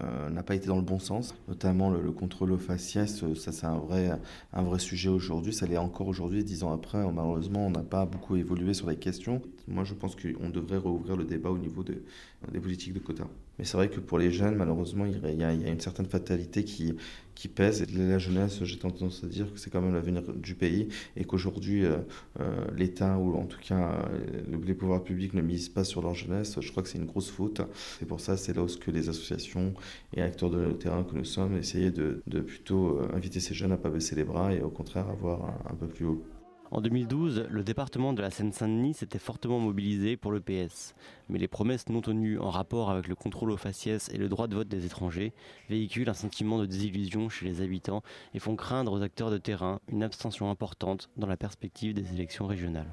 euh, 0.00 0.30
n'a 0.30 0.42
pas 0.42 0.54
été 0.54 0.68
dans 0.68 0.76
le 0.76 0.82
bon 0.82 0.98
sens, 1.00 1.34
notamment 1.48 1.90
le, 1.90 2.00
le 2.00 2.12
contrôle 2.12 2.52
au 2.52 2.58
faciès, 2.58 3.22
euh, 3.24 3.34
ça 3.34 3.50
c'est 3.52 3.66
un 3.66 3.78
vrai, 3.78 4.10
un 4.52 4.62
vrai 4.62 4.78
sujet 4.78 5.08
aujourd'hui, 5.08 5.52
ça 5.52 5.66
l'est 5.66 5.76
encore 5.76 6.06
aujourd'hui, 6.08 6.44
dix 6.44 6.62
ans 6.62 6.72
après, 6.72 6.98
malheureusement 7.12 7.66
on 7.66 7.70
n'a 7.70 7.82
pas 7.82 8.06
beaucoup 8.06 8.36
évolué 8.36 8.74
sur 8.74 8.88
les 8.88 8.96
questions. 8.96 9.42
Moi 9.68 9.84
je 9.84 9.94
pense 9.94 10.14
qu'on 10.16 10.48
devrait 10.50 10.78
rouvrir 10.78 11.16
le 11.16 11.24
débat 11.24 11.50
au 11.50 11.58
niveau 11.58 11.82
de- 11.82 12.02
des 12.50 12.60
politiques 12.60 12.94
de 12.94 12.98
quotas. 12.98 13.28
Mais 13.58 13.64
c'est 13.64 13.76
vrai 13.76 13.88
que 13.88 14.00
pour 14.00 14.18
les 14.18 14.32
jeunes, 14.32 14.56
malheureusement, 14.56 15.04
il 15.06 15.38
y 15.38 15.44
a, 15.44 15.52
une 15.52 15.80
certaine 15.80 16.06
fatalité 16.06 16.64
qui, 16.64 16.94
qui 17.34 17.48
pèse. 17.48 17.82
Et 17.82 17.86
la 17.86 18.18
jeunesse, 18.18 18.64
j'ai 18.64 18.78
tendance 18.78 19.22
à 19.24 19.26
dire 19.26 19.52
que 19.52 19.58
c'est 19.58 19.70
quand 19.70 19.80
même 19.80 19.94
l'avenir 19.94 20.22
du 20.34 20.54
pays 20.54 20.88
et 21.16 21.24
qu'aujourd'hui, 21.24 21.84
euh, 21.84 21.98
euh, 22.40 22.64
l'État 22.76 23.18
ou 23.18 23.36
en 23.36 23.44
tout 23.44 23.60
cas 23.60 24.06
euh, 24.10 24.58
les 24.64 24.74
pouvoirs 24.74 25.02
publics 25.02 25.34
ne 25.34 25.42
misent 25.42 25.68
pas 25.68 25.84
sur 25.84 26.02
leur 26.02 26.14
jeunesse. 26.14 26.58
Je 26.60 26.70
crois 26.70 26.82
que 26.82 26.88
c'est 26.88 26.98
une 26.98 27.06
grosse 27.06 27.30
faute. 27.30 27.60
C'est 27.98 28.06
pour 28.06 28.20
ça, 28.20 28.36
c'est 28.36 28.56
là 28.56 28.62
que 28.62 28.90
les 28.90 29.08
associations 29.08 29.22
association 29.22 29.74
et 30.14 30.22
acteurs 30.22 30.50
de 30.50 30.72
terrain 30.72 31.04
que 31.04 31.14
nous 31.14 31.24
sommes, 31.24 31.56
essayer 31.56 31.90
de, 31.90 32.22
plutôt 32.40 33.00
inviter 33.12 33.40
ces 33.40 33.54
jeunes 33.54 33.72
à 33.72 33.76
pas 33.76 33.90
baisser 33.90 34.16
les 34.16 34.24
bras 34.24 34.52
et 34.52 34.62
au 34.62 34.70
contraire 34.70 35.08
avoir 35.08 35.44
un, 35.44 35.72
un 35.72 35.74
peu 35.74 35.86
plus 35.86 36.06
haut. 36.06 36.24
En 36.72 36.80
2012, 36.80 37.48
le 37.50 37.62
département 37.62 38.14
de 38.14 38.22
la 38.22 38.30
Seine-Saint-Denis 38.30 38.94
s'était 38.94 39.18
fortement 39.18 39.60
mobilisé 39.60 40.16
pour 40.16 40.32
le 40.32 40.40
PS. 40.40 40.94
Mais 41.28 41.38
les 41.38 41.46
promesses 41.46 41.90
non 41.90 42.00
tenues 42.00 42.38
en 42.38 42.48
rapport 42.48 42.90
avec 42.90 43.08
le 43.08 43.14
contrôle 43.14 43.50
au 43.50 43.58
faciès 43.58 44.08
et 44.08 44.16
le 44.16 44.30
droit 44.30 44.46
de 44.46 44.54
vote 44.54 44.68
des 44.68 44.86
étrangers 44.86 45.34
véhiculent 45.68 46.08
un 46.08 46.14
sentiment 46.14 46.58
de 46.58 46.64
désillusion 46.64 47.28
chez 47.28 47.44
les 47.44 47.60
habitants 47.60 48.02
et 48.32 48.38
font 48.38 48.56
craindre 48.56 48.92
aux 48.92 49.02
acteurs 49.02 49.30
de 49.30 49.36
terrain 49.36 49.80
une 49.88 50.02
abstention 50.02 50.50
importante 50.50 51.10
dans 51.18 51.26
la 51.26 51.36
perspective 51.36 51.92
des 51.92 52.14
élections 52.14 52.46
régionales. 52.46 52.90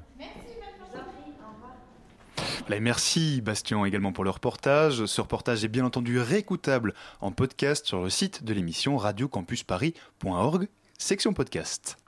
Et 2.70 2.80
merci 2.80 3.40
Bastien 3.40 3.84
également 3.86 4.12
pour 4.12 4.24
le 4.24 4.30
reportage. 4.30 5.06
Ce 5.06 5.20
reportage 5.22 5.64
est 5.64 5.68
bien 5.68 5.86
entendu 5.86 6.20
réécoutable 6.20 6.94
en 7.22 7.32
podcast 7.32 7.86
sur 7.86 8.02
le 8.02 8.10
site 8.10 8.44
de 8.44 8.52
l'émission 8.52 8.98
radiocampusparis.org, 8.98 10.68
section 10.98 11.32
podcast. 11.32 11.99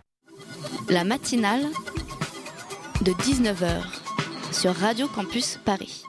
La 0.88 1.04
matinale 1.04 1.64
de 3.02 3.12
19h 3.12 3.82
sur 4.52 4.74
Radio 4.74 5.08
Campus 5.08 5.58
Paris. 5.64 6.04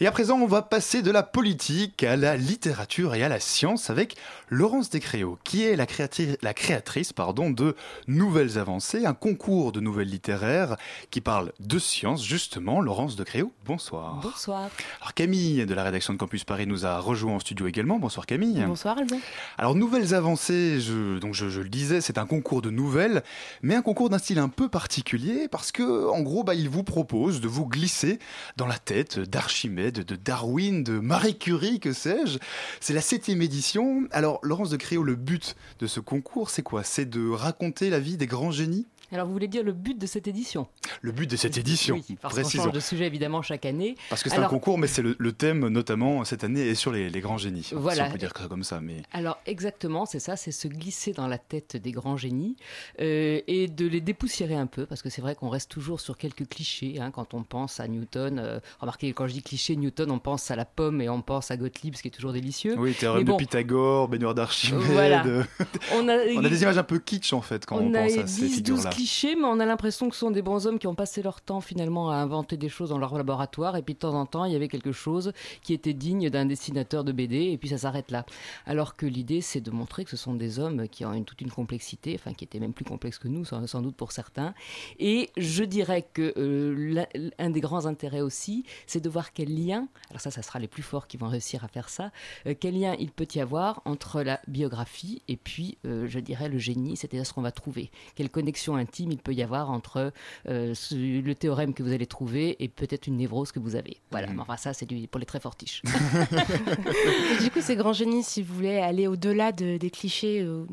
Et 0.00 0.06
à 0.06 0.12
présent, 0.12 0.38
on 0.38 0.46
va 0.46 0.62
passer 0.62 1.02
de 1.02 1.10
la 1.10 1.22
politique 1.22 2.02
à 2.02 2.16
la 2.16 2.36
littérature 2.36 3.14
et 3.14 3.22
à 3.22 3.28
la 3.28 3.40
science 3.40 3.90
avec 3.90 4.16
Laurence 4.48 4.90
Descréaux, 4.90 5.38
qui 5.44 5.64
est 5.64 5.76
la, 5.76 5.86
créatrice 5.86 7.12
pardon, 7.12 7.50
de 7.50 7.74
Nouvelles 8.06 8.58
Avancées, 8.58 9.06
un 9.06 9.14
concours 9.14 9.72
de 9.72 9.80
nouvelles 9.80 10.08
littéraires 10.08 10.76
qui 11.10 11.20
parle 11.20 11.52
de 11.60 11.78
science, 11.78 12.24
justement. 12.24 12.80
Laurence 12.80 13.16
Descréaux, 13.16 13.52
bonsoir. 13.64 14.20
Bonsoir. 14.22 14.68
Alors 15.00 15.14
Camille 15.14 15.66
de 15.66 15.74
la 15.74 15.84
rédaction 15.84 16.12
de 16.12 16.18
Campus 16.18 16.44
Paris 16.44 16.66
nous 16.66 16.86
a 16.86 16.98
rejoint 16.98 17.34
en 17.34 17.38
studio 17.38 17.66
également. 17.66 17.98
Bonsoir 17.98 18.26
Camille. 18.26 18.62
Bonsoir 18.66 18.98
Alban. 18.98 19.18
Alors 19.58 19.74
Nouvelles 19.74 20.14
Avancées, 20.14 20.80
je, 20.80 21.18
donc 21.18 21.34
je, 21.34 21.48
je 21.48 21.60
le 21.60 21.68
disais, 21.68 22.00
c'est 22.00 22.18
un 22.18 22.26
concours 22.26 22.62
de 22.62 22.70
nouvelles, 22.70 23.22
mais 23.62 23.74
un 23.74 23.82
concours 23.82 24.10
d'un 24.10 24.18
style 24.18 24.38
un 24.38 24.48
peu 24.48 24.68
particulier 24.68 25.48
parce 25.48 25.72
que 25.72 26.08
en 26.08 26.20
gros, 26.20 26.44
bah, 26.44 26.54
il 26.54 26.68
vous 26.68 26.84
propose 26.84 27.40
de 27.40 27.48
vous 27.48 27.66
glisser 27.66 28.18
dans 28.56 28.66
la 28.66 28.78
tête 28.78 29.18
d'Archimède, 29.18 30.04
de 30.04 30.16
Darwin, 30.16 30.82
de 30.84 30.98
Marie 30.98 31.38
Curie, 31.38 31.80
que 31.80 31.92
sais-je. 31.92 32.38
C'est 32.80 32.94
la 32.94 33.00
septième 33.00 33.42
édition. 33.42 34.04
Alors 34.10 34.33
Laurence 34.42 34.70
de 34.70 34.76
Créo, 34.76 35.02
le 35.02 35.14
but 35.14 35.56
de 35.78 35.86
ce 35.86 36.00
concours, 36.00 36.50
c'est 36.50 36.62
quoi? 36.62 36.82
C'est 36.82 37.04
de 37.04 37.30
raconter 37.30 37.90
la 37.90 37.98
vie 37.98 38.16
des 38.16 38.26
grands 38.26 38.50
génies? 38.50 38.86
Alors 39.14 39.26
vous 39.28 39.32
voulez 39.32 39.48
dire 39.48 39.62
le 39.62 39.72
but 39.72 39.96
de 39.96 40.06
cette 40.06 40.26
édition 40.26 40.66
Le 41.00 41.12
but 41.12 41.30
de 41.30 41.36
cette 41.36 41.56
édition, 41.56 41.94
Oui, 42.08 42.16
parce 42.20 42.34
qu'on 42.40 42.48
change 42.48 42.72
de 42.72 42.80
sujet 42.80 43.06
évidemment 43.06 43.42
chaque 43.42 43.64
année. 43.64 43.94
Parce 44.10 44.22
que 44.24 44.28
c'est 44.28 44.38
un 44.38 44.48
concours, 44.48 44.76
mais 44.76 44.88
c'est 44.88 45.02
le, 45.02 45.14
le 45.18 45.32
thème 45.32 45.68
notamment 45.68 46.24
cette 46.24 46.42
année 46.44 46.62
est 46.68 46.74
sur 46.74 46.90
les, 46.90 47.08
les 47.08 47.20
grands 47.20 47.38
génies. 47.38 47.62
Si 47.62 47.74
Voilà. 47.74 48.06
on 48.08 48.10
peut 48.10 48.18
dire 48.18 48.32
ça 48.36 48.48
comme 48.48 48.64
ça, 48.64 48.80
mais 48.80 48.96
Alors 49.12 49.38
exactement, 49.46 50.04
c'est 50.04 50.18
ça, 50.18 50.36
c'est 50.36 50.50
se 50.50 50.66
glisser 50.68 51.12
dans 51.12 51.28
la 51.28 51.38
tête 51.38 51.76
des 51.76 51.92
grands 51.92 52.16
génies 52.16 52.56
euh, 53.00 53.40
et 53.46 53.68
de 53.68 53.86
les 53.86 54.00
dépoussiérer 54.00 54.54
un 54.56 54.66
peu, 54.66 54.84
parce 54.84 55.00
que 55.00 55.10
c'est 55.10 55.22
vrai 55.22 55.34
qu'on 55.36 55.48
reste 55.48 55.70
toujours 55.70 56.00
sur 56.00 56.18
quelques 56.18 56.48
clichés 56.48 56.98
hein, 57.00 57.10
quand 57.12 57.34
on 57.34 57.44
pense 57.44 57.78
à 57.80 57.86
Newton. 57.86 58.38
euh, 58.40 58.58
remarquez, 58.80 59.12
quand 59.12 59.28
je 59.28 59.32
dis 59.34 59.42
cliché 59.42 59.76
Newton, 59.76 60.10
on 60.10 60.18
pense 60.18 60.50
à 60.50 60.56
la 60.56 60.64
pomme 60.64 61.00
et 61.00 61.08
on 61.08 61.22
pense 61.22 61.50
à 61.52 61.56
Gottlieb, 61.56 61.94
ce 61.94 62.02
qui 62.02 62.08
est 62.08 62.10
toujours 62.10 62.32
délicieux. 62.32 62.74
oui, 62.78 62.94
théorème 62.94 63.24
bon, 63.24 63.34
de 63.34 63.38
Pythagore, 63.38 64.08
baignoire 64.08 64.34
d'Archimède. 64.34 64.82
Voilà. 64.82 65.22
On 65.94 66.08
a, 66.08 66.16
On 66.36 66.44
a 66.44 66.48
des 66.48 66.62
images 66.62 66.78
un 66.78 66.82
peu 66.82 66.98
kitsch 66.98 67.32
en 67.32 67.40
fait 67.42 67.64
quand 67.66 67.76
on, 67.76 67.86
on 67.88 67.92
pense 67.92 68.18
à 68.18 68.26
ces 68.26 68.46
10-12 68.48 68.54
figures-là. 68.54 68.90
Mais 69.36 69.44
on 69.44 69.60
a 69.60 69.66
l'impression 69.66 70.08
que 70.08 70.14
ce 70.14 70.20
sont 70.20 70.30
des 70.30 70.42
bons 70.42 70.66
hommes 70.66 70.78
qui 70.78 70.86
ont 70.86 70.94
passé 70.94 71.22
leur 71.22 71.40
temps 71.40 71.60
finalement 71.60 72.10
à 72.10 72.16
inventer 72.16 72.56
des 72.56 72.68
choses 72.68 72.90
dans 72.90 72.98
leur 72.98 73.16
laboratoire. 73.16 73.76
Et 73.76 73.82
puis 73.82 73.94
de 73.94 73.98
temps 73.98 74.14
en 74.14 74.26
temps, 74.26 74.44
il 74.44 74.52
y 74.52 74.56
avait 74.56 74.68
quelque 74.68 74.92
chose 74.92 75.32
qui 75.62 75.72
était 75.72 75.92
digne 75.94 76.30
d'un 76.30 76.46
dessinateur 76.46 77.04
de 77.04 77.12
BD, 77.12 77.50
et 77.52 77.58
puis 77.58 77.68
ça 77.68 77.78
s'arrête 77.78 78.10
là. 78.10 78.24
Alors 78.66 78.96
que 78.96 79.06
l'idée, 79.06 79.40
c'est 79.40 79.60
de 79.60 79.70
montrer 79.70 80.04
que 80.04 80.10
ce 80.10 80.16
sont 80.16 80.34
des 80.34 80.58
hommes 80.58 80.88
qui 80.88 81.04
ont 81.04 81.12
une, 81.12 81.24
toute 81.24 81.40
une 81.40 81.50
complexité, 81.50 82.16
enfin 82.18 82.32
qui 82.34 82.44
étaient 82.44 82.60
même 82.60 82.72
plus 82.72 82.84
complexes 82.84 83.18
que 83.18 83.28
nous, 83.28 83.44
sans, 83.44 83.82
doute 83.82 83.96
pour 83.96 84.12
certains. 84.12 84.54
Et 84.98 85.30
je 85.36 85.64
dirais 85.64 86.06
que 86.12 86.32
euh, 86.36 86.74
l'un- 86.76 87.30
un 87.38 87.50
des 87.50 87.60
grands 87.60 87.86
intérêts 87.86 88.20
aussi, 88.20 88.64
c'est 88.86 89.00
de 89.00 89.08
voir 89.08 89.32
quel 89.32 89.54
lien, 89.54 89.88
alors 90.10 90.20
ça, 90.20 90.30
ça 90.30 90.42
sera 90.42 90.58
les 90.58 90.68
plus 90.68 90.82
forts 90.82 91.06
qui 91.06 91.16
vont 91.16 91.28
réussir 91.28 91.64
à 91.64 91.68
faire 91.68 91.88
ça, 91.88 92.10
euh, 92.46 92.54
quel 92.58 92.78
lien 92.78 92.94
il 92.98 93.10
peut 93.10 93.28
y 93.34 93.40
avoir 93.40 93.82
entre 93.84 94.22
la 94.22 94.40
biographie 94.48 95.22
et 95.28 95.36
puis, 95.36 95.78
euh, 95.86 96.06
je 96.08 96.18
dirais, 96.18 96.48
le 96.48 96.58
génie, 96.58 96.96
c'est-à-dire 96.96 97.26
ce 97.26 97.32
qu'on 97.32 97.42
va 97.42 97.52
trouver. 97.52 97.90
Quelle 98.14 98.30
connexion 98.30 98.76
intime 98.94 99.10
il 99.12 99.18
peut 99.18 99.32
y 99.34 99.42
avoir 99.42 99.70
entre 99.70 100.12
euh, 100.48 100.72
ce- 100.74 100.94
le 100.94 101.34
théorème 101.34 101.74
que 101.74 101.82
vous 101.82 101.92
allez 101.92 102.06
trouver 102.06 102.56
et 102.62 102.68
peut-être 102.68 103.06
une 103.08 103.16
névrose 103.16 103.50
que 103.50 103.58
vous 103.58 103.74
avez. 103.74 103.96
Voilà, 104.12 104.28
mais 104.28 104.40
enfin 104.40 104.56
ça, 104.56 104.72
c'est 104.72 104.86
du- 104.86 105.08
pour 105.08 105.18
les 105.18 105.26
très 105.26 105.40
fortiches. 105.40 105.82
Et 107.38 107.42
du 107.42 107.50
coup, 107.50 107.60
ces 107.60 107.76
grands 107.76 107.92
génies, 107.92 108.22
si 108.22 108.42
vous 108.42 108.54
voulez 108.54 108.78
aller 108.78 109.06
au-delà 109.06 109.50
de- 109.52 109.76
des 109.78 109.90
clichés 109.90 110.40
euh, 110.42 110.64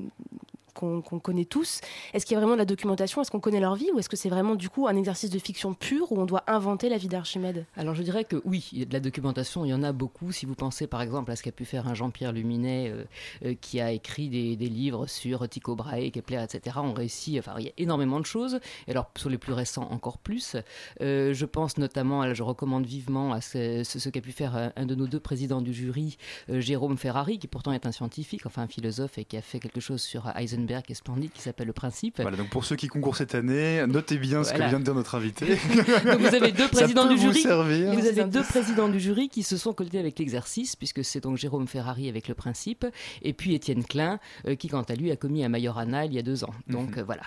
qu'on 0.82 1.02
qu'on 1.02 1.20
connaît 1.20 1.46
tous, 1.46 1.80
est-ce 2.14 2.26
qu'il 2.26 2.34
y 2.34 2.38
a 2.38 2.40
vraiment 2.40 2.54
de 2.56 2.60
la 2.60 2.66
documentation? 2.66 3.22
Est-ce 3.22 3.30
qu'on 3.32 3.40
connaît 3.40 3.60
leur 3.60 3.76
vie? 3.76 3.88
Ou 3.94 4.00
est-ce 4.00 4.10
que 4.10 4.18
c'est 4.18 4.30
vraiment 4.30 4.56
du 4.56 4.70
coup 4.70 4.88
un 4.88 4.96
exercice 4.96 5.30
de 5.30 5.40
fiction 5.40 5.74
pure 5.74 6.12
où 6.12 6.20
on 6.20 6.26
doit 6.26 6.44
inventer 6.48 6.90
la 6.90 6.98
vie 6.98 7.08
d'Archimède? 7.08 7.66
Alors 7.78 7.94
je 7.96 8.04
dirais 8.04 8.24
que 8.24 8.42
oui, 8.46 8.68
il 8.74 8.80
y 8.80 8.82
a 8.82 8.86
de 8.86 8.94
la 8.94 9.00
documentation, 9.00 9.64
il 9.66 9.70
y 9.70 9.74
en 9.74 9.84
a 9.84 9.92
beaucoup. 9.92 10.32
Si 10.32 10.46
vous 10.46 10.56
pensez 10.56 10.88
par 10.88 11.02
exemple 11.02 11.32
à 11.32 11.36
ce 11.36 11.44
qu'a 11.44 11.52
pu 11.52 11.66
faire 11.66 11.88
un 11.88 11.94
Jean-Pierre 11.94 12.32
Luminet 12.34 12.90
euh, 12.90 13.04
euh, 13.46 13.54
qui 13.62 13.80
a 13.80 13.92
écrit 13.92 14.30
des, 14.30 14.56
des 14.56 14.70
livres 14.70 15.06
sur 15.08 15.48
Tycho 15.48 15.76
Brahe, 15.76 16.10
Kepler, 16.12 16.44
etc. 16.44 16.78
On 16.82 16.94
réussit, 16.94 17.38
enfin 17.40 17.54
il 17.60 17.66
y 17.66 17.70
a 17.70 17.74
énormément 17.78 18.20
de 18.20 18.26
choses. 18.26 18.60
Et 18.88 18.92
alors 18.92 19.12
sur 19.18 19.30
les 19.30 19.38
plus 19.38 19.54
récents 19.54 19.88
encore 19.92 20.18
plus. 20.18 20.56
Euh, 21.02 21.34
je 21.34 21.46
pense 21.46 21.78
notamment, 21.78 22.34
je 22.34 22.44
recommande 22.44 22.86
vivement 22.86 23.34
à 23.34 23.42
ce, 23.42 23.84
ce- 23.84 24.00
ce 24.00 24.10
qu'a 24.10 24.22
pu 24.22 24.32
faire 24.32 24.56
un, 24.56 24.72
un 24.76 24.86
de 24.86 24.96
nos 24.96 25.08
deux 25.08 25.20
présidents 25.20 25.62
du 25.62 25.74
jury, 25.74 26.18
euh, 26.50 26.60
Jérôme 26.60 26.98
Ferrari, 26.98 27.38
qui 27.38 27.48
pourtant 27.48 27.72
est 27.74 27.86
un 27.86 27.92
scientifique, 27.92 28.46
enfin 28.46 28.64
un 28.64 28.68
philosophe 28.68 29.18
et 29.18 29.26
qui 29.26 29.38
a 29.38 29.42
fait 29.42 29.60
quelque 29.60 29.80
chose 29.80 30.02
sur 30.02 30.28
Heisenberg 30.36 30.71
qui 30.80 30.94
est 30.94 30.96
splendide, 30.96 31.32
qui 31.34 31.42
s'appelle 31.42 31.68
Le 31.68 31.74
Principe. 31.74 32.22
Voilà, 32.22 32.38
donc 32.38 32.50
pour 32.50 32.64
ceux 32.64 32.78
qui 32.78 32.88
concourent 32.88 33.18
cette 33.18 33.36
année, 33.36 33.86
notez 33.88 34.18
bien 34.18 34.44
ce 34.46 34.54
que 34.54 34.58
vient 34.70 34.80
de 34.80 34.84
dire 34.86 34.96
notre 34.96 35.16
invité. 35.16 35.46
Donc 36.06 36.20
vous 36.20 36.34
avez 36.36 36.52
deux 36.54 36.68
présidents 36.70 37.08
du 37.08 37.18
jury. 37.18 37.44
Vous 37.44 38.08
avez 38.08 38.24
deux 38.26 38.44
présidents 38.44 38.88
du 38.88 39.00
jury 39.00 39.28
qui 39.30 39.44
se 39.44 39.58
sont 39.58 39.74
coltés 39.74 40.00
avec 40.00 40.18
l'exercice, 40.20 40.76
puisque 40.76 41.04
c'est 41.04 41.22
donc 41.22 41.38
Jérôme 41.38 41.68
Ferrari 41.68 42.08
avec 42.08 42.28
le 42.28 42.34
principe, 42.36 42.86
et 43.22 43.34
puis 43.34 43.54
Étienne 43.56 43.84
Klein, 43.84 44.20
euh, 44.48 44.56
qui 44.56 44.68
quant 44.70 44.82
à 44.84 44.94
lui 44.96 45.12
a 45.12 45.16
commis 45.16 45.44
un 45.44 45.50
Majorana 45.50 46.06
il 46.06 46.14
y 46.14 46.20
a 46.20 46.22
deux 46.22 46.44
ans. 46.44 46.54
Donc 46.68 46.92
Mhm. 46.92 47.00
euh, 47.00 47.04
voilà. 47.04 47.24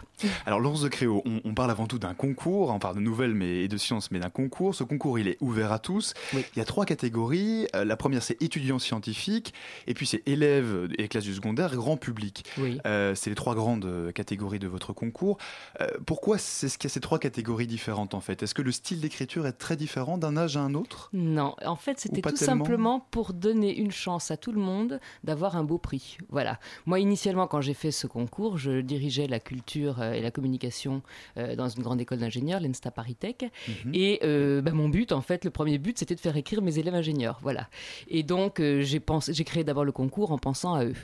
Alors, 0.46 0.60
Laurence 0.60 0.82
de 0.82 0.88
Créo, 0.88 1.22
on, 1.26 1.40
on 1.44 1.54
parle 1.54 1.70
avant 1.70 1.86
tout 1.86 1.98
d'un 1.98 2.14
concours, 2.14 2.70
on 2.70 2.78
parle 2.78 2.94
de 2.96 3.00
nouvelles 3.00 3.34
mais, 3.34 3.64
et 3.64 3.68
de 3.68 3.76
sciences, 3.76 4.10
mais 4.10 4.20
d'un 4.20 4.30
concours. 4.30 4.74
Ce 4.74 4.84
concours, 4.84 5.18
il 5.18 5.28
est 5.28 5.36
ouvert 5.40 5.72
à 5.72 5.78
tous. 5.78 6.14
Il 6.32 6.42
y 6.56 6.60
a 6.60 6.64
trois 6.64 6.84
catégories. 6.84 7.66
Euh, 7.74 7.84
la 7.84 7.96
première, 7.96 8.22
c'est 8.22 8.40
étudiants 8.42 8.78
scientifiques, 8.78 9.52
et 9.86 9.94
puis 9.94 10.06
c'est 10.06 10.22
élèves 10.26 10.88
et 10.98 11.08
classes 11.08 11.24
du 11.24 11.34
secondaire, 11.34 11.74
grand 11.74 11.96
public. 11.96 12.44
Oui. 12.58 12.78
Euh, 12.86 13.14
c'est 13.14 13.33
les 13.34 13.36
trois 13.36 13.56
grandes 13.56 13.84
euh, 13.84 14.12
catégories 14.12 14.60
de 14.60 14.68
votre 14.68 14.92
concours. 14.92 15.38
Euh, 15.80 15.88
pourquoi 16.06 16.38
c'est 16.38 16.68
ce 16.68 16.78
qu'il 16.78 16.88
y 16.88 16.92
a 16.92 16.94
ces 16.94 17.00
trois 17.00 17.18
catégories 17.18 17.66
différentes 17.66 18.14
en 18.14 18.20
fait? 18.20 18.44
Est-ce 18.44 18.54
que 18.54 18.62
le 18.62 18.70
style 18.70 19.00
d'écriture 19.00 19.44
est 19.48 19.52
très 19.52 19.76
différent 19.76 20.18
d'un 20.18 20.36
âge 20.36 20.56
à 20.56 20.60
un 20.60 20.74
autre? 20.74 21.10
Non, 21.12 21.56
en 21.66 21.74
fait, 21.74 21.98
c'était 21.98 22.20
tout 22.20 22.30
tellement 22.30 22.64
simplement 22.64 23.06
pour 23.10 23.32
donner 23.32 23.76
une 23.76 23.90
chance 23.90 24.30
à 24.30 24.36
tout 24.36 24.52
le 24.52 24.60
monde 24.60 25.00
d'avoir 25.24 25.56
un 25.56 25.64
beau 25.64 25.78
prix. 25.78 26.18
Voilà. 26.28 26.60
Moi, 26.86 27.00
initialement, 27.00 27.48
quand 27.48 27.60
j'ai 27.60 27.74
fait 27.74 27.90
ce 27.90 28.06
concours, 28.06 28.56
je 28.56 28.80
dirigeais 28.80 29.26
la 29.26 29.40
culture 29.40 30.00
euh, 30.00 30.12
et 30.12 30.20
la 30.20 30.30
communication 30.30 31.02
dans 31.36 31.68
une 31.68 31.82
grande 31.82 32.00
école 32.00 32.18
d'ingénieurs, 32.18 32.60
l'ENSTA 32.60 32.90
Paritech. 32.92 33.42
Mhm. 33.42 33.94
Et 33.94 34.20
euh, 34.22 34.62
bah, 34.62 34.70
mon 34.70 34.88
but, 34.88 35.10
en 35.10 35.22
fait, 35.22 35.44
le 35.44 35.50
premier 35.50 35.78
but, 35.78 35.98
c'était 35.98 36.14
de 36.14 36.20
faire 36.20 36.36
écrire 36.36 36.62
mes 36.62 36.78
élèves 36.78 36.94
ingénieurs. 36.94 37.40
Voilà. 37.42 37.68
Et 38.06 38.22
donc, 38.22 38.60
j'ai 38.60 39.00
pensé, 39.00 39.34
j'ai 39.34 39.44
créé 39.44 39.64
d'abord 39.64 39.84
le 39.84 39.92
concours 39.92 40.30
en 40.30 40.38
pensant 40.38 40.74
à 40.74 40.84
eux. 40.84 40.94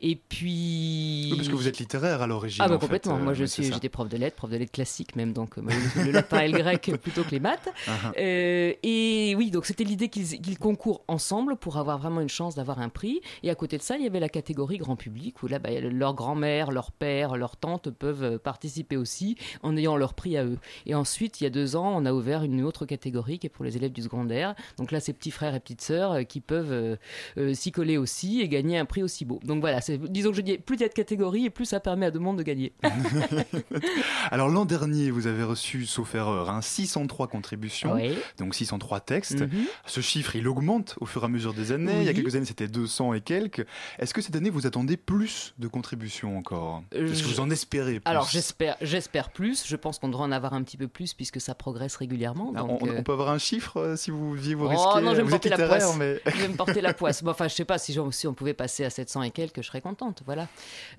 Et 0.00 0.16
puis. 0.16 1.28
Oui, 1.30 1.36
Parce 1.36 1.48
que 1.48 1.54
vous 1.54 1.68
êtes 1.68 1.75
littéraire 1.78 2.22
à 2.22 2.26
l'origine. 2.26 2.62
Ah 2.64 2.68
bah 2.68 2.74
fait, 2.74 2.80
complètement. 2.80 3.16
euh, 3.16 3.22
Moi, 3.22 3.34
je 3.34 3.42
ouais, 3.42 3.46
c'est 3.46 3.62
suis, 3.62 3.72
j'étais 3.72 3.88
prof 3.88 4.08
de 4.08 4.16
lettres, 4.16 4.36
prof 4.36 4.50
de 4.50 4.56
lettres 4.56 4.72
classiques 4.72 5.16
même, 5.16 5.32
donc 5.32 5.58
euh, 5.58 5.62
le, 6.04 6.10
latin 6.10 6.40
et 6.40 6.48
le 6.48 6.58
grec 6.58 6.90
plutôt 7.02 7.22
que 7.24 7.30
les 7.30 7.40
maths. 7.40 7.68
Ah, 7.86 7.90
ah. 8.04 8.12
Euh, 8.18 8.72
et 8.82 9.34
oui, 9.36 9.50
donc 9.50 9.66
c'était 9.66 9.84
l'idée 9.84 10.08
qu'ils 10.08 10.40
qu'ils 10.40 10.58
concourent 10.58 11.02
ensemble 11.08 11.56
pour 11.56 11.76
avoir 11.78 11.98
vraiment 11.98 12.20
une 12.20 12.28
chance 12.28 12.54
d'avoir 12.54 12.80
un 12.80 12.88
prix. 12.88 13.20
Et 13.42 13.50
à 13.50 13.54
côté 13.54 13.78
de 13.78 13.82
ça, 13.82 13.96
il 13.96 14.02
y 14.04 14.06
avait 14.06 14.20
la 14.20 14.28
catégorie 14.28 14.78
grand 14.78 14.96
public 14.96 15.42
où 15.42 15.46
là, 15.48 15.58
bah, 15.58 15.70
leur 15.80 16.14
grand-mère, 16.14 16.70
leur 16.70 16.92
père, 16.92 17.36
leur 17.36 17.56
tante 17.56 17.90
peuvent 17.90 18.22
euh, 18.22 18.38
participer 18.38 18.96
aussi 18.96 19.36
en 19.62 19.76
ayant 19.76 19.96
leur 19.96 20.14
prix 20.14 20.36
à 20.36 20.44
eux. 20.44 20.58
Et 20.86 20.94
ensuite, 20.94 21.40
il 21.40 21.44
y 21.44 21.46
a 21.46 21.50
deux 21.50 21.76
ans, 21.76 21.92
on 21.96 22.04
a 22.06 22.12
ouvert 22.12 22.42
une 22.42 22.62
autre 22.62 22.86
catégorie 22.86 23.38
qui 23.38 23.46
est 23.46 23.50
pour 23.50 23.64
les 23.64 23.76
élèves 23.76 23.92
du 23.92 24.02
secondaire. 24.02 24.54
Donc 24.78 24.92
là, 24.92 25.00
c'est 25.00 25.12
petits 25.12 25.30
frères 25.30 25.54
et 25.54 25.60
petites 25.60 25.82
sœurs 25.82 26.12
euh, 26.12 26.22
qui 26.22 26.40
peuvent 26.40 26.72
euh, 26.72 26.96
euh, 27.38 27.54
s'y 27.54 27.72
coller 27.72 27.96
aussi 27.98 28.40
et 28.40 28.48
gagner 28.48 28.78
un 28.78 28.84
prix 28.84 29.02
aussi 29.02 29.24
beau. 29.24 29.40
Donc 29.44 29.60
voilà, 29.60 29.80
c'est- 29.80 29.98
disons 29.98 30.30
que 30.30 30.36
je 30.36 30.42
dis 30.42 30.58
plus 30.58 30.76
il 30.76 30.80
y 30.82 30.84
a 30.84 30.88
de 30.88 30.92
catégories 30.94 31.44
et 31.46 31.50
plus 31.50 31.65
plus 31.66 31.70
ça 31.70 31.80
permet 31.80 32.06
à 32.06 32.10
deux 32.10 32.18
mondes 32.20 32.38
de 32.38 32.42
gagner. 32.42 32.72
Alors 34.30 34.48
l'an 34.48 34.64
dernier, 34.64 35.10
vous 35.10 35.26
avez 35.26 35.42
reçu, 35.42 35.86
sauf 35.86 36.14
erreur, 36.14 36.50
hein, 36.50 36.62
603 36.62 37.26
contributions, 37.28 37.92
Oui. 37.94 38.16
donc 38.38 38.54
603 38.54 39.00
textes. 39.00 39.40
Mhm. 39.40 39.66
Ce 39.86 40.00
chiffre, 40.00 40.36
il 40.36 40.46
augmente 40.48 40.94
au 41.00 41.06
fur 41.06 41.22
et 41.22 41.26
à 41.26 41.28
mesure 41.28 41.54
des 41.54 41.72
années. 41.72 41.98
Il 42.00 42.04
y 42.04 42.08
a 42.08 42.14
quelques 42.14 42.34
années, 42.36 42.44
c'était 42.46 42.68
200 42.68 43.14
et 43.14 43.20
quelques. 43.20 43.66
Est-ce 43.98 44.14
que 44.14 44.20
cette 44.20 44.36
année, 44.36 44.50
vous 44.50 44.66
attendez 44.66 44.96
plus 44.96 45.54
de 45.58 45.68
contributions 45.68 46.36
encore? 46.38 46.82
Euh, 46.94 47.10
Est-ce 47.12 47.22
que 47.22 47.28
vous 47.28 47.40
en 47.40 47.50
espérez 47.50 48.00
plus? 48.00 48.10
Alors 48.10 48.28
j'espère, 48.28 48.76
j'espère 48.80 49.30
plus. 49.30 49.66
Je 49.66 49.76
pense 49.76 49.98
qu'on 49.98 50.08
devrait 50.08 50.24
en 50.24 50.32
avoir 50.32 50.54
un 50.54 50.62
petit 50.62 50.76
peu 50.76 50.88
plus 50.88 51.14
puisque 51.14 51.40
ça 51.40 51.54
progresse 51.54 51.96
régulièrement. 51.96 52.52
Ah, 52.54 52.60
donc, 52.60 52.82
on, 52.82 52.88
euh, 52.88 52.94
on 52.98 53.02
peut 53.02 53.12
avoir 53.12 53.30
un 53.30 53.38
chiffre 53.38 53.76
euh, 53.78 53.96
si 53.96 54.10
vous 54.10 54.32
viez 54.34 54.54
vous 54.54 54.66
Oh 54.66 54.68
risquer? 54.68 55.00
non, 55.02 55.12
je 55.12 55.16
vais 55.18 55.24
me 55.24 55.30
porter 55.30 55.48
la 55.48 55.56
poisse. 55.66 55.96
mais... 55.96 56.20
Je 56.26 56.42
vais 56.42 56.48
me 56.48 56.56
porter 56.56 56.80
la 56.80 56.94
poisse. 56.94 57.22
Bon, 57.22 57.30
enfin, 57.30 57.48
je 57.48 57.54
sais 57.54 57.64
pas 57.64 57.78
si, 57.78 57.96
on 57.98 58.34
pouvait 58.34 58.54
passer 58.54 58.84
à 58.84 58.90
700 58.90 59.22
et 59.22 59.30
quelques, 59.30 59.62
je 59.62 59.66
serais 59.66 59.80
contente. 59.80 60.22
Voilà. 60.26 60.48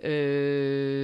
Euh, 0.04 0.47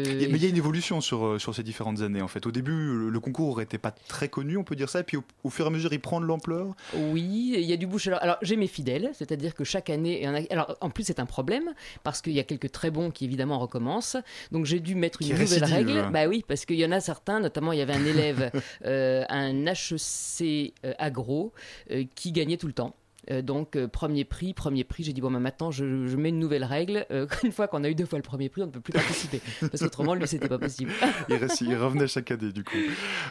Il 0.06 0.22
y 0.22 0.26
a- 0.26 0.28
Mais 0.30 0.38
il 0.38 0.44
y 0.44 0.46
a 0.46 0.50
une 0.50 0.58
évolution 0.58 1.02
sur, 1.02 1.26
euh, 1.26 1.40
sur 1.40 1.54
ces 1.56 1.64
différentes 1.64 2.02
années 2.02 2.22
en 2.22 2.28
fait. 2.28 2.46
Au 2.46 2.52
début, 2.52 2.72
le, 2.72 3.10
le 3.10 3.20
concours 3.20 3.60
n'était 3.60 3.78
pas 3.78 3.92
très 3.92 4.30
connu, 4.30 4.58
on 4.58 4.64
peut 4.64 4.76
dire 4.76 4.90
ça, 4.90 5.00
et 5.02 5.04
puis 5.04 5.18
au, 5.18 5.24
au 5.44 5.50
fur 5.50 5.66
et 5.66 5.68
à 5.68 5.72
mesure, 5.72 5.92
il 5.94 6.00
prend 6.00 6.20
de 6.22 6.26
l'ampleur. 6.26 6.74
Oui, 6.96 7.54
il 7.56 7.62
y 7.66 7.74
a 7.74 7.78
du 7.78 7.88
bouche. 7.88 8.08
Alors, 8.08 8.22
alors 8.22 8.38
j'ai 8.42 8.56
mes 8.56 8.68
fidèles, 8.68 9.12
c'est-à-dire 9.14 9.56
que 9.56 9.64
chaque 9.64 9.90
année, 9.90 10.28
en 10.28 10.36
a- 10.36 10.52
alors 10.52 10.78
en 10.82 10.90
plus 10.90 11.04
c'est 11.04 11.20
un 11.20 11.26
problème 11.26 11.74
parce 12.04 12.22
qu'il 12.22 12.34
y 12.34 12.40
a 12.40 12.44
quelques 12.44 12.72
très 12.72 12.92
bons 12.92 13.12
qui 13.12 13.26
évidemment 13.26 13.60
recommencent. 13.60 14.18
Donc 14.52 14.66
j'ai 14.66 14.80
dû 14.80 14.96
mettre 14.96 15.22
une 15.22 15.28
nouvelle 15.44 15.64
règle. 15.76 15.92
Bah 16.12 16.28
oui, 16.28 16.44
parce 16.48 16.66
qu'il 16.66 16.78
y 16.78 16.86
en 16.86 16.92
a 16.92 17.00
certains, 17.00 17.40
notamment 17.40 17.72
il 17.72 17.80
y 17.80 17.82
avait 17.82 17.94
un 17.94 18.06
élève, 18.06 18.52
euh, 18.86 19.24
un 19.30 19.66
HEC 19.66 20.74
euh, 20.86 20.94
agro, 20.98 21.54
euh, 21.92 22.04
qui 22.16 22.32
gagnait 22.32 22.58
tout 22.58 22.68
le 22.68 22.74
temps. 22.74 22.96
Euh, 23.32 23.42
donc 23.42 23.76
euh, 23.76 23.88
premier 23.88 24.26
prix, 24.26 24.54
premier 24.54 24.84
prix, 24.84 25.04
j'ai 25.04 25.14
dit 25.14 25.22
bon 25.22 25.32
bah, 25.32 25.40
maintenant 25.40 25.72
je, 25.72 26.08
je 26.08 26.16
mets 26.18 26.30
une 26.30 26.40
nouvelle 26.40 26.64
règle. 26.66 27.06
Euh, 27.12 27.26
une 27.44 27.52
fois 27.52 27.68
qu'on 27.68 27.84
a 27.84 27.90
eu 27.90 27.96
deux 27.96 28.06
fois 28.06 28.20
le 28.20 28.24
premier 28.24 28.50
prix, 28.50 28.62
on 28.64 28.68
ne 28.68 28.72
peut 28.72 28.82
plus 28.82 28.94
participer 28.94 29.42
parce 29.62 29.82
qu'autrement 29.82 30.14
lui 30.14 30.28
c'était 30.28 30.48
pas 30.50 30.60
possible. 30.60 30.92
il, 31.30 31.36
reste- 31.36 31.62
il 31.62 31.76
revenait 31.76 32.08
chaque 32.08 32.32
année 32.32 32.52
du 32.52 32.64
coup. 32.64 32.76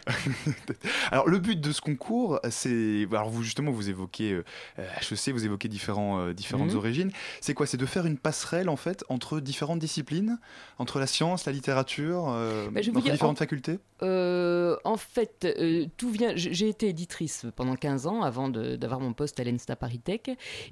alors 1.10 1.28
le 1.28 1.38
but 1.38 1.60
de 1.60 1.72
ce 1.72 1.80
concours, 1.80 2.40
c'est 2.50 3.06
alors 3.10 3.28
vous 3.30 3.42
justement 3.42 3.70
vous 3.70 3.88
évoquez 3.90 4.40
HEC, 4.78 5.30
vous 5.32 5.44
évoquez 5.44 5.68
différents 5.68 6.30
différentes 6.32 6.70
Mhm. 6.70 6.76
origines. 6.76 7.10
C'est 7.40 7.54
quoi? 7.54 7.66
C'est 7.66 7.76
de 7.76 7.86
faire 7.86 8.06
une 8.06 8.18
passerelle 8.18 8.68
en 8.68 8.76
fait 8.76 9.04
entre 9.08 9.40
différentes 9.40 9.78
disciplines, 9.80 10.38
entre 10.78 10.98
la 10.98 11.06
science, 11.06 11.44
la 11.46 11.52
littérature, 11.52 12.26
euh, 12.28 12.68
Bah, 12.70 12.82
je 12.82 12.90
entre 12.90 13.02
dire, 13.02 13.12
différentes 13.12 13.36
en- 13.36 13.38
facultés? 13.38 13.78
Euh, 14.02 14.76
en 14.84 14.96
fait, 14.96 15.44
euh, 15.44 15.86
tout 15.96 16.10
vient. 16.10 16.32
J'ai 16.34 16.68
été 16.68 16.88
éditrice 16.88 17.46
pendant 17.56 17.76
15 17.76 18.06
ans 18.06 18.22
avant 18.22 18.48
d'avoir 18.48 19.00
mon 19.00 19.12
poste 19.12 19.38
à 19.38 19.44
l'ENSTA 19.44 19.76
Paris 19.82 19.98
Tech 19.98 20.20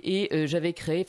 et 0.04 0.28
euh, 0.32 0.46
j'avais 0.46 0.72
créé. 0.72 1.04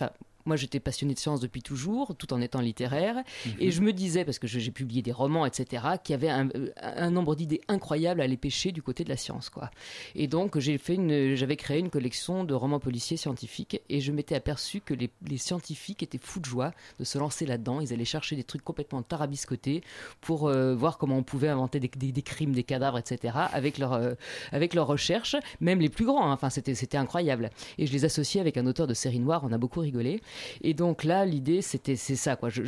Moi, 0.46 0.56
j'étais 0.56 0.80
passionnée 0.80 1.14
de 1.14 1.20
sciences 1.20 1.40
depuis 1.40 1.62
toujours, 1.62 2.16
tout 2.18 2.34
en 2.34 2.42
étant 2.42 2.62
littéraire. 2.62 3.18
Et 3.60 3.72
je 3.72 3.82
me 3.82 3.94
disais, 3.94 4.26
parce 4.26 4.40
que 4.40 4.48
j'ai 4.48 4.72
publié 4.72 5.02
des 5.02 5.12
romans, 5.12 5.46
etc., 5.46 5.84
qu'il 6.04 6.14
y 6.14 6.16
avait 6.16 6.30
un, 6.30 6.50
euh, 6.50 6.70
un 6.78 7.12
nombre 7.12 7.36
d'idées 7.36 7.62
incroyables 7.68 8.22
à 8.22 8.24
aller 8.26 8.38
pêcher 8.38 8.72
du 8.72 8.82
côté 8.82 9.04
de 9.04 9.10
la 9.10 9.18
science, 9.18 9.50
quoi. 9.50 9.70
Et 10.16 10.28
donc, 10.28 10.58
j'ai 10.60 10.78
fait 10.78 10.96
une, 10.96 11.36
j'avais 11.36 11.56
créé 11.56 11.80
une 11.80 11.90
collection 11.90 12.44
de 12.44 12.54
romans 12.54 12.80
policiers 12.80 13.18
scientifiques, 13.18 13.82
et 13.90 14.02
je 14.02 14.12
m'étais 14.12 14.36
aperçu 14.36 14.82
que 14.82 14.94
les, 14.94 15.10
les 15.28 15.38
scientifiques 15.38 16.04
étaient 16.04 16.20
fous 16.22 16.40
de 16.40 16.46
joie 16.46 16.72
de 17.00 17.04
se 17.04 17.18
lancer 17.18 17.46
là-dedans. 17.46 17.82
Ils 17.82 17.94
allaient 17.94 18.06
chercher 18.06 18.36
des 18.36 18.44
trucs 18.44 18.64
complètement 18.64 19.02
tarabiscotés 19.02 19.82
pour 20.22 20.48
euh, 20.48 20.76
voir 20.76 20.98
comment 20.98 21.18
on 21.18 21.24
pouvait 21.24 21.50
inventer 21.50 21.80
des, 21.80 21.90
des- 21.96 22.12
des 22.12 22.22
crimes, 22.22 22.54
des 22.54 22.64
cadavres, 22.64 22.98
etc., 22.98 23.34
avec 23.54 23.78
leur, 23.78 23.94
euh, 23.94 24.14
avec 24.52 24.74
leurs 24.74 24.88
recherches, 24.88 25.36
même 25.60 25.80
les 25.80 25.90
plus 25.90 26.06
grands. 26.06 26.30
hein. 26.30 26.34
Enfin, 26.34 26.50
c'était, 26.50 26.76
c'était 26.76 26.98
incroyable. 26.98 27.50
Et 27.78 27.86
je 27.88 27.92
les 27.94 28.06
associais 28.06 28.42
avec 28.42 28.58
un 28.58 28.66
auteur 28.68 28.88
de 28.88 28.94
série 28.94 29.20
noire. 29.20 29.42
On 29.44 29.52
a 29.52 29.58
beaucoup 29.58 29.80
rigolé. 29.80 30.22
Et 30.62 30.74
donc 30.74 31.04
là, 31.04 31.26
l'idée, 31.26 31.62
c'était, 31.62 31.96
c'est 31.96 32.16
ça, 32.16 32.36
quoi. 32.36 32.50
Je, 32.50 32.62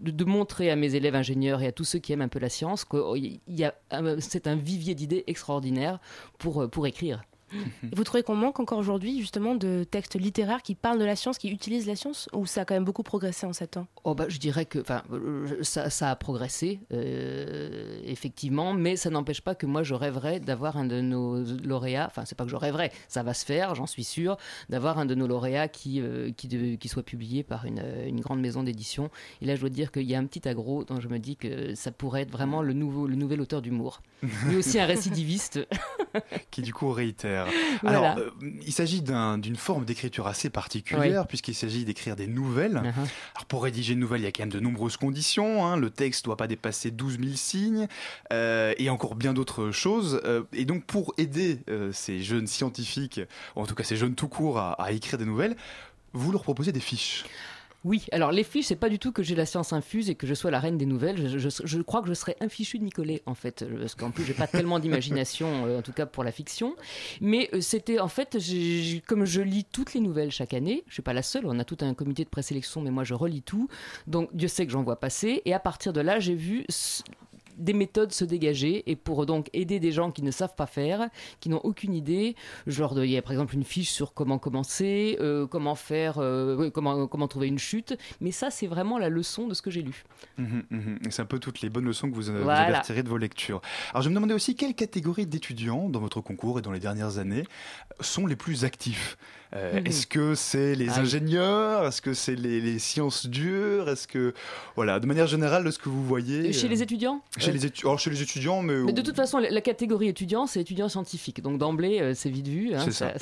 de, 0.00 0.24
montrer 0.24 0.70
à 0.70 0.76
mes 0.76 0.94
élèves 0.94 1.14
ingénieurs 1.14 1.62
et 1.62 1.66
à 1.66 1.72
tous 1.72 1.84
ceux 1.84 1.98
qui 1.98 2.12
aiment 2.12 2.22
un 2.22 2.28
peu 2.28 2.38
la 2.38 2.48
science 2.48 2.84
a, 3.64 3.74
un- 3.90 4.20
c'est 4.20 4.46
un 4.46 4.56
vivier 4.56 4.94
d'idées 4.94 5.24
extraordinaire 5.26 6.00
pour, 6.38 6.62
euh, 6.62 6.68
pour 6.68 6.86
écrire. 6.86 7.22
Et 7.52 7.94
vous 7.94 8.04
trouvez 8.04 8.22
qu'on 8.22 8.34
manque 8.36 8.60
encore 8.60 8.78
aujourd'hui 8.78 9.20
justement 9.20 9.54
de 9.54 9.84
textes 9.84 10.14
littéraires 10.20 10.62
qui 10.62 10.74
parlent 10.74 10.98
de 10.98 11.04
la 11.04 11.16
science, 11.16 11.38
qui 11.38 11.48
utilisent 11.50 11.86
la 11.86 11.96
science 11.96 12.28
Ou 12.32 12.46
ça 12.46 12.62
a 12.62 12.64
quand 12.64 12.74
même 12.74 12.84
beaucoup 12.84 13.02
progressé 13.02 13.46
en 13.46 13.52
7 13.52 13.76
ans? 13.78 13.86
Oh 14.04 14.14
bah, 14.14 14.26
je 14.28 14.38
dirais 14.38 14.64
que 14.66 14.78
enfin, 14.80 15.02
euh, 15.12 15.62
ça, 15.62 15.90
ça 15.90 16.10
a 16.10 16.16
progressé, 16.16 16.80
euh, 16.92 18.00
effectivement, 18.04 18.72
mais 18.74 18.96
ça 18.96 19.10
n'empêche 19.10 19.40
pas 19.40 19.54
que 19.54 19.66
moi 19.66 19.82
je 19.82 19.94
rêverais 19.94 20.40
d'avoir 20.40 20.76
un 20.76 20.84
de 20.84 21.00
nos 21.00 21.42
lauréats, 21.64 22.06
enfin 22.06 22.24
c'est 22.24 22.36
pas 22.36 22.44
que 22.44 22.50
je 22.50 22.56
rêverais, 22.56 22.92
ça 23.08 23.22
va 23.22 23.34
se 23.34 23.44
faire, 23.44 23.74
j'en 23.74 23.86
suis 23.86 24.04
sûr, 24.04 24.36
d'avoir 24.68 24.98
un 24.98 25.06
de 25.06 25.14
nos 25.14 25.26
lauréats 25.26 25.68
qui, 25.68 26.00
euh, 26.00 26.30
qui, 26.32 26.48
de- 26.48 26.76
qui 26.76 26.88
soit 26.88 27.02
publié 27.02 27.42
par 27.42 27.64
une, 27.64 27.82
une 28.06 28.20
grande 28.20 28.40
maison 28.40 28.62
d'édition. 28.62 29.10
Et 29.42 29.46
là 29.46 29.54
je 29.54 29.60
dois 29.60 29.70
dire 29.70 29.92
qu'il 29.92 30.02
y 30.04 30.14
a 30.14 30.18
un 30.18 30.26
petit 30.26 30.48
agro 30.48 30.84
dont 30.84 31.00
je 31.00 31.08
me 31.08 31.18
dis 31.18 31.36
que 31.36 31.74
ça 31.74 31.90
pourrait 31.92 32.22
être 32.22 32.30
vraiment 32.30 32.62
le, 32.62 32.72
nouveau, 32.72 33.06
le 33.06 33.16
nouvel 33.16 33.40
auteur 33.40 33.62
d'humour. 33.62 34.02
Lui 34.46 34.56
aussi 34.56 34.78
un 34.78 34.86
récidiviste. 34.86 35.60
qui 36.50 36.62
du 36.62 36.72
coup 36.72 36.90
réitère. 36.90 37.37
Voilà. 37.82 38.12
Alors, 38.12 38.18
euh, 38.18 38.30
il 38.66 38.72
s'agit 38.72 39.02
d'un- 39.02 39.38
d'une 39.38 39.56
forme 39.56 39.84
d'écriture 39.84 40.26
assez 40.26 40.50
particulière, 40.50 41.20
Oui. 41.22 41.26
puisqu'il 41.28 41.54
s'agit 41.54 41.84
d'écrire 41.84 42.16
des 42.16 42.26
nouvelles. 42.26 42.74
Uh-huh. 42.76 42.92
Alors, 43.36 43.46
pour 43.48 43.62
rédiger 43.64 43.92
une 43.92 44.00
nouvelle, 44.00 44.20
il 44.20 44.24
y 44.24 44.26
a 44.26 44.32
quand 44.32 44.42
même 44.42 44.52
de 44.52 44.60
nombreuses 44.60 44.96
conditions. 44.96 45.64
hein. 45.66 45.76
Le 45.76 45.90
texte 45.90 46.24
doit 46.24 46.36
pas 46.36 46.46
dépasser 46.46 46.90
12 46.90 47.18
000 47.20 47.32
signes, 47.36 47.88
euh, 48.32 48.74
et 48.78 48.90
encore 48.90 49.14
bien 49.14 49.32
d'autres 49.34 49.70
choses. 49.70 50.20
Euh, 50.24 50.42
et 50.52 50.64
donc, 50.64 50.84
pour 50.84 51.14
aider 51.18 51.58
ces 51.92 52.22
jeunes 52.22 52.46
scientifiques, 52.46 53.20
ou 53.56 53.60
en 53.62 53.66
tout 53.66 53.74
cas 53.74 53.84
ces 53.84 53.96
jeunes 53.96 54.14
tout 54.14 54.28
court, 54.28 54.58
à, 54.58 54.72
à 54.72 54.92
écrire 54.92 55.18
des 55.18 55.24
nouvelles, 55.24 55.56
vous 56.12 56.32
leur 56.32 56.42
proposez 56.42 56.72
des 56.72 56.80
fiches. 56.80 57.24
Oui, 57.84 58.06
alors 58.10 58.32
les 58.32 58.42
fiches, 58.42 58.66
c'est 58.66 58.76
pas 58.76 58.88
du 58.88 58.98
tout 58.98 59.12
que 59.12 59.22
j'ai 59.22 59.36
la 59.36 59.46
science 59.46 59.72
infuse 59.72 60.10
et 60.10 60.16
que 60.16 60.26
je 60.26 60.34
sois 60.34 60.50
la 60.50 60.58
reine 60.58 60.76
des 60.76 60.86
nouvelles. 60.86 61.38
Je, 61.38 61.82
crois 61.82 62.02
que 62.02 62.08
je 62.08 62.14
serais 62.14 62.36
un 62.40 62.48
fichu 62.48 62.78
de 62.78 62.84
Nicolet, 62.84 63.22
en 63.24 63.34
fait, 63.34 63.62
euh, 63.62 63.78
parce 63.80 63.94
qu'en 63.94 64.10
plus, 64.10 64.24
j'ai 64.24 64.34
pas 64.34 64.48
tellement 64.48 64.80
d'imagination, 64.80 65.66
euh, 65.66 65.78
en 65.78 65.82
tout 65.82 65.92
cas 65.92 66.04
pour 66.04 66.24
la 66.24 66.32
fiction. 66.32 66.74
Mais 67.20 67.48
euh, 67.52 67.60
c'était, 67.60 68.00
en 68.00 68.08
fait, 68.08 68.36
comme 69.06 69.24
je 69.24 69.40
lis 69.40 69.64
toutes 69.64 69.94
les 69.94 70.00
nouvelles 70.00 70.32
chaque 70.32 70.54
année, 70.54 70.82
je 70.88 70.94
suis 70.94 71.02
pas 71.02 71.12
la 71.12 71.22
seule, 71.22 71.46
on 71.46 71.58
a 71.60 71.64
tout 71.64 71.78
un 71.80 71.94
comité 71.94 72.24
de 72.24 72.28
présélection, 72.28 72.80
mais 72.80 72.90
moi 72.90 73.04
je 73.04 73.14
relis 73.14 73.42
tout. 73.42 73.68
Donc 74.08 74.34
Dieu 74.34 74.48
sait 74.48 74.66
que 74.66 74.72
j'en 74.72 74.82
vois 74.82 74.98
passer. 74.98 75.42
Et 75.44 75.54
à 75.54 75.60
partir 75.60 75.92
de 75.92 76.00
là, 76.00 76.18
j'ai 76.18 76.34
vu 76.34 76.64
des 77.58 77.72
méthodes 77.72 78.12
se 78.12 78.24
dégager 78.24 78.90
et 78.90 78.96
pour 78.96 79.26
donc 79.26 79.48
aider 79.52 79.80
des 79.80 79.92
gens 79.92 80.10
qui 80.10 80.22
ne 80.22 80.30
savent 80.30 80.54
pas 80.54 80.66
faire, 80.66 81.08
qui 81.40 81.48
n'ont 81.48 81.60
aucune 81.64 81.94
idée. 81.94 82.36
Je 82.66 82.80
leur 82.80 82.94
donne, 82.94 83.04
il 83.04 83.10
y 83.10 83.16
a 83.16 83.22
par 83.22 83.32
exemple 83.32 83.54
une 83.54 83.64
fiche 83.64 83.90
sur 83.90 84.14
comment 84.14 84.38
commencer, 84.38 85.16
euh, 85.20 85.46
comment 85.46 85.74
faire, 85.74 86.18
euh, 86.18 86.70
comment, 86.70 87.06
comment 87.06 87.28
trouver 87.28 87.48
une 87.48 87.58
chute. 87.58 87.96
Mais 88.20 88.30
ça, 88.30 88.50
c'est 88.50 88.66
vraiment 88.66 88.98
la 88.98 89.08
leçon 89.08 89.46
de 89.48 89.54
ce 89.54 89.62
que 89.62 89.70
j'ai 89.70 89.82
lu. 89.82 90.04
Mhm, 90.38 90.62
mhm. 90.70 90.98
C'est 91.10 91.22
un 91.22 91.26
peu 91.26 91.38
toutes 91.38 91.60
les 91.60 91.68
bonnes 91.68 91.84
leçons 91.84 92.10
que 92.10 92.14
vous, 92.14 92.30
euh, 92.30 92.42
vous 92.42 92.50
avez 92.50 92.76
retirées 92.76 93.02
de 93.02 93.08
vos 93.08 93.18
lectures. 93.18 93.60
Alors 93.90 94.02
je 94.02 94.08
me 94.08 94.14
demandais 94.14 94.34
aussi 94.34 94.54
quelle 94.54 94.74
catégorie 94.74 95.26
d'étudiants 95.26 95.88
dans 95.88 96.00
votre 96.00 96.20
concours 96.20 96.58
et 96.58 96.62
dans 96.62 96.72
les 96.72 96.80
dernières 96.80 97.18
années 97.18 97.44
sont 98.00 98.26
les 98.26 98.36
plus 98.36 98.64
actifs? 98.64 99.16
Euh, 99.54 99.80
Mhm. 99.80 99.86
Est-ce 99.86 100.06
que 100.06 100.34
c'est 100.34 100.74
les 100.74 100.88
Ah 100.90 101.00
ingénieurs? 101.00 101.86
Est-ce 101.86 102.02
que 102.02 102.12
c'est 102.12 102.34
les, 102.34 102.60
les 102.60 102.78
sciences 102.78 103.26
dures? 103.26 103.88
Est-ce 103.88 104.06
que 104.06 104.34
voilà, 104.76 105.00
de 105.00 105.06
manière 105.06 105.26
générale, 105.26 105.64
de 105.64 105.70
ce 105.70 105.78
que 105.78 105.88
vous 105.88 106.04
voyez 106.04 106.52
Chez 106.52 106.66
euh, 106.66 106.70
les 106.70 106.82
étudiants? 106.82 107.22
Chez 107.38 107.52
les 107.52 107.64
étudiants, 107.64 107.96
chez 107.96 108.10
les 108.10 108.22
étudiants, 108.22 108.62
mais, 108.62 108.74
Mais 108.84 108.92
de 108.92 109.00
toute 109.02 109.16
façon, 109.16 109.38
la 109.38 109.60
catégorie 109.60 110.08
étudiant, 110.08 110.46
c'est 110.46 110.60
étudiant 110.60 110.88
scientifique. 110.88 111.42
Donc 111.42 111.58
d'emblée, 111.58 112.00
euh, 112.00 112.12
c'est 112.14 112.28
vite 112.30 112.48
vu. 112.48 112.74
hein, 112.74 112.80
C'est 112.84 112.92
ça. 112.92 113.12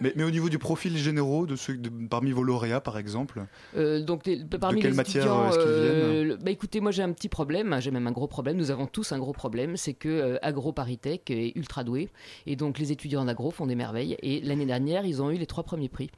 mais, 0.00 0.12
mais 0.16 0.24
au 0.24 0.30
niveau 0.30 0.48
du 0.48 0.58
profil 0.58 0.96
généraux 0.96 1.46
de 1.46 1.56
ceux 1.56 1.76
de- 1.76 1.90
parmi 2.08 2.30
vos 2.32 2.42
lauréats, 2.42 2.80
par 2.80 2.96
exemple. 2.98 3.44
Euh, 3.76 4.00
donc 4.02 4.26
les- 4.26 4.42
parmi 4.44 4.80
quelle 4.80 4.92
les 4.92 4.96
matière, 4.96 5.24
étudiants, 5.24 5.48
est-ce 5.50 5.58
qu'ils 5.58 5.66
euh, 5.68 6.24
viennent? 6.24 6.38
bah 6.42 6.50
écoutez, 6.50 6.80
moi 6.80 6.90
j'ai 6.90 7.02
un 7.02 7.12
petit 7.12 7.28
problème, 7.28 7.76
j'ai 7.80 7.90
même 7.90 8.06
un 8.06 8.12
gros 8.12 8.26
problème. 8.28 8.56
Nous 8.56 8.70
avons 8.70 8.86
tous 8.86 9.12
un 9.12 9.18
gros 9.18 9.32
problème, 9.32 9.76
c'est 9.76 9.94
que 9.94 10.08
euh, 10.08 10.38
Agro 10.42 10.72
Paritech 10.72 11.30
est 11.30 11.52
ultra 11.56 11.84
doué, 11.84 12.08
et 12.46 12.56
donc 12.56 12.78
les 12.78 12.92
étudiants 12.92 13.24
d'agro 13.26 13.50
font 13.50 13.66
des 13.66 13.74
merveilles. 13.74 14.16
Et 14.22 14.40
l'année 14.40 14.66
dernière, 14.66 15.04
ils 15.04 15.20
ont 15.22 15.30
eu 15.30 15.36
les 15.36 15.46
trois 15.50 15.64
premiers 15.64 15.88
prix. 15.90 16.10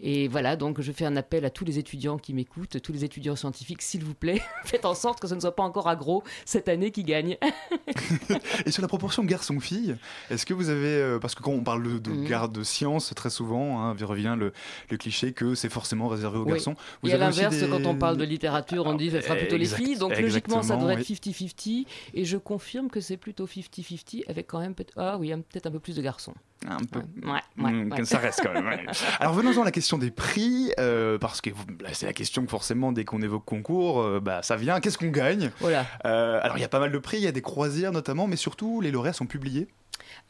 Et 0.00 0.26
voilà, 0.28 0.56
donc 0.56 0.80
je 0.80 0.90
fais 0.92 1.04
un 1.04 1.16
appel 1.16 1.44
à 1.44 1.50
tous 1.50 1.64
les 1.64 1.78
étudiants 1.78 2.18
qui 2.18 2.34
m'écoutent, 2.34 2.80
tous 2.82 2.92
les 2.92 3.04
étudiants 3.04 3.36
scientifiques, 3.36 3.82
s'il 3.82 4.02
vous 4.04 4.14
plaît, 4.14 4.40
faites 4.64 4.84
en 4.84 4.94
sorte 4.94 5.20
que 5.20 5.28
ce 5.28 5.34
ne 5.34 5.40
soit 5.40 5.54
pas 5.54 5.62
encore 5.62 5.88
Agro 5.88 6.24
cette 6.44 6.68
année 6.68 6.90
qui 6.90 7.04
gagne. 7.04 7.36
Et 8.66 8.70
sur 8.70 8.82
la 8.82 8.88
proportion 8.88 9.24
garçon-fille, 9.24 9.96
est-ce 10.30 10.44
que 10.46 10.54
vous 10.54 10.68
avez, 10.70 10.88
euh, 10.88 11.18
parce 11.18 11.34
que 11.34 11.42
quand 11.42 11.52
on 11.52 11.62
parle 11.62 11.82
de, 11.84 11.98
de 11.98 12.10
Mhm. 12.10 12.24
garde 12.26 12.52
de 12.52 12.62
science, 12.62 13.12
très 13.14 13.30
souvent, 13.30 13.80
hein, 13.80 13.94
revient 14.04 14.34
le, 14.38 14.52
le 14.90 14.96
cliché 14.96 15.32
que 15.32 15.54
c'est 15.54 15.68
forcément 15.68 16.08
réservé 16.08 16.38
aux 16.38 16.44
Oui. 16.44 16.52
garçons. 16.52 16.74
Vous 17.02 17.10
Et 17.10 17.12
à 17.12 17.18
l'inverse, 17.18 17.56
des- 17.58 17.68
quand 17.68 17.84
on 17.86 17.96
parle 17.96 18.16
de 18.16 18.24
littérature, 18.24 18.86
on 18.86 18.94
dit 18.94 19.10
que 19.10 19.20
ce 19.20 19.20
sera 19.20 19.36
plutôt 19.36 19.56
Exact- 19.56 19.78
les 19.78 19.84
filles. 19.86 19.98
Donc 19.98 20.18
logiquement, 20.18 20.62
ça 20.62 20.76
devrait 20.76 20.96
oui. 20.96 21.00
être 21.02 21.06
50-50. 21.08 21.86
Et 22.14 22.24
je 22.24 22.36
confirme 22.36 22.88
que 22.90 23.00
c'est 23.00 23.16
plutôt 23.16 23.46
50-50 23.46 24.24
avec 24.28 24.46
quand 24.46 24.60
même 24.60 24.74
peut 24.74 24.86
ah, 24.96 25.16
oui, 25.18 25.30
peut-être 25.30 25.66
un 25.66 25.70
peu 25.70 25.80
plus 25.80 25.96
de 25.96 26.02
garçons. 26.02 26.34
Un 26.66 26.78
peu. 26.90 27.00
Ouais, 27.24 27.40
ouais, 27.58 27.70
Mm, 27.72 27.92
ouais. 27.92 28.04
Ça 28.04 28.18
reste 28.18 28.40
quand 28.42 28.52
même. 28.52 28.66
ouais. 28.66 28.84
Alors 29.20 29.32
venons-en 29.34 29.62
à 29.62 29.64
la 29.66 29.70
question 29.70 29.96
des 29.98 30.10
prix, 30.10 30.72
euh, 30.80 31.16
parce 31.18 31.40
que 31.40 31.50
vous- 31.50 31.64
là, 31.80 31.90
c'est 31.92 32.06
la 32.06 32.12
question 32.12 32.42
que 32.44 32.50
forcément 32.50 32.90
dès 32.90 33.04
qu'on 33.04 33.22
évoque 33.22 33.44
concours, 33.44 34.00
euh, 34.02 34.20
bah, 34.20 34.40
ça 34.42 34.56
vient. 34.56 34.80
Qu'est-ce 34.80 34.98
qu'on 34.98 35.10
gagne? 35.10 35.50
Voilà. 35.60 35.86
Euh, 36.04 36.40
Alors 36.42 36.58
il 36.58 36.60
y 36.60 36.64
a 36.64 36.68
pas 36.68 36.80
mal 36.80 36.90
de 36.90 36.98
prix, 36.98 37.18
il 37.18 37.22
y 37.24 37.28
a 37.28 37.32
des 37.32 37.42
croisières 37.42 37.92
notamment, 37.92 38.26
mais 38.26 38.36
surtout 38.36 38.80
les 38.80 38.90
lauréats 38.90 39.12
sont 39.12 39.26
publiés. 39.26 39.68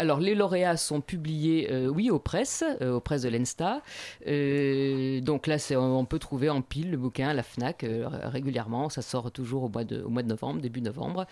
Alors, 0.01 0.21
les 0.21 0.35
lauréats 0.35 0.77
sont 0.77 1.01
publiés, 1.01 1.69
euh, 1.73 1.89
oui, 1.89 2.11
aux 2.11 2.19
presses, 2.19 2.65
euh, 2.83 2.95
aux 2.95 3.01
presses 3.01 3.23
de 3.23 3.29
l'ENSTA. 3.29 3.83
Euh, 4.27 5.21
donc 5.21 5.47
là, 5.47 5.57
on 5.77 6.05
peut 6.05 6.19
trouver 6.19 6.51
en 6.51 6.63
pile 6.63 6.91
le 6.91 6.97
bouquin 6.97 7.29
à 7.29 7.35
la 7.35 7.43
FNAC 7.43 7.85
régulièrement. 8.25 8.89
Ça 8.89 9.03
sort 9.03 9.31
toujours 9.33 9.65
au 9.65 9.69
mois 9.69 9.85
de, 9.85 10.03
au 10.03 10.09
mois 10.09 10.23
de 10.23 10.29
novembre, 10.29 10.61
début 10.61 10.81
novembre. 10.81 11.27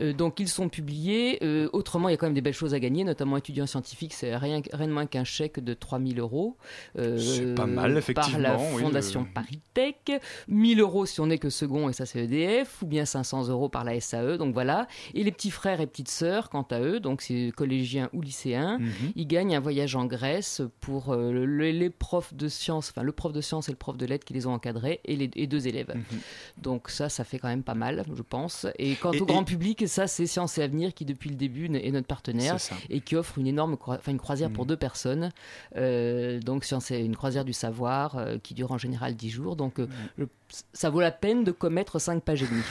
Donc, 0.00 0.40
ils 0.40 0.48
sont 0.48 0.68
publiés. 0.68 1.38
Autrement, 1.72 2.08
il 2.08 2.12
y 2.12 2.14
a 2.14 2.16
quand 2.16 2.26
même 2.26 2.34
des 2.34 2.40
belles 2.40 2.54
choses 2.54 2.74
à 2.74 2.80
gagner, 2.80 3.04
notamment 3.04 3.36
étudiant 3.36 3.66
scientifique, 3.66 4.12
c'est 4.14 4.34
rien, 4.36 4.60
rien 4.72 4.86
de 4.88 4.92
moins 4.92 5.06
qu'un 5.06 5.24
chèque 5.24 5.60
de 5.60 5.74
3000 5.74 6.18
euros. 6.20 6.56
C'est 6.96 7.54
pas 7.54 7.66
mal, 7.66 7.96
effectivement, 7.96 8.32
Par 8.42 8.58
la 8.58 8.58
oui, 8.74 8.82
Fondation 8.82 9.22
le- 9.22 9.32
Paritech. 9.32 10.12
1000 10.48 10.80
euros 10.80 11.06
si 11.06 11.20
on 11.20 11.26
n'est 11.26 11.38
que 11.38 11.50
second, 11.50 11.88
et 11.88 11.92
ça 11.92 12.06
c'est 12.06 12.24
EDF, 12.24 12.82
ou 12.82 12.86
bien 12.86 13.04
500 13.04 13.48
euros 13.48 13.68
par 13.68 13.84
la 13.84 13.98
SAE, 14.00 14.38
donc 14.38 14.54
voilà. 14.54 14.86
Et 15.14 15.22
les 15.24 15.30
petits 15.32 15.50
frères 15.50 15.80
et 15.80 15.86
petites 15.86 16.08
sœurs, 16.10 16.50
quant 16.50 16.66
à 16.70 16.80
eux, 16.80 17.00
donc 17.00 17.22
c'est 17.22 17.52
collégiens 17.68 18.08
ou 18.14 18.22
lycéens, 18.22 18.78
Mhm. 18.78 19.12
ils 19.14 19.26
gagnent 19.26 19.54
un 19.54 19.60
voyage 19.60 19.94
en 19.94 20.06
Grèce 20.06 20.62
pour 20.80 21.10
euh, 21.10 21.30
le- 21.44 21.70
les 21.70 21.90
profs 21.90 22.32
de 22.32 22.48
sciences, 22.48 22.90
enfin 22.90 23.02
le 23.02 23.12
prof 23.12 23.32
de 23.32 23.40
sciences 23.42 23.68
et 23.68 23.72
le 23.72 23.76
prof 23.76 23.96
de 23.98 24.06
lettres 24.06 24.24
qui 24.24 24.32
les 24.32 24.46
ont 24.46 24.52
encadrés, 24.54 25.00
et 25.04 25.16
les 25.16 25.30
et 25.36 25.46
deux 25.46 25.68
élèves. 25.68 25.92
Mhm. 25.94 26.02
Donc 26.62 26.88
ça, 26.88 27.08
ça 27.10 27.24
fait 27.24 27.38
quand 27.38 27.48
même 27.48 27.62
pas 27.62 27.74
mal, 27.74 28.04
je 28.16 28.22
pense. 28.22 28.66
Et 28.78 28.94
quant 28.94 29.12
Et- 29.12 29.20
au 29.20 29.26
grand 29.26 29.42
et- 29.42 29.44
public, 29.44 29.86
ça 29.86 30.06
c'est 30.06 30.26
Sciences 30.26 30.56
et 30.58 30.62
Avenir 30.62 30.94
qui 30.94 31.04
depuis 31.04 31.28
le 31.30 31.36
début 31.36 31.66
est 31.76 31.90
notre 31.90 32.06
partenaire 32.06 32.58
C'est 32.58 32.74
et 32.88 33.00
qui 33.00 33.16
offre 33.16 33.38
une 33.38 33.46
énorme, 33.46 33.76
enfin 33.86 34.12
une 34.12 34.18
croisière 34.18 34.50
pour 34.50 34.64
deux 34.64 34.76
personnes. 34.76 35.30
Euh, 35.76 36.40
donc 36.40 36.64
Sciences 36.64 36.90
et- 36.90 37.00
une 37.04 37.16
croisière 37.16 37.44
du 37.44 37.52
savoir 37.52 38.16
euh, 38.16 38.38
qui 38.42 38.54
dure 38.54 38.72
en 38.72 38.78
général 38.78 39.14
10 39.14 39.30
jours. 39.30 39.56
Donc 39.56 39.78
euh, 39.78 39.86
je- 40.16 40.24
ça 40.72 40.90
vaut 40.90 41.00
la 41.00 41.10
peine 41.10 41.44
de 41.44 41.52
commettre 41.52 41.98
5 41.98 42.22
pages 42.22 42.42
et 42.44 42.46
demie. 42.46 42.62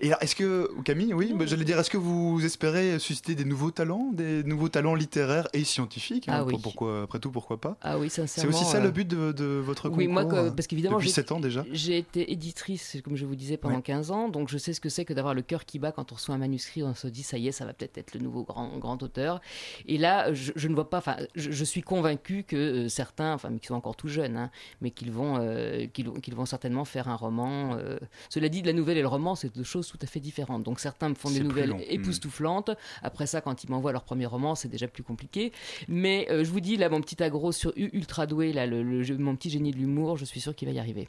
Et 0.00 0.10
est-ce 0.20 0.34
que, 0.34 0.70
Camille, 0.82 1.14
oui, 1.14 1.32
bah, 1.34 1.46
j'allais 1.46 1.64
dire, 1.64 1.78
est-ce 1.78 1.90
que 1.90 1.96
vous 1.96 2.44
espérez 2.44 2.98
susciter 2.98 3.34
des 3.34 3.44
nouveaux 3.44 3.70
talents, 3.70 4.10
des 4.12 4.42
nouveaux 4.44 4.68
talents 4.68 4.94
littéraires 4.94 5.48
et 5.52 5.64
scientifiques 5.64 6.28
hein, 6.28 6.34
Ah 6.38 6.44
oui. 6.44 6.52
pour- 6.52 6.62
pourquoi, 6.62 7.02
Après 7.02 7.18
tout, 7.18 7.30
pourquoi 7.30 7.60
pas? 7.60 7.76
Ah 7.82 7.98
oui, 7.98 8.10
C'est 8.10 8.22
sincèrement. 8.26 8.50
aussi 8.56 8.64
ça 8.64 8.78
euh, 8.78 8.82
le 8.82 8.90
but 8.90 9.06
de, 9.06 9.32
de 9.32 9.44
votre 9.44 9.88
Oui, 9.90 10.06
concours 10.06 10.12
moi, 10.12 10.24
que- 10.24 10.48
euh, 10.48 10.50
parce 10.50 10.66
qu'évidemment, 10.66 10.96
depuis 10.96 11.08
j'ai- 11.08 11.14
7 11.14 11.32
ans 11.32 11.40
déjà. 11.40 11.64
J'ai 11.72 11.98
été 11.98 12.32
éditrice, 12.32 12.96
comme 13.04 13.16
je 13.16 13.24
vous 13.26 13.36
disais, 13.36 13.56
pendant 13.56 13.76
Ouais. 13.76 13.82
15 13.82 14.10
ans, 14.10 14.28
donc 14.28 14.48
je 14.48 14.58
sais 14.58 14.72
ce 14.72 14.80
que 14.80 14.88
c'est 14.88 15.04
que 15.04 15.12
d'avoir 15.12 15.34
le 15.34 15.42
cœur 15.42 15.64
qui 15.64 15.78
bat 15.78 15.92
quand 15.92 16.12
on 16.12 16.14
reçoit 16.14 16.34
un 16.34 16.38
manuscrit, 16.38 16.82
on 16.82 16.94
se 16.94 17.06
dit 17.08 17.22
ça 17.22 17.38
y 17.38 17.48
est, 17.48 17.52
ça 17.52 17.64
va 17.64 17.72
peut-être 17.72 17.98
être 17.98 18.14
le 18.14 18.20
nouveau 18.20 18.42
grand, 18.44 18.76
grand 18.78 19.02
auteur. 19.02 19.40
Et 19.86 19.98
là, 19.98 20.32
je, 20.32 20.52
je 20.56 20.68
ne 20.68 20.74
vois 20.74 20.88
pas, 20.90 20.98
enfin, 20.98 21.16
je, 21.34 21.50
je 21.50 21.64
suis 21.64 21.82
convaincu 21.82 22.44
que 22.44 22.56
euh, 22.56 22.88
certains, 22.88 23.32
enfin, 23.34 23.50
mais 23.50 23.58
qui 23.58 23.66
sont 23.68 23.74
encore 23.74 23.96
tout 23.96 24.08
jeunes, 24.08 24.36
hein, 24.36 24.50
mais 24.80 24.90
qu'ils 24.90 25.12
vont, 25.12 25.36
euh, 25.40 25.86
qu'ils, 25.92 26.07
qu'ils 26.14 26.34
vont 26.34 26.46
certainement 26.46 26.84
faire 26.84 27.08
un 27.08 27.14
roman. 27.16 27.76
euh. 27.76 27.98
Cela 28.28 28.48
dit, 28.48 28.62
la 28.62 28.72
nouvelle 28.72 28.98
et 28.98 29.02
le 29.02 29.08
roman, 29.08 29.34
c'est 29.34 29.54
deux 29.54 29.62
choses 29.64 29.88
tout 29.88 29.98
à 30.02 30.06
fait 30.06 30.20
différentes. 30.20 30.62
Donc 30.64 30.80
certains 30.80 31.08
me 31.08 31.14
font 31.14 31.30
des 31.30 31.40
nouvelles 31.40 31.70
époustouflantes. 31.94 32.70
Après 33.02 33.26
ça, 33.26 33.40
quand 33.40 33.64
ils 33.64 33.70
m'envoient 33.70 33.92
leur 33.92 34.04
premier 34.04 34.26
roman, 34.26 34.54
c'est 34.54 34.68
déjà 34.68 34.88
plus 34.88 35.02
compliqué. 35.02 35.52
Mais 35.88 36.26
euh, 36.30 36.44
je 36.44 36.50
vous 36.50 36.60
dis, 36.60 36.76
là, 36.76 36.88
mon 36.88 37.00
petit 37.00 37.22
agro 37.22 37.52
sur 37.52 37.72
U- 37.76 37.90
Ultra 37.92 38.26
Doué, 38.26 38.52
là, 38.52 38.66
le, 38.66 38.82
le 38.82 39.02
jeu- 39.02 39.16
mon 39.18 39.36
petit 39.36 39.50
génie 39.50 39.70
de 39.70 39.76
l'humour, 39.76 40.16
je 40.16 40.24
suis 40.24 40.40
sûr 40.40 40.54
qu'il 40.54 40.68
va 40.68 40.74
y 40.74 40.78
arriver. 40.78 41.08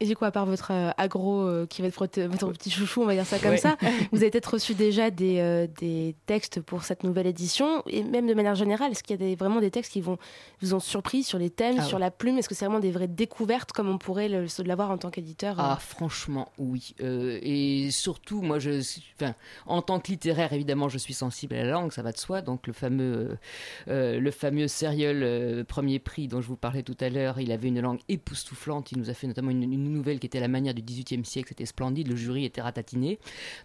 Et 0.00 0.06
du 0.06 0.14
coup, 0.16 0.24
à 0.26 0.30
part 0.30 0.44
votre 0.46 0.72
euh, 0.72 0.90
agro 0.98 1.40
euh, 1.42 1.66
qui 1.66 1.80
va 1.82 1.88
être 1.88 1.94
votre, 1.96 2.52
petit 2.52 2.70
chouchou, 2.70 3.02
on 3.02 3.06
va 3.06 3.14
dire 3.14 3.24
ça 3.26 3.38
comme 3.38 3.52
Ouais. 3.52 3.56
ça, 3.56 3.76
vous 4.12 4.18
avez 4.18 4.30
peut-être 4.30 4.52
reçu 4.54 4.74
déjà 4.74 5.10
des, 5.10 5.38
euh, 5.40 5.66
des 5.80 6.14
textes 6.26 6.60
pour 6.60 6.82
cette 6.84 7.02
nouvelle 7.04 7.26
édition. 7.26 7.82
Et 7.86 8.02
même 8.02 8.26
de 8.26 8.34
manière 8.34 8.54
générale, 8.54 8.90
est-ce 8.92 9.02
qu'il 9.02 9.18
y 9.18 9.22
a 9.22 9.26
des, 9.26 9.36
vraiment 9.36 9.60
des 9.60 9.70
textes 9.70 9.92
qui 9.92 10.00
vont, 10.02 10.18
vous 10.60 10.74
ont 10.74 10.80
surpris 10.80 11.22
sur 11.22 11.38
les 11.38 11.48
thèmes, 11.50 11.76
Ah 11.78 11.82
sur 11.82 11.94
ouais. 11.96 12.00
la 12.00 12.10
plume? 12.10 12.36
Est-ce 12.38 12.48
que 12.48 12.54
c'est 12.54 12.66
vraiment 12.66 12.80
des 12.80 12.90
vraies 12.90 13.08
découvertes 13.08 13.72
comme 13.72 13.88
on 13.88 13.98
pourrait 13.98 14.28
l'avoir 14.64 14.90
en 14.90 14.98
tant 14.98 15.10
qu'éditeur 15.10 15.58
euh? 15.58 15.62
Ah, 15.64 15.78
franchement, 15.80 16.50
oui. 16.58 16.94
Et 17.00 17.90
surtout, 17.90 18.42
moi, 18.42 18.58
je, 18.58 18.80
suis- 18.80 19.02
enfin, 19.20 19.34
en 19.66 19.80
tant 19.82 19.98
que 20.00 20.08
littéraire, 20.08 20.52
évidemment, 20.52 20.88
je 20.88 20.98
suis 20.98 21.14
sensible 21.14 21.54
à 21.54 21.64
la 21.64 21.70
langue, 21.70 21.92
ça 21.92 22.02
va 22.02 22.12
de 22.12 22.18
soi. 22.18 22.42
Donc, 22.42 22.66
le 22.66 22.72
fameux, 22.72 23.38
le 23.86 24.30
fameux 24.30 24.68
Serial 24.68 25.64
premier 25.66 25.98
prix 25.98 26.28
dont 26.28 26.40
je 26.40 26.48
vous 26.48 26.56
parlais 26.56 26.82
tout 26.82 26.96
à 27.00 27.08
l'heure, 27.08 27.40
il 27.40 27.50
avait 27.52 27.68
une 27.68 27.80
langue 27.80 28.00
époustouflante. 28.08 28.92
Il 28.92 28.98
nous 28.98 29.08
a 29.10 29.14
fait 29.14 29.26
notamment 29.26 29.50
une, 29.50 29.62
une 29.62 29.85
nouvelle 29.92 30.18
qui 30.18 30.26
était 30.26 30.38
à 30.38 30.40
la 30.42 30.48
manière 30.48 30.74
du 30.74 30.82
XVIIIe 30.82 31.24
siècle. 31.24 31.48
C'était 31.50 31.66
splendide. 31.66 32.08
Le 32.08 32.16
jury 32.16 32.44
était 32.44 32.62
ratatiné. 32.62 33.18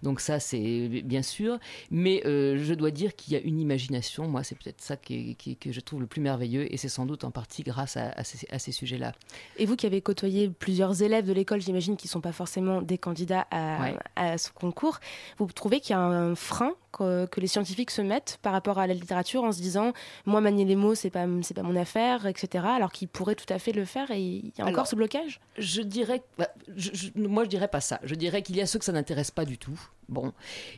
Donc, 0.04 0.20
ça, 0.20 0.40
c'est 0.40 0.88
bien 1.04 1.22
sûr. 1.22 1.60
Mais 1.90 2.22
euh, 2.26 2.58
je 2.64 2.74
dois 2.74 2.92
dire 2.92 3.16
qu'il 3.16 3.34
y 3.34 3.36
a 3.36 3.40
une 3.40 3.60
imagination. 3.60 4.28
Moi, 4.28 4.44
c'est 4.44 4.56
peut-être 4.58 4.82
ça 4.82 4.98
qui 4.98 5.36
que 5.60 5.72
je 5.72 5.80
trouve 5.82 6.02
le 6.02 6.08
plus 6.08 6.22
merveilleux. 6.22 6.72
Et 6.74 6.78
c'est 6.78 6.90
sans 6.90 7.06
doute 7.06 7.24
en 7.24 7.32
partie 7.32 7.64
grâce 7.64 7.98
à, 7.98 8.10
à 8.12 8.24
ces, 8.24 8.48
à 8.50 8.60
ces 8.60 8.72
sujets-là. 8.72 9.14
Et 9.58 9.66
vous 9.66 9.76
qui 9.76 9.86
avez 9.86 10.02
côtoyé 10.02 10.50
plusieurs 10.50 11.02
élèves 11.02 11.26
de 11.26 11.34
l'école, 11.34 11.62
j'imagine, 11.62 11.98
qui 11.98 12.08
ne 12.08 12.12
sont 12.12 12.22
pas 12.22 12.32
forcément 12.32 12.82
des 12.82 12.98
candidats 12.98 13.48
à, 13.52 13.82
Ouais. 13.82 13.96
à 14.16 14.38
ce 14.38 14.52
concours, 14.52 15.00
vous 15.38 15.46
trouvez 15.48 15.80
qu'il 15.80 15.92
y 15.92 15.94
a 15.94 16.00
un 16.02 16.36
frein 16.36 16.74
que, 16.92 17.26
que 17.28 17.40
les 17.40 17.48
scientifiques 17.48 17.92
se 17.92 18.02
mettent 18.02 18.38
par 18.42 18.54
rapport 18.54 18.80
à 18.80 18.88
la 18.88 18.94
littérature 18.94 19.44
en 19.44 19.52
se 19.52 19.62
disant 19.62 19.94
moi 20.26 20.42
manier 20.42 20.66
les 20.66 20.76
mots 20.76 20.96
c'est 20.96 21.10
pas 21.10 21.26
c'est 21.42 21.54
pas 21.54 21.64
mon 21.64 21.76
affaire 21.76 22.26
etc 22.26 22.66
alors 22.68 22.92
qu'ils 22.92 23.08
pourraient 23.08 23.36
tout 23.36 23.52
à 23.54 23.60
fait 23.60 23.72
le 23.72 23.86
faire 23.86 24.12
et 24.12 24.22
il 24.22 24.46
y 24.58 24.62
a 24.62 24.64
encore 24.66 24.74
Alors, 24.76 24.88
ce 24.88 24.96
blocage? 24.96 25.40
Je 25.58 25.82
dirais, 25.82 26.22
bah, 26.38 26.50
je- 26.76 26.92
je- 26.94 27.10
moi 27.16 27.44
je 27.46 27.50
dirais 27.50 27.68
pas 27.68 27.82
ça. 27.82 28.00
Je 28.04 28.16
dirais 28.16 28.42
qu'il 28.42 28.56
y 28.56 28.62
a 28.62 28.66
ceux 28.66 28.80
que 28.80 28.86
ça 28.86 28.92
n'intéresse 28.92 29.32
pas 29.32 29.46
du 29.46 29.58
tout, 29.58 29.80
bon, 30.10 30.34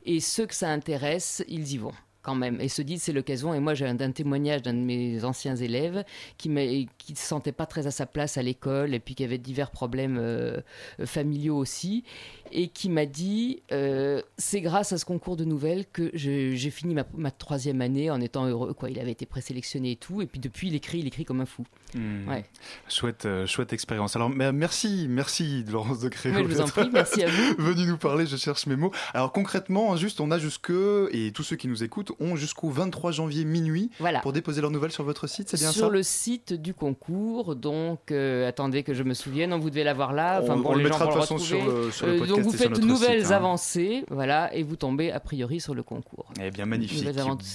et 0.06 0.20
ceux 0.20 0.46
que 0.46 0.56
ça 0.56 0.70
intéresse, 0.70 1.44
ils 1.48 1.72
y 1.74 1.78
vont 1.78 1.94
quand 2.24 2.36
même 2.36 2.60
et 2.62 2.70
se 2.70 2.82
disent 2.82 3.04
c'est 3.04 3.14
l'occasion. 3.14 3.54
Et 3.54 3.60
moi 3.60 3.74
j'ai 3.74 3.86
un, 3.86 3.96
témoignage 4.12 4.62
d'un 4.64 4.74
de 4.74 4.80
mes 4.80 5.24
anciens 5.24 5.56
élèves 5.56 6.04
qui 6.38 6.50
m'a- 6.50 6.66
qui 6.98 7.16
se 7.16 7.28
sentait 7.28 7.52
pas 7.52 7.66
très 7.66 7.86
à 7.86 7.92
sa 7.92 8.06
place 8.06 8.38
à 8.38 8.42
l'école 8.42 8.94
et 8.94 9.00
puis 9.00 9.14
qui 9.14 9.24
avait 9.24 9.38
divers 9.38 9.70
problèmes 9.72 10.18
euh, 10.20 10.62
familiaux 11.06 11.58
aussi 11.58 12.04
et 12.52 12.68
qui 12.70 12.90
m'a 12.90 13.06
dit 13.06 13.62
euh, 13.72 14.22
c'est 14.38 14.62
grâce 14.62 14.94
à 14.94 14.98
ce 14.98 15.06
concours 15.06 15.36
de 15.38 15.44
nouvelles 15.46 15.86
que 15.86 16.10
j'ai 16.14 16.70
fini 16.72 16.94
ma, 16.94 17.06
ma 17.14 17.32
troisième 17.32 17.82
année 17.82 18.10
en 18.10 18.22
étant 18.22 18.46
heureux 18.48 18.74
quoi. 18.74 18.90
Il 18.90 19.00
avait 19.00 19.12
été 19.12 19.26
présélectionné 19.26 19.92
et 19.92 19.96
tout 19.96 20.22
et 20.22 20.26
puis 20.26 20.40
depuis 20.40 20.70
il 20.70 20.76
écrit, 20.76 21.00
il 21.00 21.08
écrit 21.08 21.26
comme 21.26 21.42
un 21.42 21.46
fou. 21.46 21.64
Ouais. 21.96 22.46
Chouette, 22.90 23.26
euh, 23.26 23.46
chouette 23.48 23.74
expérience. 23.74 24.16
Alors, 24.16 24.30
merci, 24.30 25.08
merci 25.10 25.64
Laurence 25.72 26.00
de 26.00 26.10
Créo. 26.10 26.34
Mais 26.34 26.44
je 26.44 26.48
vous 26.48 26.62
en 26.62 26.66
prie, 26.68 26.90
merci 26.92 27.24
à 27.24 27.28
vous. 27.30 27.56
Venu 27.60 27.86
nous 27.86 27.98
parler, 27.98 28.26
je 28.26 28.36
cherche 28.38 28.66
mes 28.68 28.76
mots. 28.76 28.92
Alors 29.14 29.32
concrètement, 29.32 29.96
juste, 29.96 30.20
on 30.22 30.32
a 30.32 30.38
jusque, 30.40 30.72
et 31.12 31.32
tous 31.34 31.44
ceux 31.44 31.56
qui 31.56 31.68
nous 31.68 31.84
écoutent 31.84 32.12
ont 32.20 32.36
jusqu'au 32.36 32.70
23 32.70 33.12
janvier 33.12 33.46
minuit 33.46 33.90
Voilà. 34.00 34.20
pour 34.22 34.34
déposer 34.34 34.62
leurs 34.62 34.72
nouvelles 34.72 34.92
sur 34.92 35.04
votre 35.04 35.28
site, 35.28 35.50
c'est 35.50 35.58
bien 35.60 35.72
sur 35.72 35.88
ça? 35.88 35.92
le 35.92 36.04
site 36.04 36.54
du 36.54 36.74
concours. 36.74 37.56
Donc, 37.56 38.12
euh, 38.12 38.48
attendez 38.48 38.84
que 38.84 38.94
je 38.94 39.04
me 39.04 39.14
souvienne, 39.14 39.54
vous 39.56 39.70
devez 39.70 39.84
l'avoir 39.84 40.14
là. 40.14 40.40
Enfin, 40.42 40.54
On- 40.56 40.60
bon, 40.60 40.70
on 40.70 40.74
le 40.76 40.80
gens 40.84 40.90
mettra 40.90 41.06
de 41.06 41.12
toute 41.12 41.20
façon 41.22 41.38
sur 41.38 41.64
le- 41.64 41.92
sur 41.92 42.06
le 42.08 42.14
Euh, 42.14 42.18
podcast 42.20 42.36
donc, 42.36 42.44
vous 42.46 42.54
et 42.54 42.58
sur 42.58 42.60
faites 42.60 42.70
notre 42.72 42.86
nouvelles 42.88 43.22
site, 43.24 43.32
hein. 43.32 43.36
avancées, 43.36 44.06
voilà, 44.10 44.54
et 44.54 44.64
vous 44.64 44.76
tombez 44.76 45.12
a 45.12 45.20
priori 45.20 45.60
sur 45.60 45.74
le 45.76 45.84
concours. 45.84 46.26
Eh 46.42 46.50
bien, 46.52 46.66
magnifique. 46.66 47.04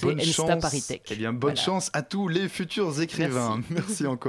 Bonne 0.01 0.21
chance. 0.21 0.83
Eh 1.09 1.15
bien, 1.15 1.33
bonne 1.33 1.39
Voilà. 1.51 1.55
chance 1.55 1.89
à 1.93 2.01
tous 2.01 2.27
les 2.27 2.47
futurs 2.47 3.01
écrivains. 3.01 3.57
Merci. 3.69 3.73
Merci, 3.89 4.07
encore, 4.07 4.28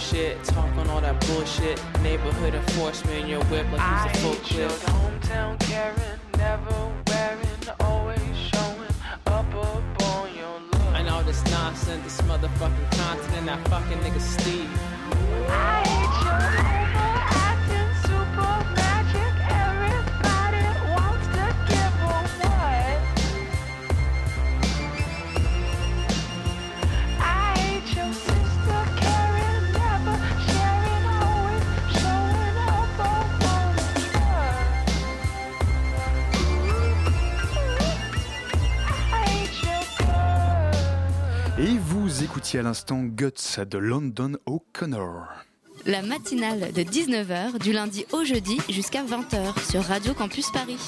bullshit, 0.00 0.42
talking 0.44 0.88
all 0.88 1.00
that 1.00 1.20
bullshit. 1.26 1.80
Neighborhood 2.02 2.54
enforcement, 2.54 3.28
your 3.28 3.42
whip 3.44 3.66
like 3.70 4.08
he's 4.08 4.16
a 4.16 4.18
full 4.20 4.34
clip. 4.36 4.70
hometown 4.70 5.60
Karen, 5.60 6.20
never 6.38 6.92
wearing, 7.06 7.78
always 7.80 8.36
showing 8.36 8.94
up 9.26 9.54
up 9.54 10.02
on 10.02 10.34
your 10.34 10.58
look. 10.72 10.94
And 10.94 11.08
all 11.08 11.22
this 11.22 11.44
nonsense, 11.50 12.02
this 12.04 12.20
motherfucking 12.22 12.90
continent, 12.92 13.46
that 13.46 13.68
fucking 13.68 13.98
nigga 13.98 14.20
Steve. 14.20 14.70
I 15.48 15.89
écoutiez 42.30 42.60
à 42.60 42.62
l'instant 42.62 43.02
Guts 43.02 43.58
de 43.68 43.78
London 43.78 44.34
O'Connor. 44.46 45.24
La 45.84 46.00
matinale 46.00 46.72
de 46.72 46.82
19h 46.82 47.58
du 47.58 47.72
lundi 47.72 48.06
au 48.12 48.22
jeudi 48.22 48.56
jusqu'à 48.68 49.02
20h 49.02 49.68
sur 49.68 49.82
Radio 49.82 50.14
Campus 50.14 50.48
Paris. 50.52 50.78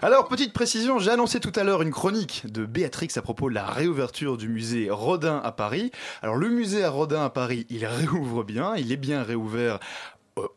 Alors, 0.00 0.28
petite 0.28 0.52
précision, 0.52 1.00
j'ai 1.00 1.10
annoncé 1.10 1.40
tout 1.40 1.50
à 1.56 1.64
l'heure 1.64 1.82
une 1.82 1.90
chronique 1.90 2.44
de 2.46 2.64
Béatrix 2.66 3.08
à 3.16 3.22
propos 3.22 3.50
de 3.50 3.54
la 3.56 3.66
réouverture 3.66 4.36
du 4.36 4.48
musée 4.48 4.90
Rodin 4.90 5.40
à 5.42 5.50
Paris. 5.50 5.90
Alors, 6.22 6.36
le 6.36 6.50
musée 6.50 6.84
à 6.84 6.90
Rodin 6.90 7.24
à 7.24 7.30
Paris, 7.30 7.66
il 7.68 7.84
réouvre 7.84 8.44
bien, 8.44 8.76
il 8.76 8.92
est 8.92 8.96
bien 8.96 9.24
réouvert 9.24 9.80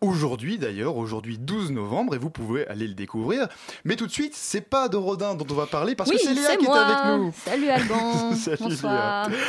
aujourd'hui 0.02 0.58
d'ailleurs, 0.58 0.98
aujourd'hui 0.98 1.38
12 1.38 1.72
novembre, 1.72 2.16
et 2.16 2.18
vous 2.18 2.30
pouvez 2.30 2.68
aller 2.68 2.88
le 2.88 2.94
découvrir. 2.94 3.48
Mais 3.84 3.96
tout 3.96 4.08
de 4.08 4.12
suite, 4.12 4.34
c'est 4.36 4.62
pas 4.62 4.88
de 4.90 4.98
Rodin 4.98 5.36
dont 5.36 5.46
on 5.50 5.56
va 5.56 5.66
parler 5.66 5.96
parce 5.96 6.10
oui, 6.10 6.18
que 6.18 6.24
c'est 6.24 6.34
Léa 6.34 6.56
qui 6.56 6.66
moi. 6.66 6.78
est 6.78 6.82
avec 6.82 7.20
nous. 7.20 7.34
Salut 7.46 7.70
Alban. 7.70 8.34
Salut, 8.36 8.58
Bonsoir. 8.60 9.30
Léa. 9.30 9.40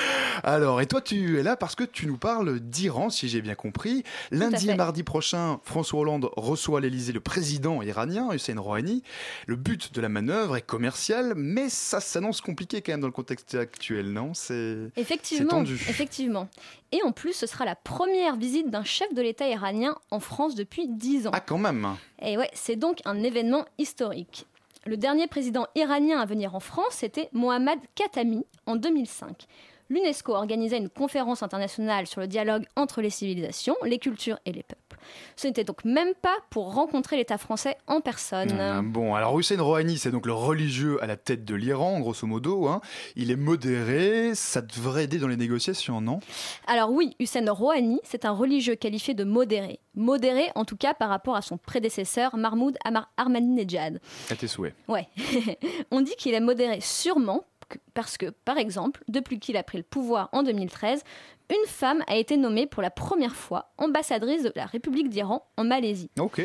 Alors, 0.43 0.81
et 0.81 0.87
toi, 0.87 1.01
tu 1.01 1.39
es 1.39 1.43
là 1.43 1.57
parce 1.57 1.75
que 1.75 1.85
tu 1.85 2.07
nous 2.07 2.17
parles 2.17 2.61
d'Iran, 2.61 3.11
si 3.11 3.29
j'ai 3.29 3.43
bien 3.43 3.55
compris. 3.55 4.03
Lundi 4.31 4.71
et 4.71 4.75
mardi 4.75 5.03
prochain, 5.03 5.61
François 5.65 6.01
Hollande 6.01 6.31
reçoit 6.37 6.79
à 6.79 6.81
l'Elysée 6.81 7.13
le 7.13 7.21
président 7.21 7.83
iranien, 7.83 8.33
Hussein 8.33 8.59
Rouhani. 8.59 9.03
Le 9.47 9.57
but 9.57 9.93
de 9.95 10.01
la 10.01 10.09
manœuvre 10.09 10.57
est 10.57 10.63
commercial, 10.67 11.35
mais 11.37 11.69
ça 11.69 12.01
s'annonce 12.01 12.41
compliqué 12.41 12.83
quand 12.83 12.93
même 12.93 13.01
dans 13.01 13.07
le 13.07 13.13
contexte 13.13 13.55
actuel, 13.55 14.13
non? 14.13 14.33
C'est 14.35 14.55
c'est 14.95 15.01
Effectivement, 15.01 15.51
tendu. 15.51 15.75
effectivement. 15.75 16.49
Et 16.93 17.03
en 17.03 17.13
plus, 17.13 17.33
ce 17.33 17.47
sera 17.47 17.65
la 17.65 17.75
première 17.75 18.37
visite 18.37 18.71
d'un 18.71 18.85
chef 18.85 19.13
de 19.15 19.21
l'État 19.21 19.49
iranien 19.49 19.97
en 20.11 20.21
France 20.25 20.55
depuis 20.55 20.89
10 20.89 21.29
ans. 21.29 21.31
Ah, 21.33 21.41
quand 21.41 21.59
même. 21.59 21.87
Et 22.21 22.37
ouais, 22.37 22.51
c'est 22.53 22.77
donc 22.77 23.01
un 23.05 23.23
événement 23.23 23.65
historique. 23.79 24.47
Le 24.87 24.97
dernier 24.97 25.27
président 25.27 25.67
iranien 25.75 26.19
à 26.19 26.27
venir 26.27 26.55
en 26.55 26.61
France, 26.61 26.91
c'était 26.91 27.29
Mohammad 27.33 27.79
Khatami 27.95 28.45
en 28.67 28.77
2005. 28.77 29.47
L'UNESCO 29.91 30.33
organisait 30.35 30.79
une 30.79 30.89
conférence 30.89 31.43
internationale 31.43 32.07
sur 32.07 32.21
le 32.21 32.27
dialogue 32.27 32.65
entre 32.77 33.03
les 33.03 33.11
civilisations, 33.11 33.77
les 33.85 33.99
cultures 33.99 34.39
et 34.47 34.53
les 34.53 34.63
peuples. 34.63 34.81
Ce 35.37 35.47
n'était 35.47 35.65
donc 35.65 35.85
même 35.85 36.15
pas 36.23 36.35
pour 36.51 36.73
rencontrer 36.75 37.17
l'État 37.17 37.37
français 37.37 37.77
en 37.87 38.01
personne. 38.01 38.57
Ah, 38.59 38.81
bon, 38.83 39.15
alors 39.15 39.39
Hussein 39.39 39.61
Rouhani, 39.61 39.99
c'est 39.99 40.11
donc 40.11 40.25
le 40.27 40.33
religieux 40.33 41.03
à 41.03 41.07
la 41.07 41.17
tête 41.17 41.45
de 41.45 41.55
l'Iran, 41.55 42.01
grosso 42.01 42.27
modo. 42.27 42.67
hein. 42.69 42.81
Il 43.15 43.31
est 43.31 43.37
modéré, 43.37 44.35
ça 44.35 44.63
devrait 44.63 45.05
aider 45.05 45.19
dans 45.19 45.29
les 45.29 45.37
négociations, 45.37 46.01
non? 46.01 46.21
Alors 46.67 46.91
oui, 46.91 47.15
Hussein 47.21 47.45
Rouhani, 47.51 48.01
c'est 48.05 48.25
un 48.25 48.33
religieux 48.33 48.77
qualifié 48.77 49.13
de 49.13 49.25
modéré. 49.25 49.81
Modéré 49.95 50.51
en 50.55 50.65
tout 50.65 50.77
cas 50.77 50.95
par 50.95 51.09
rapport 51.11 51.37
à 51.37 51.43
son 51.43 51.59
prédécesseur 51.59 52.37
Mahmoud 52.37 52.77
Ahmadinejad. 53.17 54.01
À 54.31 54.35
tes 54.35 54.49
souhaits. 54.49 54.75
Ouais. 54.89 55.07
On 55.91 56.01
dit 56.01 56.15
qu'il 56.17 56.35
est 56.35 56.41
modéré 56.41 56.81
sûrement 56.81 57.45
parce 57.95 58.17
que, 58.17 58.31
par 58.31 58.59
exemple, 58.59 59.03
depuis 59.09 59.39
qu'il 59.39 59.57
a 59.57 59.63
pris 59.63 59.79
le 59.79 59.85
pouvoir 59.85 60.29
en 60.33 60.43
2013, 60.43 61.03
une 61.51 61.67
femme 61.69 62.03
a 62.07 62.17
été 62.17 62.37
nommée 62.37 62.67
pour 62.67 62.83
la 62.83 62.91
première 62.91 63.35
fois 63.35 63.71
ambassadrice 63.77 64.43
de 64.43 64.53
la 64.57 64.67
République 64.67 65.09
d'Iran 65.11 65.47
en 65.57 65.65
Malaisie. 65.65 66.11
Ok. 66.19 66.43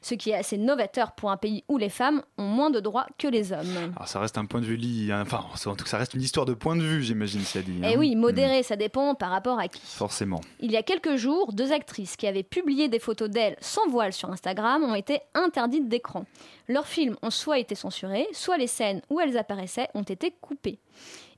Ce 0.00 0.14
qui 0.14 0.30
est 0.30 0.34
assez 0.34 0.56
novateur 0.58 1.12
pour 1.12 1.30
un 1.30 1.36
pays 1.36 1.64
où 1.68 1.76
les 1.76 1.88
femmes 1.88 2.22
ont 2.38 2.44
moins 2.44 2.70
de 2.70 2.78
droits 2.78 3.06
que 3.18 3.26
les 3.26 3.52
hommes. 3.52 3.92
Alors 3.96 4.06
ça 4.06 4.20
reste 4.20 4.38
un 4.38 4.46
point 4.46 4.60
de 4.60 4.66
vue 4.66 4.76
li... 4.76 5.12
enfin, 5.12 5.44
en 5.66 5.74
tout 5.74 5.84
cas, 5.84 5.90
ça 5.90 5.98
reste 5.98 6.14
une 6.14 6.22
histoire 6.22 6.46
de 6.46 6.54
point 6.54 6.76
de 6.76 6.82
vue, 6.82 7.02
j'imagine, 7.02 7.40
Siadi. 7.40 7.72
Et 7.82 7.90
Eh 7.92 7.96
oui, 7.96 8.14
modéré, 8.14 8.62
ça 8.62 8.76
dépend 8.76 9.14
par 9.16 9.30
rapport 9.30 9.58
à 9.58 9.66
qui. 9.68 9.82
Forcément. 9.84 10.40
Il 10.60 10.70
y 10.70 10.76
a 10.76 10.82
quelques 10.84 11.16
jours, 11.16 11.52
deux 11.52 11.72
actrices 11.72 12.16
qui 12.16 12.26
avaient 12.28 12.44
publié 12.44 12.88
des 12.88 13.00
photos 13.00 13.28
d'elles 13.28 13.56
sans 13.60 13.86
voile 13.88 14.12
sur 14.12 14.30
Instagram 14.30 14.84
ont 14.84 14.94
été 14.94 15.20
interdites 15.34 15.88
d'écran. 15.88 16.24
Leurs 16.68 16.86
films 16.86 17.16
ont 17.22 17.30
soit 17.30 17.58
été 17.58 17.74
censurés, 17.74 18.28
soit 18.32 18.56
les 18.56 18.66
scènes 18.68 19.02
où 19.10 19.20
elles 19.20 19.36
apparaissaient 19.36 19.88
ont 19.94 20.02
été 20.02 20.32
coupées. 20.40 20.78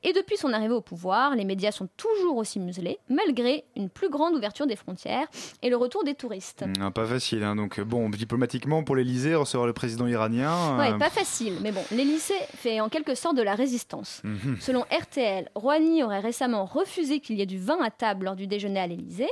Et 0.03 0.15
depuis 0.15 0.39
son 0.39 0.53
arrivée 0.55 0.73
au 0.73 0.81
pouvoir, 0.81 1.35
les 1.37 1.45
médias 1.45 1.73
sont 1.73 1.89
toujours 1.97 2.39
aussi 2.39 2.59
muselés, 2.59 2.99
malgré 3.11 3.65
une 3.77 3.91
plus 3.91 4.09
grande 4.09 4.35
ouverture 4.35 4.67
des 4.67 4.77
frontières 4.77 5.27
et 5.63 5.69
le 5.69 5.77
retour 5.77 6.05
des 6.05 6.15
touristes. 6.15 6.65
Mm, 6.67 6.91
pas 6.91 7.05
facile, 7.05 7.43
hein. 7.43 7.55
donc 7.55 7.81
bon, 7.81 8.09
diplomatiquement 8.09 8.83
pour 8.83 8.97
l'Elysée, 8.97 9.35
recevoir 9.35 9.67
le 9.67 9.75
président 9.75 10.07
iranien. 10.07 10.79
Ouais, 10.79 10.93
euh, 10.93 10.99
pas 10.99 11.11
facile, 11.11 11.55
mais 11.61 11.71
bon, 11.71 11.85
l'Élysée 11.91 12.35
fait 12.57 12.81
en 12.81 12.89
quelque 12.89 13.15
sorte 13.15 13.37
de 13.37 13.43
la 13.43 13.55
résistance. 13.55 14.23
Mhm. 14.25 14.57
Selon 14.61 14.81
RTL, 14.91 15.51
Rouhani 15.55 16.03
aurait 16.03 16.21
récemment 16.21 16.65
refusé 16.65 17.21
qu'il 17.21 17.37
y 17.37 17.43
ait 17.43 17.47
du 17.47 17.59
vin 17.59 17.79
à 17.83 17.91
table 17.91 18.25
lors 18.25 18.37
du 18.37 18.47
déjeuner 18.47 18.81
à 18.81 18.87
l'Élysée, 18.87 19.31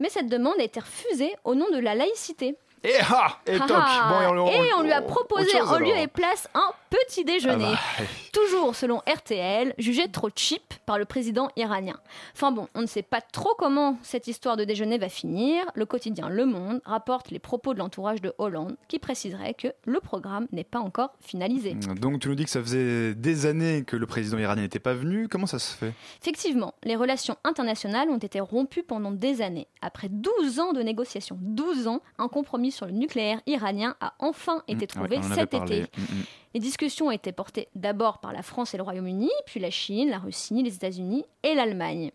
mais 0.00 0.08
cette 0.08 0.28
demande 0.28 0.54
a 0.58 0.64
été 0.64 0.80
refusée 0.80 1.32
au 1.44 1.54
nom 1.54 1.70
de 1.72 1.78
la 1.78 1.94
laïcité. 1.94 2.56
Et 2.84 2.94
ah 3.08 3.38
Et 3.46 3.58
toc 3.58 3.70
Ah, 3.72 4.08
Bon, 4.10 4.20
et 4.22 4.26
on- 4.40 4.46
et 4.48 4.74
on 4.78 4.82
lui 4.82 4.92
a 4.92 5.02
proposé 5.02 5.50
chose, 5.50 5.70
en 5.72 5.78
lieu 5.78 5.96
et 5.96 6.08
place 6.08 6.48
un 6.54 6.72
petit 6.90 7.24
déjeuner. 7.24 7.68
Ah 7.72 7.78
bah, 8.00 8.04
Toujours 8.32 8.74
selon 8.74 8.98
RTL, 9.06 9.72
jugé 9.78 10.08
trop 10.10 10.30
cheap 10.34 10.74
par 10.84 10.98
le 10.98 11.04
président 11.04 11.48
iranien. 11.56 11.96
Enfin 12.34 12.50
bon, 12.50 12.66
on 12.74 12.80
ne 12.80 12.86
sait 12.86 13.02
pas 13.02 13.20
trop 13.20 13.54
comment 13.56 13.98
cette 14.02 14.26
histoire 14.26 14.56
de 14.56 14.64
déjeuner 14.64 14.98
va 14.98 15.08
finir. 15.08 15.64
Le 15.74 15.86
quotidien 15.86 16.28
Le 16.28 16.44
Monde 16.44 16.80
rapporte 16.84 17.30
les 17.30 17.38
propos 17.38 17.72
de 17.72 17.78
l'entourage 17.78 18.20
de 18.20 18.34
Hollande 18.38 18.76
qui 18.88 18.98
préciserait 18.98 19.54
que 19.54 19.68
le 19.84 20.00
programme 20.00 20.46
n'est 20.50 20.64
pas 20.64 20.80
encore 20.80 21.12
finalisé. 21.20 21.74
Donc 21.74 22.18
tu 22.20 22.28
nous 22.28 22.34
dis 22.34 22.44
que 22.44 22.50
ça 22.50 22.60
faisait 22.60 23.14
des 23.14 23.46
années 23.46 23.84
que 23.84 23.96
le 23.96 24.06
président 24.06 24.38
iranien 24.38 24.62
n'était 24.62 24.78
pas 24.80 24.94
venu. 24.94 25.28
Comment 25.28 25.46
ça 25.46 25.58
se 25.60 25.74
fait? 25.76 25.92
Effectivement, 26.20 26.74
les 26.82 26.96
relations 26.96 27.36
internationales 27.44 28.08
ont 28.10 28.18
été 28.18 28.40
rompues 28.40 28.82
pendant 28.82 29.12
des 29.12 29.40
années. 29.40 29.68
Après 29.82 30.08
12 30.10 30.58
ans 30.58 30.72
de 30.72 30.82
négociations, 30.82 31.38
12 31.40 31.86
ans, 31.86 32.00
un 32.18 32.28
compromis 32.28 32.71
sur 32.72 32.86
le 32.86 32.92
nucléaire 32.92 33.40
iranien 33.46 33.94
a 34.00 34.14
enfin 34.18 34.62
été 34.66 34.84
Mm, 34.84 34.88
trouvé 34.88 35.16
ouais, 35.18 35.34
cet 35.34 35.54
été. 35.54 35.82
Mm, 35.82 36.00
mm. 36.00 36.24
Les 36.54 36.60
discussions 36.60 37.06
ont 37.06 37.12
été 37.12 37.32
portées 37.32 37.68
d'abord 37.74 38.18
par 38.18 38.32
la 38.32 38.42
France 38.42 38.74
et 38.74 38.76
le 38.76 38.82
Royaume-Uni, 38.82 39.30
puis 39.46 39.58
la 39.58 39.70
Chine, 39.70 40.10
la 40.10 40.18
Russie, 40.18 40.62
les 40.62 40.74
États-Unis 40.74 41.24
et 41.42 41.54
l'Allemagne. 41.54 42.10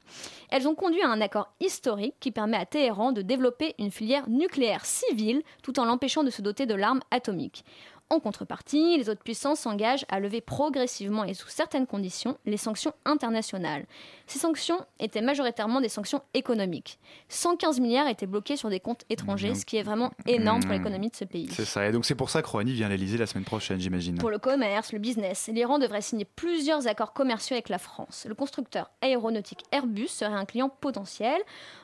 Elles 0.49 0.67
ont 0.67 0.75
conduit 0.75 1.01
à 1.01 1.09
un 1.09 1.21
accord 1.21 1.51
historique 1.59 2.15
qui 2.19 2.31
permet 2.31 2.57
à 2.57 2.65
Téhéran 2.65 3.11
de 3.13 3.23
développer 3.23 3.73
une 3.79 3.89
filière 3.91 4.29
nucléaire 4.29 4.85
civile 4.85 5.41
tout 5.63 5.79
en 5.79 5.85
l'empêchant 5.85 6.23
de 6.23 6.29
se 6.29 6.41
doter 6.41 6.65
de 6.67 6.75
l'arme 6.75 7.01
atomique. 7.09 7.65
En 8.09 8.21
contrepartie, 8.21 8.97
les 8.97 9.09
autres 9.09 9.21
puissances 9.21 9.59
s'engagent 9.59 10.05
à 10.07 10.21
lever 10.21 10.39
progressivement 10.39 11.25
et 11.25 11.33
sous 11.33 11.49
certaines 11.49 11.85
conditions 11.85 12.37
les 12.45 12.55
sanctions 12.55 12.93
internationales. 13.03 13.85
Ces 14.27 14.39
sanctions 14.39 14.79
étaient 14.99 15.21
majoritairement 15.21 15.81
des 15.81 15.89
sanctions 15.89 16.21
économiques. 16.33 16.99
115 17.27 17.81
milliards 17.81 18.07
étaient 18.07 18.25
bloqués 18.25 18.55
sur 18.55 18.69
des 18.69 18.79
comptes 18.79 19.03
étrangers, 19.09 19.55
ce 19.55 19.65
qui 19.65 19.75
est 19.75 19.83
vraiment 19.83 20.11
énorme 20.25 20.61
pour 20.61 20.69
Mmh. 20.69 20.73
l'économie 20.73 21.09
de 21.09 21.15
ce 21.15 21.25
pays. 21.25 21.49
C'est 21.51 21.65
ça. 21.65 21.85
Et 21.87 21.91
donc 21.91 22.05
c'est 22.05 22.15
pour 22.15 22.29
ça 22.29 22.41
que 22.41 22.47
Rouhani 22.47 22.71
vient 22.73 22.87
à 22.87 22.89
l'Elysée 22.89 23.17
la 23.17 23.25
semaine 23.25 23.43
prochaine, 23.45 23.79
j'imagine. 23.79 24.17
Pour 24.17 24.29
le 24.31 24.39
commerce, 24.39 24.93
le 24.93 24.99
business, 24.99 25.49
l'Iran 25.51 25.77
devrait 25.77 26.01
signer 26.01 26.25
plusieurs 26.25 26.87
accords 26.87 27.11
commerciaux 27.13 27.55
avec 27.55 27.67
la 27.69 27.77
France. 27.77 28.25
Le 28.27 28.35
constructeur 28.35 28.89
aéronautique 29.01 29.63
Airbus 29.71 30.07
serait 30.07 30.33
un 30.33 30.45
client 30.45 30.69
potentiel. 30.69 31.39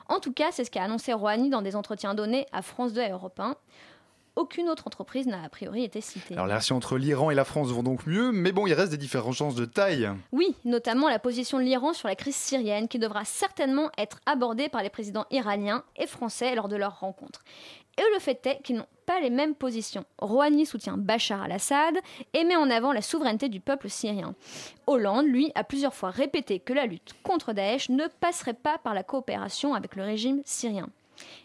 En 0.08 0.20
tout 0.20 0.32
cas, 0.32 0.48
c'est 0.52 0.64
ce 0.64 0.70
qu'a 0.70 0.84
annoncé 0.84 1.12
Rouhani 1.12 1.50
dans 1.50 1.62
des 1.62 1.76
entretiens 1.76 2.14
donnés 2.14 2.46
à 2.52 2.62
France 2.62 2.92
2 2.94 3.00
et 3.02 3.10
Europe 3.10 3.38
1. 3.38 3.56
Aucune 4.36 4.68
autre 4.68 4.88
entreprise 4.88 5.28
n'a 5.28 5.44
a 5.44 5.48
priori 5.48 5.84
été 5.84 6.00
citée. 6.00 6.34
Alors 6.34 6.46
les 6.46 6.52
relations 6.52 6.76
entre 6.76 6.96
l'Iran 6.96 7.30
et 7.30 7.36
la 7.36 7.44
France 7.44 7.68
vont 7.68 7.84
donc 7.84 8.04
mieux, 8.06 8.32
mais 8.32 8.50
bon, 8.50 8.66
il 8.66 8.74
reste 8.74 8.90
des 8.90 8.96
différences 8.96 9.54
de 9.54 9.64
taille. 9.64 10.10
Oui, 10.32 10.56
notamment 10.64 11.08
la 11.08 11.20
position 11.20 11.58
de 11.58 11.62
l'Iran 11.62 11.92
sur 11.92 12.08
la 12.08 12.16
crise 12.16 12.34
syrienne 12.34 12.88
qui 12.88 12.98
devra 12.98 13.24
certainement 13.24 13.90
être 13.96 14.18
abordée 14.26 14.68
par 14.68 14.82
les 14.82 14.90
présidents 14.90 15.26
iraniens 15.30 15.84
et 15.96 16.08
français 16.08 16.54
lors 16.56 16.68
de 16.68 16.74
leur 16.74 16.98
rencontre. 16.98 17.44
Et 17.96 18.02
le 18.12 18.18
fait 18.18 18.44
est 18.46 18.60
qu'ils 18.62 18.76
n'ont 18.76 18.86
pas 19.06 19.20
les 19.20 19.30
mêmes 19.30 19.54
positions. 19.54 20.04
Rouhani 20.18 20.66
soutient 20.66 20.96
Bachar 20.96 21.42
al-Assad 21.42 21.94
et 22.32 22.42
met 22.42 22.56
en 22.56 22.70
avant 22.70 22.92
la 22.92 23.02
souveraineté 23.02 23.48
du 23.48 23.60
peuple 23.60 23.88
syrien. 23.88 24.34
Hollande, 24.88 25.26
lui, 25.26 25.52
a 25.54 25.62
plusieurs 25.62 25.94
fois 25.94 26.10
répété 26.10 26.58
que 26.58 26.72
la 26.72 26.86
lutte 26.86 27.14
contre 27.22 27.52
Daesh 27.52 27.88
ne 27.88 28.06
passerait 28.20 28.54
pas 28.54 28.78
par 28.78 28.94
la 28.94 29.04
coopération 29.04 29.74
avec 29.74 29.94
le 29.94 30.02
régime 30.02 30.42
syrien. 30.44 30.88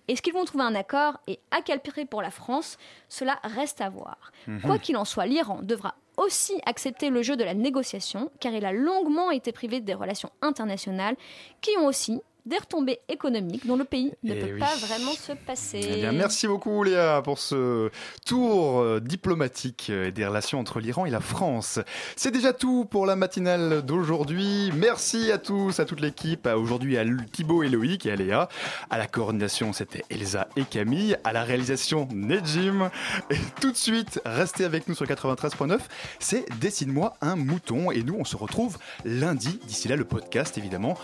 Est-ce 0.08 0.22
qu'ils 0.22 0.34
vont 0.34 0.46
trouver 0.46 0.64
un 0.64 0.76
accord 0.76 1.20
et 1.28 1.40
à 1.52 1.62
quel 1.62 1.80
prix 1.80 2.06
pour 2.06 2.22
la 2.22 2.32
France? 2.32 2.78
Cela 3.08 3.40
reste 3.44 3.82
à 3.82 3.90
voir. 3.90 4.32
Mhm. 4.48 4.62
Quoi 4.62 4.80
qu'il 4.80 4.98
en 4.98 5.06
soit, 5.06 5.26
l'Iran 5.26 5.60
devra 5.62 5.96
aussi 6.18 6.54
accepter 6.66 7.10
le 7.10 7.22
jeu 7.22 7.38
de 7.38 7.44
la 7.44 7.54
négociation 7.54 8.30
car 8.40 8.52
il 8.54 8.66
a 8.66 8.74
longuement 8.74 9.32
été 9.32 9.52
privé 9.52 9.80
des 9.80 9.94
relations 9.94 10.32
internationales 10.42 11.16
qui 11.62 11.72
ont 11.78 11.86
aussi 11.86 12.22
des 12.50 12.58
retombées 12.58 13.00
économiques 13.08 13.66
dont 13.68 13.76
le 13.78 13.86
pays 13.86 14.12
ne 14.24 14.34
Eh 14.34 14.40
peut 14.40 14.54
oui. 14.54 14.60
pas 14.60 14.76
vraiment 14.76 15.12
se 15.14 15.32
passer. 15.34 15.80
Eh 15.88 15.96
bien, 15.98 16.12
merci 16.12 16.48
beaucoup 16.48 16.84
Léa 16.84 17.22
pour 17.22 17.38
ce 17.40 17.90
tour 18.26 18.80
euh, 18.82 19.00
diplomatique 19.00 19.88
euh, 19.92 20.10
des 20.12 20.26
relations 20.26 20.60
entre 20.60 20.80
l'Iran 20.80 21.06
et 21.06 21.12
la 21.12 21.20
France. 21.20 21.80
C'est 22.16 22.32
déjà 22.32 22.52
tout 22.52 22.86
pour 22.86 23.06
la 23.06 23.16
matinale 23.16 23.84
d'aujourd'hui. 23.84 24.72
Merci 24.76 25.32
à 25.32 25.38
tous, 25.38 25.80
à 25.80 25.86
toute 25.86 26.02
l'équipe, 26.02 26.48
à 26.48 26.58
aujourd'hui 26.58 26.98
à 26.98 27.04
Thibaut 27.32 27.62
et 27.64 27.70
Loïc 27.70 28.06
et 28.08 28.12
à 28.12 28.16
Léa. 28.16 28.50
À 28.90 28.98
la 28.98 29.06
coordination, 29.06 29.72
c'était 29.72 30.04
Elsa 30.10 30.48
et 30.56 30.64
Camille. 30.64 31.16
À 31.24 31.34
la 31.34 31.44
réalisation, 31.44 32.08
Nejim. 32.12 32.90
Et 33.30 33.38
tout 33.62 33.72
de 33.72 33.78
suite, 33.78 34.20
restez 34.26 34.66
avec 34.66 34.88
nous 34.88 34.96
sur 34.96 35.06
93.9. 35.06 35.78
C'est 36.18 36.46
Dessine-moi 36.60 37.14
un 37.22 37.36
mouton. 37.36 37.92
Et 37.92 38.02
nous, 38.02 38.16
on 38.20 38.26
se 38.26 38.36
retrouve 38.36 38.78
lundi. 39.06 39.60
D'ici 39.68 39.88
là, 39.88 39.96
le 39.96 40.06
podcast, 40.06 40.58
évidemment, 40.58 40.98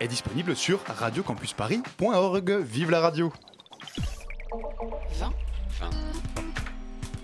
est 0.00 0.08
disponible 0.08 0.54
sur 0.54 0.83
radiocampusparis.org. 0.86 2.50
Vive 2.62 2.90
la 2.90 3.00
radio! 3.00 3.32
20. 5.18 5.32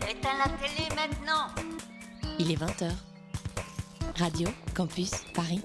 Éteins 0.08 0.28
la 0.38 0.50
télé 0.58 0.88
maintenant 0.96 1.48
Il 2.38 2.50
est 2.50 2.56
20h. 2.60 2.90
Radio 4.18 4.48
Campus 4.74 5.10
Paris. 5.34 5.62